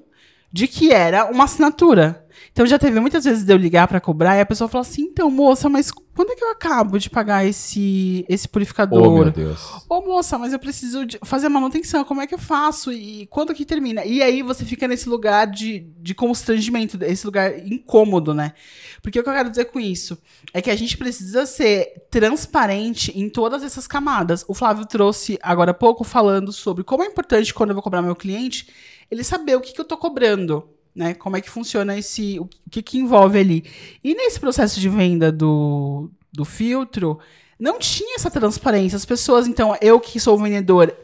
de 0.52 0.66
que 0.66 0.92
era 0.92 1.30
uma 1.30 1.44
assinatura. 1.44 2.26
Então 2.52 2.66
já 2.66 2.78
teve 2.78 2.98
muitas 2.98 3.24
vezes 3.24 3.44
de 3.44 3.52
eu 3.52 3.56
ligar 3.56 3.86
para 3.86 4.00
cobrar 4.00 4.36
e 4.36 4.40
a 4.40 4.46
pessoa 4.46 4.68
fala 4.68 4.82
assim: 4.82 5.02
então, 5.02 5.30
moça, 5.30 5.68
mas 5.68 5.90
quando 5.90 6.32
é 6.32 6.34
que 6.34 6.44
eu 6.44 6.50
acabo 6.50 6.98
de 6.98 7.08
pagar 7.08 7.46
esse, 7.46 8.26
esse 8.28 8.48
purificador? 8.48 9.02
Oh, 9.02 9.22
meu 9.22 9.30
Deus. 9.30 9.84
Ô, 9.88 10.02
moça, 10.02 10.36
mas 10.36 10.52
eu 10.52 10.58
preciso 10.58 11.06
fazer 11.24 11.48
manutenção, 11.48 12.04
como 12.04 12.20
é 12.20 12.26
que 12.26 12.34
eu 12.34 12.38
faço? 12.38 12.92
E 12.92 13.26
quando 13.26 13.54
que 13.54 13.64
termina? 13.64 14.04
E 14.04 14.20
aí 14.20 14.42
você 14.42 14.64
fica 14.64 14.88
nesse 14.88 15.08
lugar 15.08 15.46
de, 15.46 15.86
de 15.98 16.14
constrangimento, 16.14 16.98
esse 17.04 17.24
lugar 17.24 17.56
incômodo, 17.66 18.34
né? 18.34 18.52
Porque 19.00 19.20
o 19.20 19.22
que 19.22 19.28
eu 19.28 19.34
quero 19.34 19.48
dizer 19.48 19.66
com 19.66 19.78
isso 19.78 20.18
é 20.52 20.60
que 20.60 20.70
a 20.70 20.76
gente 20.76 20.98
precisa 20.98 21.46
ser 21.46 22.06
transparente 22.10 23.16
em 23.18 23.30
todas 23.30 23.62
essas 23.62 23.86
camadas. 23.86 24.44
O 24.48 24.54
Flávio 24.54 24.84
trouxe 24.84 25.38
agora 25.40 25.70
há 25.70 25.74
pouco 25.74 26.02
falando 26.02 26.52
sobre 26.52 26.82
como 26.82 27.04
é 27.04 27.06
importante 27.06 27.54
quando 27.54 27.70
eu 27.70 27.74
vou 27.74 27.82
cobrar 27.82 28.02
meu 28.02 28.16
cliente, 28.16 28.68
ele 29.08 29.22
saber 29.22 29.56
o 29.56 29.60
que, 29.60 29.72
que 29.72 29.80
eu 29.80 29.84
tô 29.84 29.96
cobrando 29.96 30.68
né? 30.94 31.14
Como 31.14 31.36
é 31.36 31.40
que 31.40 31.50
funciona 31.50 31.98
esse. 31.98 32.38
O 32.38 32.48
que, 32.70 32.82
que 32.82 32.98
envolve 32.98 33.38
ali. 33.38 33.64
E 34.02 34.14
nesse 34.14 34.38
processo 34.38 34.80
de 34.80 34.88
venda 34.88 35.30
do, 35.30 36.10
do 36.32 36.44
filtro, 36.44 37.18
não 37.58 37.78
tinha 37.78 38.16
essa 38.16 38.30
transparência. 38.30 38.96
As 38.96 39.04
pessoas, 39.04 39.46
então, 39.46 39.76
eu 39.80 40.00
que 40.00 40.18
sou 40.18 40.38
vendedor, 40.38 40.94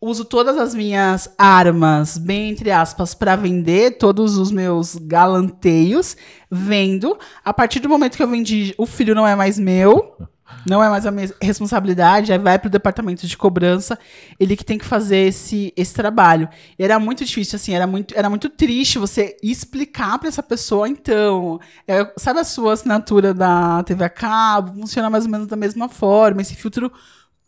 uso 0.00 0.24
todas 0.24 0.56
as 0.56 0.74
minhas 0.74 1.28
armas, 1.36 2.18
bem 2.18 2.50
entre 2.50 2.70
aspas, 2.70 3.14
para 3.14 3.36
vender 3.36 3.98
todos 3.98 4.36
os 4.36 4.50
meus 4.50 4.94
galanteios, 4.96 6.16
vendo. 6.50 7.18
A 7.44 7.52
partir 7.52 7.80
do 7.80 7.88
momento 7.88 8.16
que 8.16 8.22
eu 8.22 8.28
vendi, 8.28 8.74
o 8.78 8.86
filho 8.86 9.14
não 9.14 9.26
é 9.26 9.34
mais 9.34 9.58
meu. 9.58 10.16
Não 10.64 10.82
é 10.82 10.88
mais 10.88 11.06
a 11.06 11.10
minha 11.10 11.28
responsabilidade, 11.40 12.32
aí 12.32 12.38
vai 12.38 12.58
pro 12.58 12.70
departamento 12.70 13.26
de 13.26 13.36
cobrança, 13.36 13.98
ele 14.38 14.56
que 14.56 14.64
tem 14.64 14.78
que 14.78 14.84
fazer 14.84 15.28
esse, 15.28 15.72
esse 15.76 15.94
trabalho. 15.94 16.48
E 16.78 16.84
era 16.84 16.98
muito 16.98 17.24
difícil, 17.24 17.56
assim, 17.56 17.74
era 17.74 17.86
muito, 17.86 18.16
era 18.16 18.30
muito 18.30 18.48
triste 18.48 18.98
você 18.98 19.36
explicar 19.42 20.18
para 20.18 20.28
essa 20.28 20.42
pessoa, 20.42 20.88
então, 20.88 21.60
é, 21.86 22.12
sabe 22.16 22.40
a 22.40 22.44
sua 22.44 22.74
assinatura 22.74 23.34
da 23.34 23.82
TV 23.82 24.04
a 24.04 24.08
cabo? 24.08 24.80
Funciona 24.80 25.10
mais 25.10 25.24
ou 25.24 25.30
menos 25.30 25.46
da 25.46 25.56
mesma 25.56 25.88
forma, 25.88 26.42
esse 26.42 26.54
filtro 26.54 26.92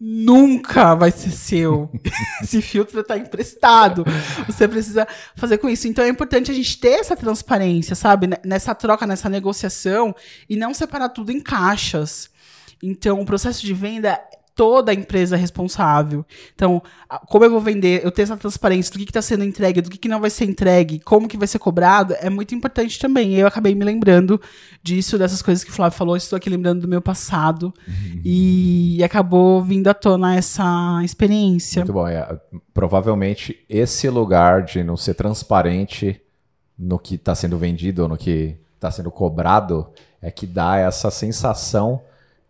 nunca 0.01 0.95
vai 0.95 1.11
ser 1.11 1.31
seu. 1.31 1.91
Esse 2.41 2.63
filtro 2.63 3.01
está 3.01 3.19
emprestado. 3.19 4.05
Você 4.47 4.69
precisa 4.69 5.09
fazer 5.35 5.59
com 5.59 5.69
isso. 5.69 5.89
Então 5.89 6.05
é 6.05 6.09
importante 6.09 6.51
a 6.51 6.55
gente 6.55 6.79
ter 6.79 7.01
essa 7.01 7.17
transparência, 7.17 7.97
sabe? 7.97 8.29
Nessa 8.45 8.75
troca, 8.75 9.07
nessa 9.07 9.29
negociação 9.29 10.15
e 10.49 10.57
não 10.57 10.73
separar 10.73 11.09
tudo 11.09 11.33
em 11.33 11.41
caixas. 11.41 12.31
Então, 12.83 13.21
o 13.21 13.27
processo 13.27 13.64
de 13.64 13.75
venda 13.75 14.21
toda 14.59 14.91
a 14.91 14.95
empresa 14.95 15.37
é 15.37 15.38
responsável. 15.38 16.27
Então, 16.53 16.83
como 17.29 17.45
eu 17.45 17.51
vou 17.51 17.61
vender, 17.61 18.05
eu 18.05 18.11
tenho 18.11 18.25
essa 18.25 18.37
transparência 18.37 18.93
do 18.93 18.99
que 18.99 19.05
está 19.05 19.23
sendo 19.23 19.45
entregue, 19.45 19.81
do 19.81 19.88
que, 19.88 19.97
que, 19.97 20.09
não 20.09 20.21
vai 20.21 20.31
ser 20.31 20.47
entregue, 20.47 20.99
como 20.99 21.29
que 21.29 21.38
vai 21.38 21.47
ser 21.47 21.61
cobrado, 21.61 22.17
é 22.19 22.29
muito 22.29 22.57
importante 22.57 22.99
também. 22.99 23.37
Eu 23.37 23.47
acabei 23.47 23.73
me 23.73 23.85
lembrando 23.85 24.41
disso, 24.83 25.17
dessas 25.17 25.43
coisas 25.43 25.62
que 25.62 25.71
o 25.71 25.73
Flávio 25.73 25.97
falou, 25.97 26.17
estou 26.17 26.37
aqui 26.37 26.51
lembrando 26.51 26.81
do 26.81 26.88
meu 26.88 27.01
passado 27.01 27.73
uhum. 27.87 28.21
e 28.25 29.01
acabou 29.05 29.62
vindo 29.62 29.87
à 29.87 29.95
tona 29.95 30.35
essa 30.35 31.01
experiência. 31.05 31.83
Muito 31.83 31.93
bom. 31.93 32.09
É, 32.09 32.29
provavelmente 32.75 33.64
esse 33.69 34.11
lugar 34.11 34.64
de 34.64 34.83
não 34.83 34.97
ser 34.97 35.14
transparente 35.14 36.21
no 36.77 36.99
que 36.99 37.14
está 37.14 37.33
sendo 37.33 37.57
vendido 37.57 38.03
ou 38.03 38.09
no 38.09 38.17
que 38.17 38.57
está 38.75 38.91
sendo 38.91 39.12
cobrado 39.12 39.87
é 40.21 40.33
que 40.33 40.49
dá 40.49 40.79
essa 40.79 41.12
sensação 41.12 42.01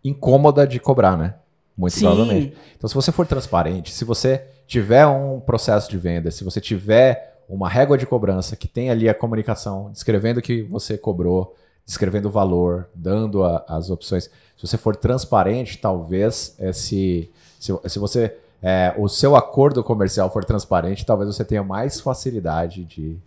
incômoda 0.03 0.65
de 0.67 0.79
cobrar, 0.79 1.17
né? 1.17 1.35
Muito 1.77 1.93
Sim. 1.93 2.01
provavelmente. 2.01 2.57
Então, 2.77 2.87
se 2.87 2.95
você 2.95 3.11
for 3.11 3.25
transparente, 3.25 3.91
se 3.91 4.03
você 4.03 4.45
tiver 4.67 5.05
um 5.07 5.39
processo 5.39 5.89
de 5.89 5.97
venda, 5.97 6.29
se 6.29 6.43
você 6.43 6.59
tiver 6.59 7.37
uma 7.47 7.67
régua 7.67 7.97
de 7.97 8.05
cobrança 8.05 8.55
que 8.55 8.67
tem 8.67 8.89
ali 8.89 9.09
a 9.09 9.13
comunicação, 9.13 9.89
descrevendo 9.91 10.39
o 10.39 10.43
que 10.43 10.61
você 10.63 10.97
cobrou, 10.97 11.55
descrevendo 11.85 12.27
o 12.27 12.31
valor, 12.31 12.87
dando 12.93 13.43
a, 13.43 13.65
as 13.67 13.89
opções. 13.89 14.25
Se 14.55 14.67
você 14.67 14.77
for 14.77 14.95
transparente, 14.95 15.77
talvez 15.77 16.55
esse, 16.59 17.31
se, 17.59 17.73
se 17.87 17.97
você 17.97 18.37
é, 18.61 18.93
o 18.97 19.07
seu 19.07 19.35
acordo 19.35 19.83
comercial 19.83 20.29
for 20.31 20.43
transparente, 20.43 21.05
talvez 21.05 21.33
você 21.33 21.45
tenha 21.45 21.63
mais 21.63 21.99
facilidade 21.99 22.83
de, 22.83 23.17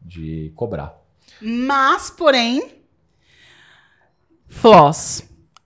de 0.00 0.52
cobrar. 0.54 0.96
Mas, 1.40 2.10
porém, 2.10 2.82
Floss, 4.46 5.24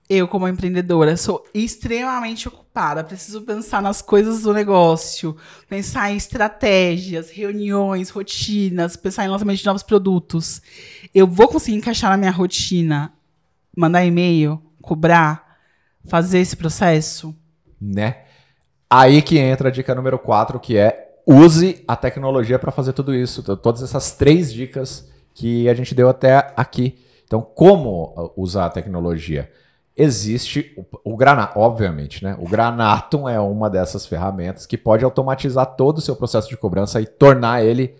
eu, 0.09 0.27
como 0.27 0.47
empreendedora, 0.47 1.15
sou 1.15 1.45
extremamente 1.53 2.47
ocupada. 2.47 3.03
Preciso 3.03 3.43
pensar 3.43 3.79
nas 3.79 4.01
coisas 4.01 4.41
do 4.41 4.51
negócio, 4.51 5.37
pensar 5.69 6.11
em 6.11 6.17
estratégias, 6.17 7.29
reuniões, 7.29 8.09
rotinas, 8.09 8.95
pensar 8.95 9.25
em 9.25 9.27
lançamento 9.27 9.59
de 9.59 9.65
novos 9.67 9.83
produtos. 9.83 10.63
Eu 11.13 11.27
vou 11.27 11.47
conseguir 11.47 11.77
encaixar 11.77 12.09
na 12.09 12.17
minha 12.17 12.31
rotina, 12.31 13.13
mandar 13.77 14.03
e-mail, 14.03 14.59
cobrar, 14.81 15.59
fazer 16.05 16.39
esse 16.39 16.55
processo? 16.55 17.35
Né? 17.79 18.23
Aí 18.89 19.21
que 19.21 19.37
entra 19.37 19.69
a 19.69 19.71
dica 19.71 19.93
número 19.93 20.17
4, 20.17 20.59
que 20.59 20.75
é 20.75 21.19
use 21.23 21.83
a 21.87 21.95
tecnologia 21.95 22.57
para 22.57 22.71
fazer 22.71 22.93
tudo 22.93 23.13
isso. 23.13 23.43
Todas 23.57 23.83
essas 23.83 24.11
três 24.13 24.51
dicas 24.51 25.07
que 25.35 25.69
a 25.69 25.75
gente 25.75 25.93
deu 25.93 26.09
até 26.09 26.51
aqui. 26.57 26.97
Então, 27.25 27.41
como 27.41 28.33
usar 28.35 28.65
a 28.65 28.69
tecnologia? 28.71 29.51
Existe 29.99 30.73
o, 31.03 31.13
o 31.13 31.17
obviamente, 31.55 32.23
né? 32.23 32.37
O 32.39 32.47
Granatum 32.47 33.27
é 33.27 33.37
uma 33.37 33.69
dessas 33.69 34.05
ferramentas 34.05 34.65
que 34.65 34.77
pode 34.77 35.03
automatizar 35.03 35.65
todo 35.75 35.97
o 35.97 36.01
seu 36.01 36.15
processo 36.15 36.47
de 36.47 36.55
cobrança 36.55 37.01
e 37.01 37.05
tornar 37.05 37.65
ele 37.65 37.93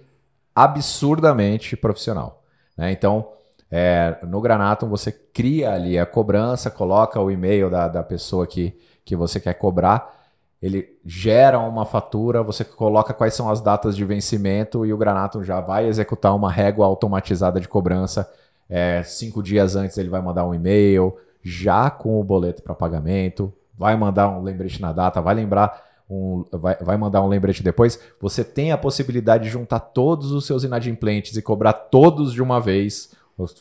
absurdamente 0.56 1.76
profissional. 1.76 2.42
Né? 2.78 2.94
Então, 2.94 3.28
é, 3.70 4.18
no 4.26 4.40
Granatum 4.40 4.88
você 4.88 5.12
cria 5.12 5.74
ali 5.74 6.00
a 6.00 6.06
cobrança, 6.06 6.72
coloca 6.72 7.20
o 7.20 7.30
e-mail 7.30 7.70
da, 7.70 7.90
da 7.90 8.02
pessoa 8.02 8.48
que, 8.48 8.74
que 9.04 9.16
você 9.16 9.38
quer 9.38 9.56
cobrar, 9.56 10.18
ele 10.62 10.98
gera 11.06 11.60
uma 11.60 11.86
fatura, 11.86 12.42
você 12.42 12.64
coloca 12.64 13.14
quais 13.14 13.34
são 13.34 13.50
as 13.50 13.60
datas 13.60 13.96
de 13.96 14.06
vencimento 14.06 14.86
e 14.86 14.94
o 14.94 14.98
Granatum 14.98 15.44
já 15.44 15.60
vai 15.60 15.86
executar 15.86 16.34
uma 16.34 16.52
régua 16.52 16.86
automatizada 16.86 17.60
de 17.60 17.68
cobrança. 17.68 18.30
É, 18.70 19.04
cinco 19.04 19.44
dias 19.44 19.76
antes 19.76 19.98
ele 19.98 20.10
vai 20.10 20.22
mandar 20.22 20.46
um 20.46 20.54
e-mail, 20.54 21.18
já 21.44 21.90
com 21.90 22.20
o 22.20 22.24
boleto 22.24 22.62
para 22.62 22.76
pagamento, 22.76 23.54
vai 23.76 23.96
mandar 23.96 24.30
um 24.30 24.42
lembrete 24.42 24.82
na 24.82 24.92
data, 24.92 25.22
vai 25.22 25.36
lembrar 25.36 25.90
um, 26.10 26.44
vai, 26.52 26.76
vai 26.78 26.98
mandar 26.98 27.22
um 27.22 27.28
lembrete 27.28 27.62
depois, 27.62 28.00
você 28.20 28.44
tem 28.44 28.72
a 28.72 28.78
possibilidade 28.78 29.44
de 29.44 29.50
juntar 29.50 29.80
todos 29.80 30.32
os 30.32 30.46
seus 30.46 30.64
inadimplentes 30.64 31.38
e 31.38 31.42
cobrar 31.42 31.74
todos 31.74 32.34
de 32.34 32.42
uma 32.42 32.60
vez, 32.60 33.12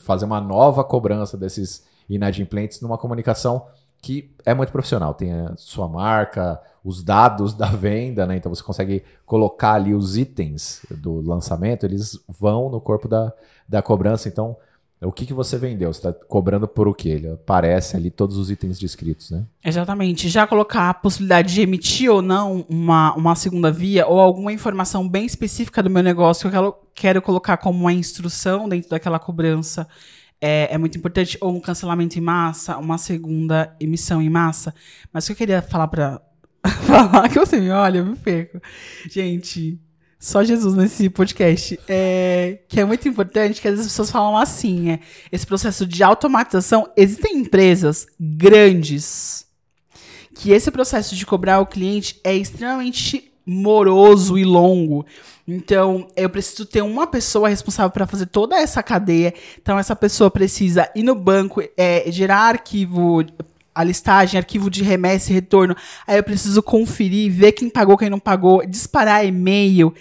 fazer 0.00 0.24
uma 0.24 0.40
nova 0.40 0.82
cobrança 0.82 1.36
desses 1.36 1.84
inadimplentes 2.08 2.80
numa 2.80 2.96
comunicação 2.96 3.66
que 4.00 4.34
é 4.46 4.54
muito 4.54 4.72
profissional. 4.72 5.12
Tem 5.12 5.32
a 5.32 5.54
sua 5.56 5.88
marca, 5.88 6.60
os 6.84 7.02
dados 7.02 7.52
da 7.52 7.66
venda, 7.66 8.26
né? 8.26 8.36
Então 8.36 8.54
você 8.54 8.62
consegue 8.62 9.04
colocar 9.26 9.74
ali 9.74 9.94
os 9.94 10.16
itens 10.16 10.80
do 10.90 11.20
lançamento, 11.20 11.84
eles 11.84 12.18
vão 12.28 12.70
no 12.70 12.80
corpo 12.80 13.08
da, 13.08 13.32
da 13.68 13.82
cobrança. 13.82 14.28
Então 14.28 14.56
o 15.06 15.12
que, 15.12 15.24
que 15.24 15.32
você 15.32 15.56
vendeu? 15.56 15.92
Você 15.92 16.00
está 16.00 16.12
cobrando 16.12 16.66
por 16.66 16.88
o 16.88 16.94
quê? 16.94 17.10
Ele 17.10 17.28
aparece 17.28 17.96
ali 17.96 18.10
todos 18.10 18.36
os 18.36 18.50
itens 18.50 18.78
descritos, 18.78 19.30
né? 19.30 19.44
Exatamente. 19.64 20.28
Já 20.28 20.44
colocar 20.44 20.90
a 20.90 20.94
possibilidade 20.94 21.54
de 21.54 21.60
emitir 21.60 22.10
ou 22.10 22.20
não 22.20 22.66
uma, 22.68 23.14
uma 23.14 23.36
segunda 23.36 23.70
via 23.70 24.06
ou 24.08 24.18
alguma 24.18 24.52
informação 24.52 25.08
bem 25.08 25.24
específica 25.24 25.82
do 25.82 25.88
meu 25.88 26.02
negócio 26.02 26.50
que 26.50 26.56
eu 26.56 26.74
quero, 26.94 27.22
colocar 27.22 27.58
como 27.58 27.78
uma 27.78 27.92
instrução 27.92 28.68
dentro 28.68 28.90
daquela 28.90 29.20
cobrança 29.20 29.86
é, 30.40 30.74
é, 30.74 30.78
muito 30.78 30.98
importante. 30.98 31.38
Ou 31.40 31.54
um 31.54 31.60
cancelamento 31.60 32.18
em 32.18 32.22
massa, 32.22 32.76
uma 32.76 32.98
segunda 32.98 33.76
emissão 33.78 34.20
em 34.20 34.28
massa. 34.28 34.74
Mas 35.12 35.24
o 35.24 35.26
que 35.28 35.32
eu 35.32 35.36
queria 35.36 35.62
falar 35.62 35.86
para 35.86 36.20
falar 36.86 37.28
que 37.28 37.38
você 37.38 37.60
me 37.60 37.70
olha, 37.70 37.98
eu 37.98 38.06
me 38.06 38.16
perco. 38.16 38.60
Gente, 39.08 39.80
só 40.18 40.42
Jesus 40.42 40.74
nesse 40.74 41.08
podcast. 41.08 41.78
É, 41.88 42.58
que 42.68 42.80
é 42.80 42.84
muito 42.84 43.08
importante 43.08 43.60
que 43.60 43.68
às 43.68 43.74
vezes 43.74 43.86
as 43.86 43.92
pessoas 43.92 44.10
falam 44.10 44.36
assim: 44.36 44.90
é, 44.90 45.00
esse 45.30 45.46
processo 45.46 45.86
de 45.86 46.02
automatização. 46.02 46.90
Existem 46.96 47.38
empresas 47.38 48.06
grandes 48.18 49.46
que 50.34 50.52
esse 50.52 50.70
processo 50.70 51.16
de 51.16 51.26
cobrar 51.26 51.60
o 51.60 51.66
cliente 51.66 52.20
é 52.22 52.34
extremamente 52.34 53.32
moroso 53.44 54.38
e 54.38 54.44
longo. 54.44 55.06
Então, 55.46 56.06
eu 56.14 56.28
preciso 56.28 56.66
ter 56.66 56.82
uma 56.82 57.06
pessoa 57.06 57.48
responsável 57.48 57.90
para 57.90 58.06
fazer 58.06 58.26
toda 58.26 58.56
essa 58.56 58.82
cadeia. 58.82 59.32
Então, 59.60 59.78
essa 59.78 59.96
pessoa 59.96 60.30
precisa 60.30 60.88
ir 60.94 61.02
no 61.02 61.14
banco, 61.14 61.62
é, 61.76 62.04
gerar 62.12 62.40
arquivo, 62.40 63.24
a 63.78 63.84
listagem, 63.84 64.36
arquivo 64.36 64.68
de 64.68 64.82
remessa 64.82 65.30
e 65.30 65.34
retorno. 65.34 65.76
Aí 66.04 66.16
eu 66.16 66.24
preciso 66.24 66.60
conferir, 66.60 67.30
ver 67.30 67.52
quem 67.52 67.70
pagou, 67.70 67.96
quem 67.96 68.10
não 68.10 68.18
pagou, 68.18 68.66
disparar 68.66 69.24
e-mail. 69.24 69.94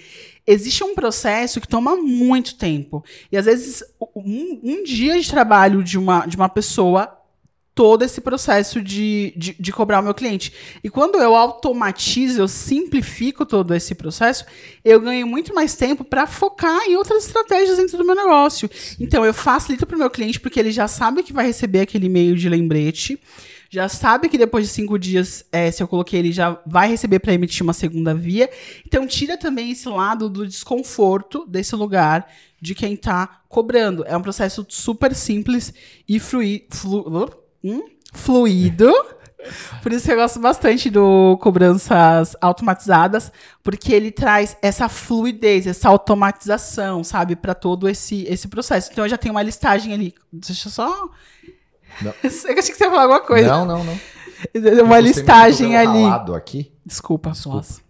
Existe 0.48 0.84
um 0.84 0.96
processo 0.96 1.62
que 1.62 1.68
toma 1.68 1.96
muito 1.96 2.56
tempo. 2.56 3.06
E 3.32 3.38
às 3.38 3.46
vezes, 3.46 3.84
um, 4.16 4.60
um 4.64 4.84
dia 4.84 5.22
de 5.22 5.30
trabalho 5.30 5.84
de 5.84 5.96
uma, 5.96 6.26
de 6.26 6.36
uma 6.36 6.50
pessoa 6.50 7.18
todo 7.76 8.02
esse 8.02 8.20
processo 8.20 8.82
de, 8.82 9.32
de, 9.38 9.56
de, 9.60 9.72
cobrar 9.72 10.00
o 10.00 10.04
meu 10.04 10.16
cliente. 10.16 10.52
E 10.84 10.90
quando 10.90 11.20
eu 11.20 11.36
automatizo, 11.36 12.42
eu 12.42 12.48
simplifico 12.48 13.46
todo 13.46 13.76
esse 13.76 13.94
processo, 13.94 14.44
eu 14.84 15.00
ganho 15.00 15.28
muito 15.28 15.54
mais 15.54 15.76
tempo 15.76 16.04
para 16.04 16.26
focar 16.26 16.82
em 16.88 16.96
outras 16.96 17.28
estratégias 17.28 17.78
dentro 17.78 17.96
do 17.96 18.04
meu 18.04 18.16
negócio. 18.16 18.68
Então, 19.00 19.24
eu 19.24 19.32
facilito 19.32 19.86
para 19.86 19.96
o 19.96 20.00
meu 20.00 20.10
cliente, 20.10 20.40
porque 20.40 20.60
ele 20.60 20.72
já 20.72 20.88
sabe 20.88 21.22
que 21.22 21.32
vai 21.32 21.46
receber 21.46 21.82
aquele 21.82 22.08
e-mail 22.08 22.36
de 22.36 22.50
lembrete, 22.50 23.20
já 23.70 23.90
sabe 23.90 24.30
que 24.30 24.38
depois 24.38 24.66
de 24.66 24.72
cinco 24.72 24.98
dias, 24.98 25.46
é, 25.52 25.70
se 25.72 25.82
eu 25.84 25.88
coloquei, 25.88 26.20
ele 26.20 26.32
já 26.32 26.60
vai 26.66 26.90
receber 26.90 27.20
para 27.20 27.34
emitir 27.34 27.64
uma 27.64 27.74
segunda 27.74 28.14
via. 28.14 28.50
Então, 28.86 29.06
tira 29.06 29.38
também 29.38 29.72
esse 29.72 29.88
lado 29.90 30.30
do 30.30 30.48
desconforto 30.48 31.46
desse 31.48 31.76
lugar 31.76 32.28
de 32.62 32.74
quem 32.74 32.94
está 32.94 33.42
cobrando. 33.48 34.04
É 34.08 34.16
um 34.16 34.22
processo 34.22 34.66
super 34.70 35.14
simples 35.14 35.74
e 36.08 36.20
fluido. 36.20 36.66
Flu, 36.72 37.30
hum? 37.64 37.84
fluido. 38.14 38.92
Por 39.82 39.94
isso 39.94 40.06
que 40.06 40.12
eu 40.12 40.18
gosto 40.18 40.40
bastante 40.40 40.90
do 40.90 41.38
cobranças 41.38 42.36
automatizadas, 42.42 43.32
porque 43.64 43.94
ele 43.94 44.12
traz 44.12 44.58
essa 44.62 44.90
fluidez, 44.90 45.68
essa 45.68 45.88
automatização, 45.90 47.04
sabe, 47.04 47.36
para 47.36 47.54
todo 47.54 47.88
esse, 47.88 48.24
esse 48.24 48.48
processo. 48.48 48.90
Então 48.92 49.06
eu 49.06 49.10
já 49.10 49.18
tenho 49.18 49.34
uma 49.34 49.44
listagem 49.44 49.94
ali. 49.94 50.14
Deixa 50.34 50.68
eu 50.68 50.72
só. 50.72 51.10
Não. 52.02 52.14
Eu 52.24 52.30
achei 52.30 52.54
que 52.54 52.74
você 52.74 52.84
ia 52.84 52.90
falar 52.90 53.04
alguma 53.04 53.22
coisa. 53.22 53.48
Não, 53.48 53.66
não, 53.66 53.84
não. 53.84 54.00
Uma 54.84 55.00
listagem 55.00 55.76
ali. 55.76 56.04
Aqui. 56.36 56.72
Desculpa, 56.86 57.32
Desculpa. 57.32 57.58
Nossa. 57.58 57.88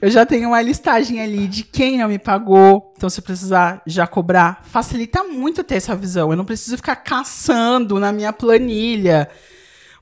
Eu 0.00 0.10
já 0.10 0.26
tenho 0.26 0.48
uma 0.48 0.60
listagem 0.60 1.20
ali 1.20 1.46
de 1.46 1.62
quem 1.62 1.98
não 1.98 2.08
me 2.08 2.18
pagou. 2.18 2.92
Então, 2.96 3.08
se 3.08 3.22
precisar 3.22 3.82
já 3.86 4.06
cobrar, 4.06 4.62
facilita 4.64 5.22
muito 5.24 5.62
ter 5.62 5.76
essa 5.76 5.94
visão. 5.94 6.30
Eu 6.30 6.36
não 6.36 6.44
preciso 6.44 6.76
ficar 6.76 6.96
caçando 6.96 7.98
na 7.98 8.12
minha 8.12 8.32
planilha. 8.32 9.28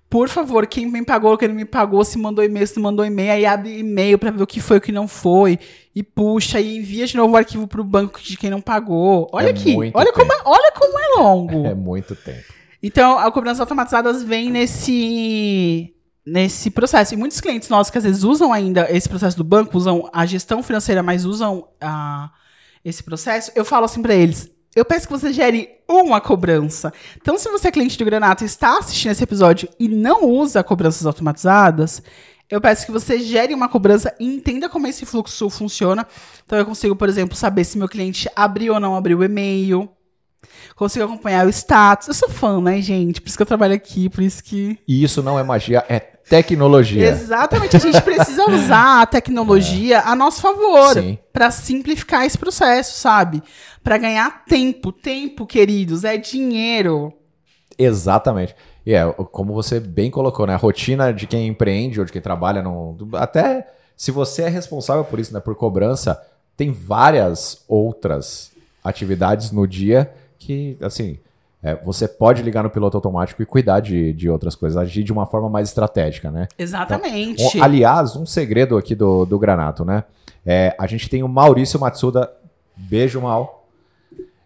Por 0.09 0.29
favor, 0.29 0.67
quem 0.67 0.87
me 0.87 1.05
pagou, 1.05 1.39
quem 1.39 1.47
não 1.47 1.55
me 1.55 1.65
pagou, 1.65 2.05
se 2.05 2.19
mandou 2.19 2.45
e-mail, 2.45 2.67
se 2.67 2.81
mandou 2.81 3.05
e-mail, 3.05 3.31
aí 3.31 3.47
abre 3.47 3.79
e-mail 3.79 4.19
para 4.19 4.33
ver 4.33 4.43
o 4.43 4.47
que 4.47 4.61
foi 4.61 4.79
o 4.79 4.81
que 4.81 4.91
não 4.91 5.07
foi. 5.07 5.59
E 5.95 6.03
puxa, 6.03 6.61
e 6.61 6.79
envia 6.79 7.07
de 7.07 7.17
novo 7.17 7.35
o 7.35 7.37
arquivo 7.37 7.69
para 7.69 7.81
o 7.81 7.85
banco 7.85 8.21
de 8.21 8.37
quem 8.37 8.51
não 8.51 8.61
pagou. 8.61 9.29
Olha 9.33 9.49
é 9.49 9.51
aqui, 9.51 9.77
olha 9.95 10.13
como, 10.13 10.33
é, 10.33 10.37
olha 10.45 10.73
como 10.73 10.99
é 10.99 11.21
longo. 11.21 11.67
É 11.71 11.75
muito 11.75 12.17
tempo. 12.17 12.60
Então, 12.83 13.19
a 13.19 13.31
cobrança 13.31 13.63
automatizadas 13.63 14.23
vem 14.23 14.51
nesse 14.51 15.95
nesse 16.25 16.71
processo. 16.71 17.15
E 17.15 17.17
muitos 17.17 17.41
clientes 17.41 17.69
nossos 17.69 17.91
que 17.91 17.99
às 17.99 18.05
vezes 18.05 18.23
usam 18.23 18.53
ainda 18.53 18.87
esse 18.91 19.09
processo 19.09 19.37
do 19.37 19.45
banco, 19.45 19.77
usam 19.77 20.09
a 20.13 20.25
gestão 20.27 20.63
financeira, 20.63 21.03
mas 21.03 21.25
usam 21.25 21.69
a, 21.81 22.31
esse 22.85 23.03
processo, 23.03 23.51
eu 23.55 23.65
falo 23.65 23.85
assim 23.85 24.03
para 24.03 24.15
eles: 24.15 24.51
eu 24.75 24.85
peço 24.85 25.07
que 25.07 25.13
você 25.13 25.33
gere 25.33 25.69
uma 25.89 26.21
cobrança. 26.21 26.93
Então, 27.21 27.37
se 27.39 27.49
você 27.51 27.69
é 27.69 27.73
cliente 27.73 27.99
do 27.99 28.05
Granato 28.05 28.45
e 28.45 28.47
está 28.47 28.79
assistindo 28.79 29.13
esse 29.13 29.25
episódio 29.25 29.69
e 29.79 29.89
não 29.89 30.25
usa 30.27 30.63
cobranças 30.63 31.07
automatizadas, 31.07 32.03
eu 32.49 32.61
peço 32.61 32.87
que 32.87 32.93
você 32.93 33.19
gere 33.21 33.55
uma 33.55 33.69
cobrança 33.69 34.15
e 34.19 34.25
entenda 34.25 34.69
como 34.69 34.87
esse 34.87 35.05
fluxo 35.05 35.51
funciona. 35.51 36.07
Então, 36.45 36.59
eu 36.59 36.65
consigo, 36.65 36.97
por 36.97 37.09
exemplo, 37.09 37.37
saber 37.37 37.65
se 37.65 37.79
meu 37.79 37.89
cliente 37.89 38.29
abriu 38.35 38.75
ou 38.75 38.81
não 38.81 38.97
abriu 38.97 39.19
o 39.19 39.25
e-mail. 39.25 39.89
Consigo 40.75 41.05
acompanhar 41.05 41.47
o 41.47 41.51
status. 41.51 42.09
Eu 42.09 42.15
sou 42.15 42.29
fã, 42.29 42.61
né, 42.61 42.81
gente? 42.81 43.21
Por 43.21 43.29
isso 43.29 43.37
que 43.37 43.43
eu 43.43 43.47
trabalho 43.47 43.75
aqui, 43.75 44.09
por 44.09 44.23
isso 44.23 44.43
que. 44.43 44.79
E 44.87 45.03
isso 45.03 45.23
não 45.23 45.39
é 45.39 45.43
magia, 45.43 45.85
é 45.89 45.99
tecnologia. 45.99 47.09
Exatamente. 47.09 47.77
A 47.77 47.81
gente 47.81 48.01
precisa 48.01 48.47
usar 48.51 49.03
a 49.03 49.07
tecnologia 49.07 49.97
é. 49.97 50.03
a 50.05 50.15
nosso 50.15 50.41
favor 50.41 50.95
para 51.33 51.51
simplificar 51.51 52.25
esse 52.25 52.39
processo, 52.39 52.99
sabe? 52.99 53.43
Para 53.83 53.99
ganhar 53.99 54.45
tempo. 54.45 54.93
Tempo, 54.93 55.47
queridos, 55.47 56.05
é 56.05 56.17
dinheiro. 56.17 57.13
Exatamente. 57.77 58.55
E 58.87 58.95
é, 58.95 59.05
como 59.33 59.53
você 59.53 59.81
bem 59.81 60.11
colocou, 60.11 60.47
né? 60.47 60.55
A 60.55 60.59
rotina 60.59 61.13
de 61.13 61.27
quem 61.27 61.49
empreende 61.49 61.99
ou 61.99 62.07
de 62.07 62.13
quem 62.13 62.23
trabalha 62.23 62.63
no. 62.63 62.97
Até 63.15 63.67
se 63.97 64.11
você 64.11 64.43
é 64.43 64.49
responsável 64.49 65.05
por 65.05 65.19
isso, 65.19 65.35
né? 65.35 65.41
Por 65.41 65.55
cobrança, 65.55 66.21
tem 66.57 66.71
várias 66.73 67.65
outras 67.69 68.51
atividades 68.83 69.51
no 69.51 69.67
dia 69.67 70.11
que, 70.41 70.77
assim, 70.81 71.19
é, 71.63 71.77
você 71.77 72.09
pode 72.09 72.43
ligar 72.43 72.65
no 72.65 72.71
piloto 72.71 72.97
automático 72.97 73.43
e 73.43 73.47
cuidar 73.47 73.81
de, 73.81 74.15
de 74.15 74.29
outras 74.31 74.57
coisas, 74.57 74.77
agir 74.77 75.05
de 75.05 75.13
uma 75.13 75.27
forma 75.27 75.49
mais 75.49 75.69
estratégica, 75.69 76.31
né? 76.31 76.49
Exatamente. 76.59 77.43
Então, 77.43 77.63
aliás, 77.63 78.17
um 78.17 78.25
segredo 78.25 78.77
aqui 78.79 78.95
do, 78.95 79.27
do 79.27 79.39
Granato, 79.39 79.85
né? 79.85 80.05
É, 80.45 80.75
a 80.79 80.87
gente 80.87 81.09
tem 81.11 81.23
o 81.23 81.29
Maurício 81.29 81.79
Matsuda, 81.79 82.33
beijo 82.75 83.21
mal, 83.21 83.69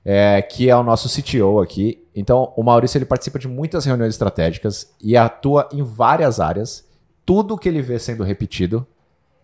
é, 0.05 0.43
que 0.43 0.69
é 0.69 0.77
o 0.77 0.83
nosso 0.83 1.09
CTO 1.09 1.61
aqui. 1.61 2.03
Então, 2.15 2.53
o 2.57 2.65
Maurício 2.65 2.99
ele 2.99 3.05
participa 3.05 3.39
de 3.39 3.47
muitas 3.47 3.85
reuniões 3.85 4.13
estratégicas 4.13 4.93
e 5.01 5.17
atua 5.17 5.69
em 5.73 5.83
várias 5.83 6.41
áreas. 6.41 6.85
Tudo 7.25 7.57
que 7.57 7.69
ele 7.69 7.81
vê 7.81 7.99
sendo 7.99 8.25
repetido, 8.25 8.85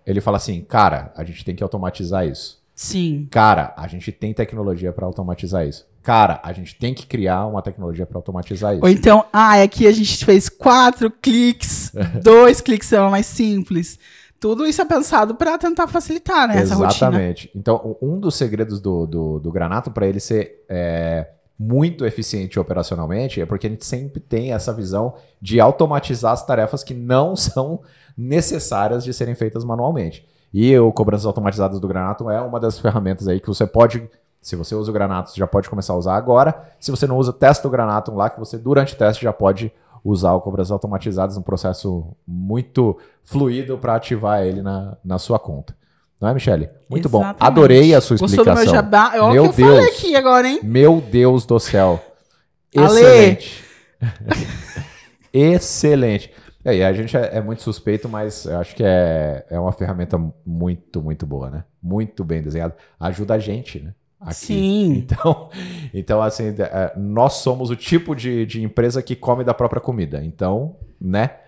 ele 0.04 0.20
fala 0.20 0.38
assim, 0.38 0.60
cara, 0.60 1.12
a 1.16 1.22
gente 1.22 1.44
tem 1.44 1.54
que 1.54 1.62
automatizar 1.62 2.26
isso. 2.26 2.60
Sim. 2.74 3.28
Cara, 3.30 3.72
a 3.76 3.86
gente 3.86 4.10
tem 4.10 4.34
tecnologia 4.34 4.92
para 4.92 5.06
automatizar 5.06 5.66
isso. 5.66 5.86
Cara, 6.02 6.40
a 6.42 6.52
gente 6.52 6.74
tem 6.76 6.94
que 6.94 7.06
criar 7.06 7.46
uma 7.46 7.60
tecnologia 7.60 8.06
para 8.06 8.18
automatizar 8.18 8.74
isso. 8.74 8.82
Ou 8.82 8.88
então, 8.88 9.24
ah, 9.32 9.62
aqui 9.62 9.86
a 9.86 9.92
gente 9.92 10.24
fez 10.24 10.48
quatro 10.48 11.10
cliques, 11.10 11.92
dois 12.22 12.60
cliques 12.60 12.88
são 12.88 13.10
mais 13.10 13.26
simples. 13.26 13.98
Tudo 14.40 14.66
isso 14.66 14.80
é 14.80 14.84
pensado 14.86 15.34
para 15.34 15.58
tentar 15.58 15.86
facilitar 15.86 16.48
né, 16.48 16.62
essa 16.62 16.74
rotina. 16.74 16.90
Exatamente. 16.90 17.50
Então, 17.54 17.96
um 18.00 18.18
dos 18.18 18.34
segredos 18.34 18.80
do, 18.80 19.06
do, 19.06 19.38
do 19.38 19.52
Granato 19.52 19.90
para 19.90 20.06
ele 20.06 20.18
ser 20.18 20.64
é, 20.66 21.28
muito 21.58 22.06
eficiente 22.06 22.58
operacionalmente 22.58 23.38
é 23.38 23.44
porque 23.44 23.66
a 23.66 23.70
gente 23.70 23.84
sempre 23.84 24.18
tem 24.18 24.54
essa 24.54 24.72
visão 24.72 25.14
de 25.42 25.60
automatizar 25.60 26.32
as 26.32 26.44
tarefas 26.44 26.82
que 26.82 26.94
não 26.94 27.36
são 27.36 27.82
necessárias 28.16 29.04
de 29.04 29.12
serem 29.12 29.34
feitas 29.34 29.62
manualmente. 29.62 30.26
E 30.52 30.76
o 30.78 30.90
Cobranças 30.90 31.26
Automatizadas 31.26 31.78
do 31.78 31.86
Granato 31.86 32.30
é 32.30 32.40
uma 32.40 32.58
das 32.58 32.78
ferramentas 32.78 33.28
aí 33.28 33.40
que 33.40 33.46
você 33.46 33.66
pode, 33.66 34.08
se 34.40 34.56
você 34.56 34.74
usa 34.74 34.90
o 34.90 34.94
Granato, 34.94 35.30
você 35.30 35.38
já 35.38 35.46
pode 35.46 35.68
começar 35.68 35.92
a 35.92 35.96
usar 35.96 36.16
agora. 36.16 36.72
Se 36.78 36.90
você 36.90 37.06
não 37.06 37.18
usa, 37.18 37.32
testa 37.32 37.68
o 37.68 37.70
Granato 37.70 38.14
lá, 38.14 38.30
que 38.30 38.38
você 38.38 38.56
durante 38.56 38.94
o 38.94 38.96
teste 38.96 39.22
já 39.22 39.32
pode 39.32 39.72
usar 40.02 40.32
o 40.32 40.40
Cobranças 40.40 40.70
Automatizadas, 40.70 41.36
um 41.36 41.42
processo 41.42 42.16
muito 42.26 42.96
fluido 43.22 43.76
para 43.76 43.96
ativar 43.96 44.42
ele 44.42 44.62
na, 44.62 44.96
na 45.04 45.18
sua 45.18 45.38
conta. 45.38 45.76
Não 46.20 46.28
é, 46.28 46.34
Michele? 46.34 46.68
Muito 46.88 47.08
Exatamente. 47.08 47.38
bom. 47.38 47.46
Adorei 47.46 47.94
a 47.94 48.00
sua 48.00 48.14
explicação. 48.14 48.44
Gostou 48.44 48.64
do 48.64 48.66
meu 48.66 48.74
jabá? 48.74 49.12
É 49.14 49.32
meu 49.32 49.42
que 49.42 49.48
eu 49.48 49.52
Deus. 49.52 49.76
falei 49.76 49.90
aqui 49.90 50.16
agora, 50.16 50.48
hein? 50.48 50.60
Meu 50.62 51.00
Deus 51.00 51.46
do 51.46 51.58
céu. 51.58 52.02
Excelente. 52.72 53.64
Excelente. 55.32 56.32
É, 56.62 56.76
e 56.76 56.84
a 56.84 56.92
gente 56.92 57.16
é, 57.16 57.36
é, 57.36 57.40
muito 57.40 57.62
suspeito, 57.62 58.06
mas 58.06 58.44
eu 58.44 58.58
acho 58.58 58.74
que 58.74 58.82
é, 58.84 59.46
é 59.48 59.58
uma 59.58 59.72
ferramenta 59.72 60.18
muito, 60.44 61.02
muito 61.02 61.24
boa, 61.24 61.48
né? 61.48 61.64
Muito 61.82 62.22
bem 62.22 62.42
desenhada. 62.42 62.76
Ajuda 62.98 63.34
a 63.34 63.38
gente, 63.38 63.80
né? 63.80 63.94
Aqui. 64.20 64.34
Sim. 64.34 64.92
Então, 64.98 65.50
então 65.94 66.22
assim, 66.22 66.54
é, 66.58 66.92
nós 66.96 67.34
somos 67.34 67.70
o 67.70 67.76
tipo 67.76 68.14
de, 68.14 68.44
de 68.44 68.62
empresa 68.62 69.02
que 69.02 69.16
come 69.16 69.42
da 69.42 69.54
própria 69.54 69.80
comida. 69.80 70.22
Então, 70.22 70.76
né? 71.00 71.38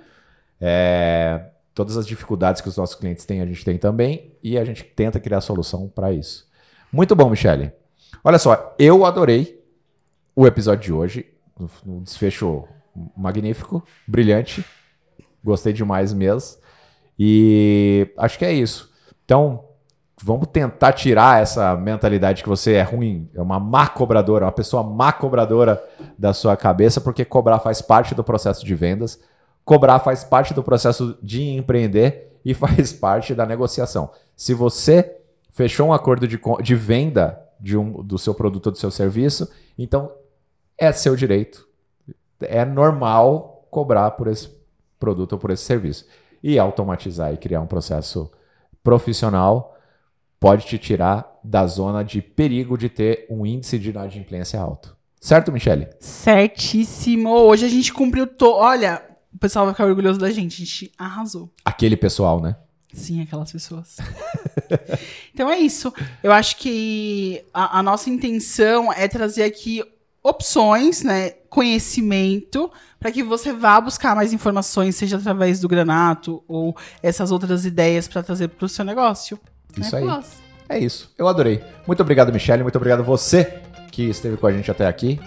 É, 0.59 1.49
todas 1.75 1.97
as 1.97 2.07
dificuldades 2.07 2.62
que 2.62 2.68
os 2.68 2.77
nossos 2.77 2.95
clientes 2.95 3.27
têm, 3.27 3.41
a 3.43 3.47
gente 3.47 3.64
tem 3.64 3.77
também. 3.77 4.33
E 4.43 4.57
a 4.59 4.64
gente 4.64 4.83
tenta 4.83 5.20
criar 5.20 5.41
solução 5.43 5.89
para 5.89 6.12
isso. 6.12 6.49
Muito 6.91 7.14
bom, 7.14 7.29
Michele. 7.29 7.73
Olha 8.25 8.39
só, 8.39 8.75
eu 8.79 9.05
adorei 9.05 9.62
o 10.35 10.47
episódio 10.47 10.85
de 10.85 10.93
hoje. 10.93 11.27
Um 11.87 12.03
desfecho 12.03 12.66
magnífico, 13.16 13.85
brilhante. 14.07 14.64
Gostei 15.45 15.73
demais 15.73 16.12
mesmo. 16.12 16.61
E 17.18 18.09
acho 18.16 18.39
que 18.39 18.45
é 18.45 18.53
isso. 18.53 18.93
Então, 19.25 19.64
vamos 20.23 20.47
tentar 20.49 20.93
tirar 20.93 21.43
essa 21.43 21.77
mentalidade 21.77 22.43
que 22.43 22.49
você 22.49 22.75
é 22.75 22.83
ruim, 22.83 23.29
é 23.35 23.43
uma 23.43 23.59
má 23.59 23.89
cobradora, 23.89 24.45
uma 24.45 24.53
pessoa 24.53 24.83
má 24.83 25.12
cobradora 25.12 25.83
da 26.16 26.33
sua 26.33 26.57
cabeça, 26.57 27.01
porque 27.01 27.25
cobrar 27.25 27.59
faz 27.59 27.83
parte 27.83 28.14
do 28.14 28.23
processo 28.23 28.64
de 28.64 28.75
vendas, 28.75 29.20
cobrar 29.64 29.99
faz 29.99 30.23
parte 30.23 30.55
do 30.55 30.62
processo 30.62 31.18
de 31.23 31.43
empreender 31.51 32.39
e 32.45 32.55
faz 32.55 32.93
parte 32.93 33.35
da 33.35 33.45
negociação. 33.45 34.11
Se 34.37 34.55
você 34.55 35.16
fechou 35.51 35.89
um 35.89 35.93
acordo 35.93 36.27
de, 36.29 36.41
de 36.62 36.75
venda 36.75 37.41
de 37.61 37.77
um, 37.77 38.03
do 38.03 38.18
seu 38.18 38.35
produto 38.35 38.66
ou 38.66 38.73
do 38.73 38.79
seu 38.79 38.91
serviço, 38.91 39.51
então 39.77 40.12
é 40.79 40.93
seu 40.93 41.16
direito. 41.16 41.66
É 42.41 42.64
normal 42.64 43.66
cobrar 43.70 44.12
por 44.12 44.29
esse 44.29 44.51
produto 44.99 45.33
ou 45.33 45.39
por 45.39 45.51
esse 45.51 45.64
serviço. 45.64 46.07
E 46.43 46.59
automatizar 46.59 47.33
e 47.33 47.37
criar 47.37 47.61
um 47.61 47.66
processo 47.66 48.31
profissional 48.83 49.73
pode 50.43 50.66
te 50.66 50.76
tirar 50.76 51.38
da 51.45 51.64
zona 51.68 52.03
de 52.03 52.20
perigo 52.20 52.76
de 52.76 52.88
ter 52.88 53.26
um 53.30 53.47
índice 53.47 53.78
de 53.78 53.90
inadimplência 53.90 54.61
alto. 54.61 54.97
Certo, 55.20 55.53
Michele? 55.53 55.86
Certíssimo. 56.01 57.30
Hoje 57.30 57.64
a 57.64 57.68
gente 57.68 57.93
cumpriu. 57.93 58.26
To... 58.26 58.51
Olha, 58.51 59.01
o 59.32 59.38
pessoal 59.38 59.66
vai 59.66 59.72
ficar 59.72 59.86
orgulhoso 59.86 60.18
da 60.18 60.32
gente. 60.32 60.61
A 60.61 60.64
gente 60.64 60.93
arrasou. 60.99 61.49
Aquele 61.64 61.97
pessoal, 61.97 62.40
né? 62.40 62.57
Sim, 62.93 63.22
aquelas 63.22 63.53
pessoas. 63.53 63.99
então 65.32 65.49
é 65.49 65.61
isso. 65.61 65.95
Eu 66.24 66.32
acho 66.32 66.57
que 66.57 67.45
a, 67.55 67.78
a, 67.78 67.82
nossa 67.82 68.11
intenção 68.11 68.93
é 68.93 69.07
trazer 69.07 69.45
aqui 69.45 69.80
opções, 70.24 71.05
né, 71.05 71.30
conhecimento, 71.49 72.68
para 72.99 73.12
que 73.12 73.22
você 73.22 73.53
vá 73.53 73.80
buscar 73.80 74.16
mais 74.16 74.32
informações, 74.32 74.97
seja 74.97 75.18
através 75.18 75.61
do 75.61 75.68
Granato 75.68 76.43
ou 76.49 76.76
essas 77.01 77.30
outras 77.30 77.64
ideias 77.64 78.09
para 78.09 78.24
trazer 78.24 78.49
para 78.49 78.66
o 78.66 78.68
seu 78.68 78.84
negócio. 78.84 79.38
Isso 79.77 79.97
né, 79.97 80.12
aí. 80.12 80.23
É 80.68 80.79
isso. 80.79 81.11
Eu 81.18 81.29
adorei. 81.29 81.62
Muito 81.87 82.01
obrigado, 82.01 82.33
Michelle. 82.33 82.62
Muito 82.62 82.77
obrigado 82.77 83.03
você 83.05 83.61
que 83.91 84.05
esteve 84.05 84.37
com 84.37 84.47
a 84.47 84.53
gente 84.53 84.70
até 84.70 84.87
aqui. 84.87 85.20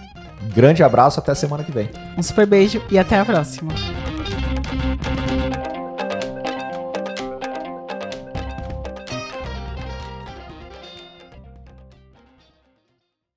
Grande 0.54 0.84
abraço, 0.84 1.20
até 1.20 1.34
semana 1.34 1.64
que 1.64 1.72
vem. 1.72 1.89
Um 2.18 2.24
super 2.24 2.46
beijo 2.46 2.82
e 2.89 2.98
até 2.98 3.20
a 3.20 3.26
próxima. 3.26 3.72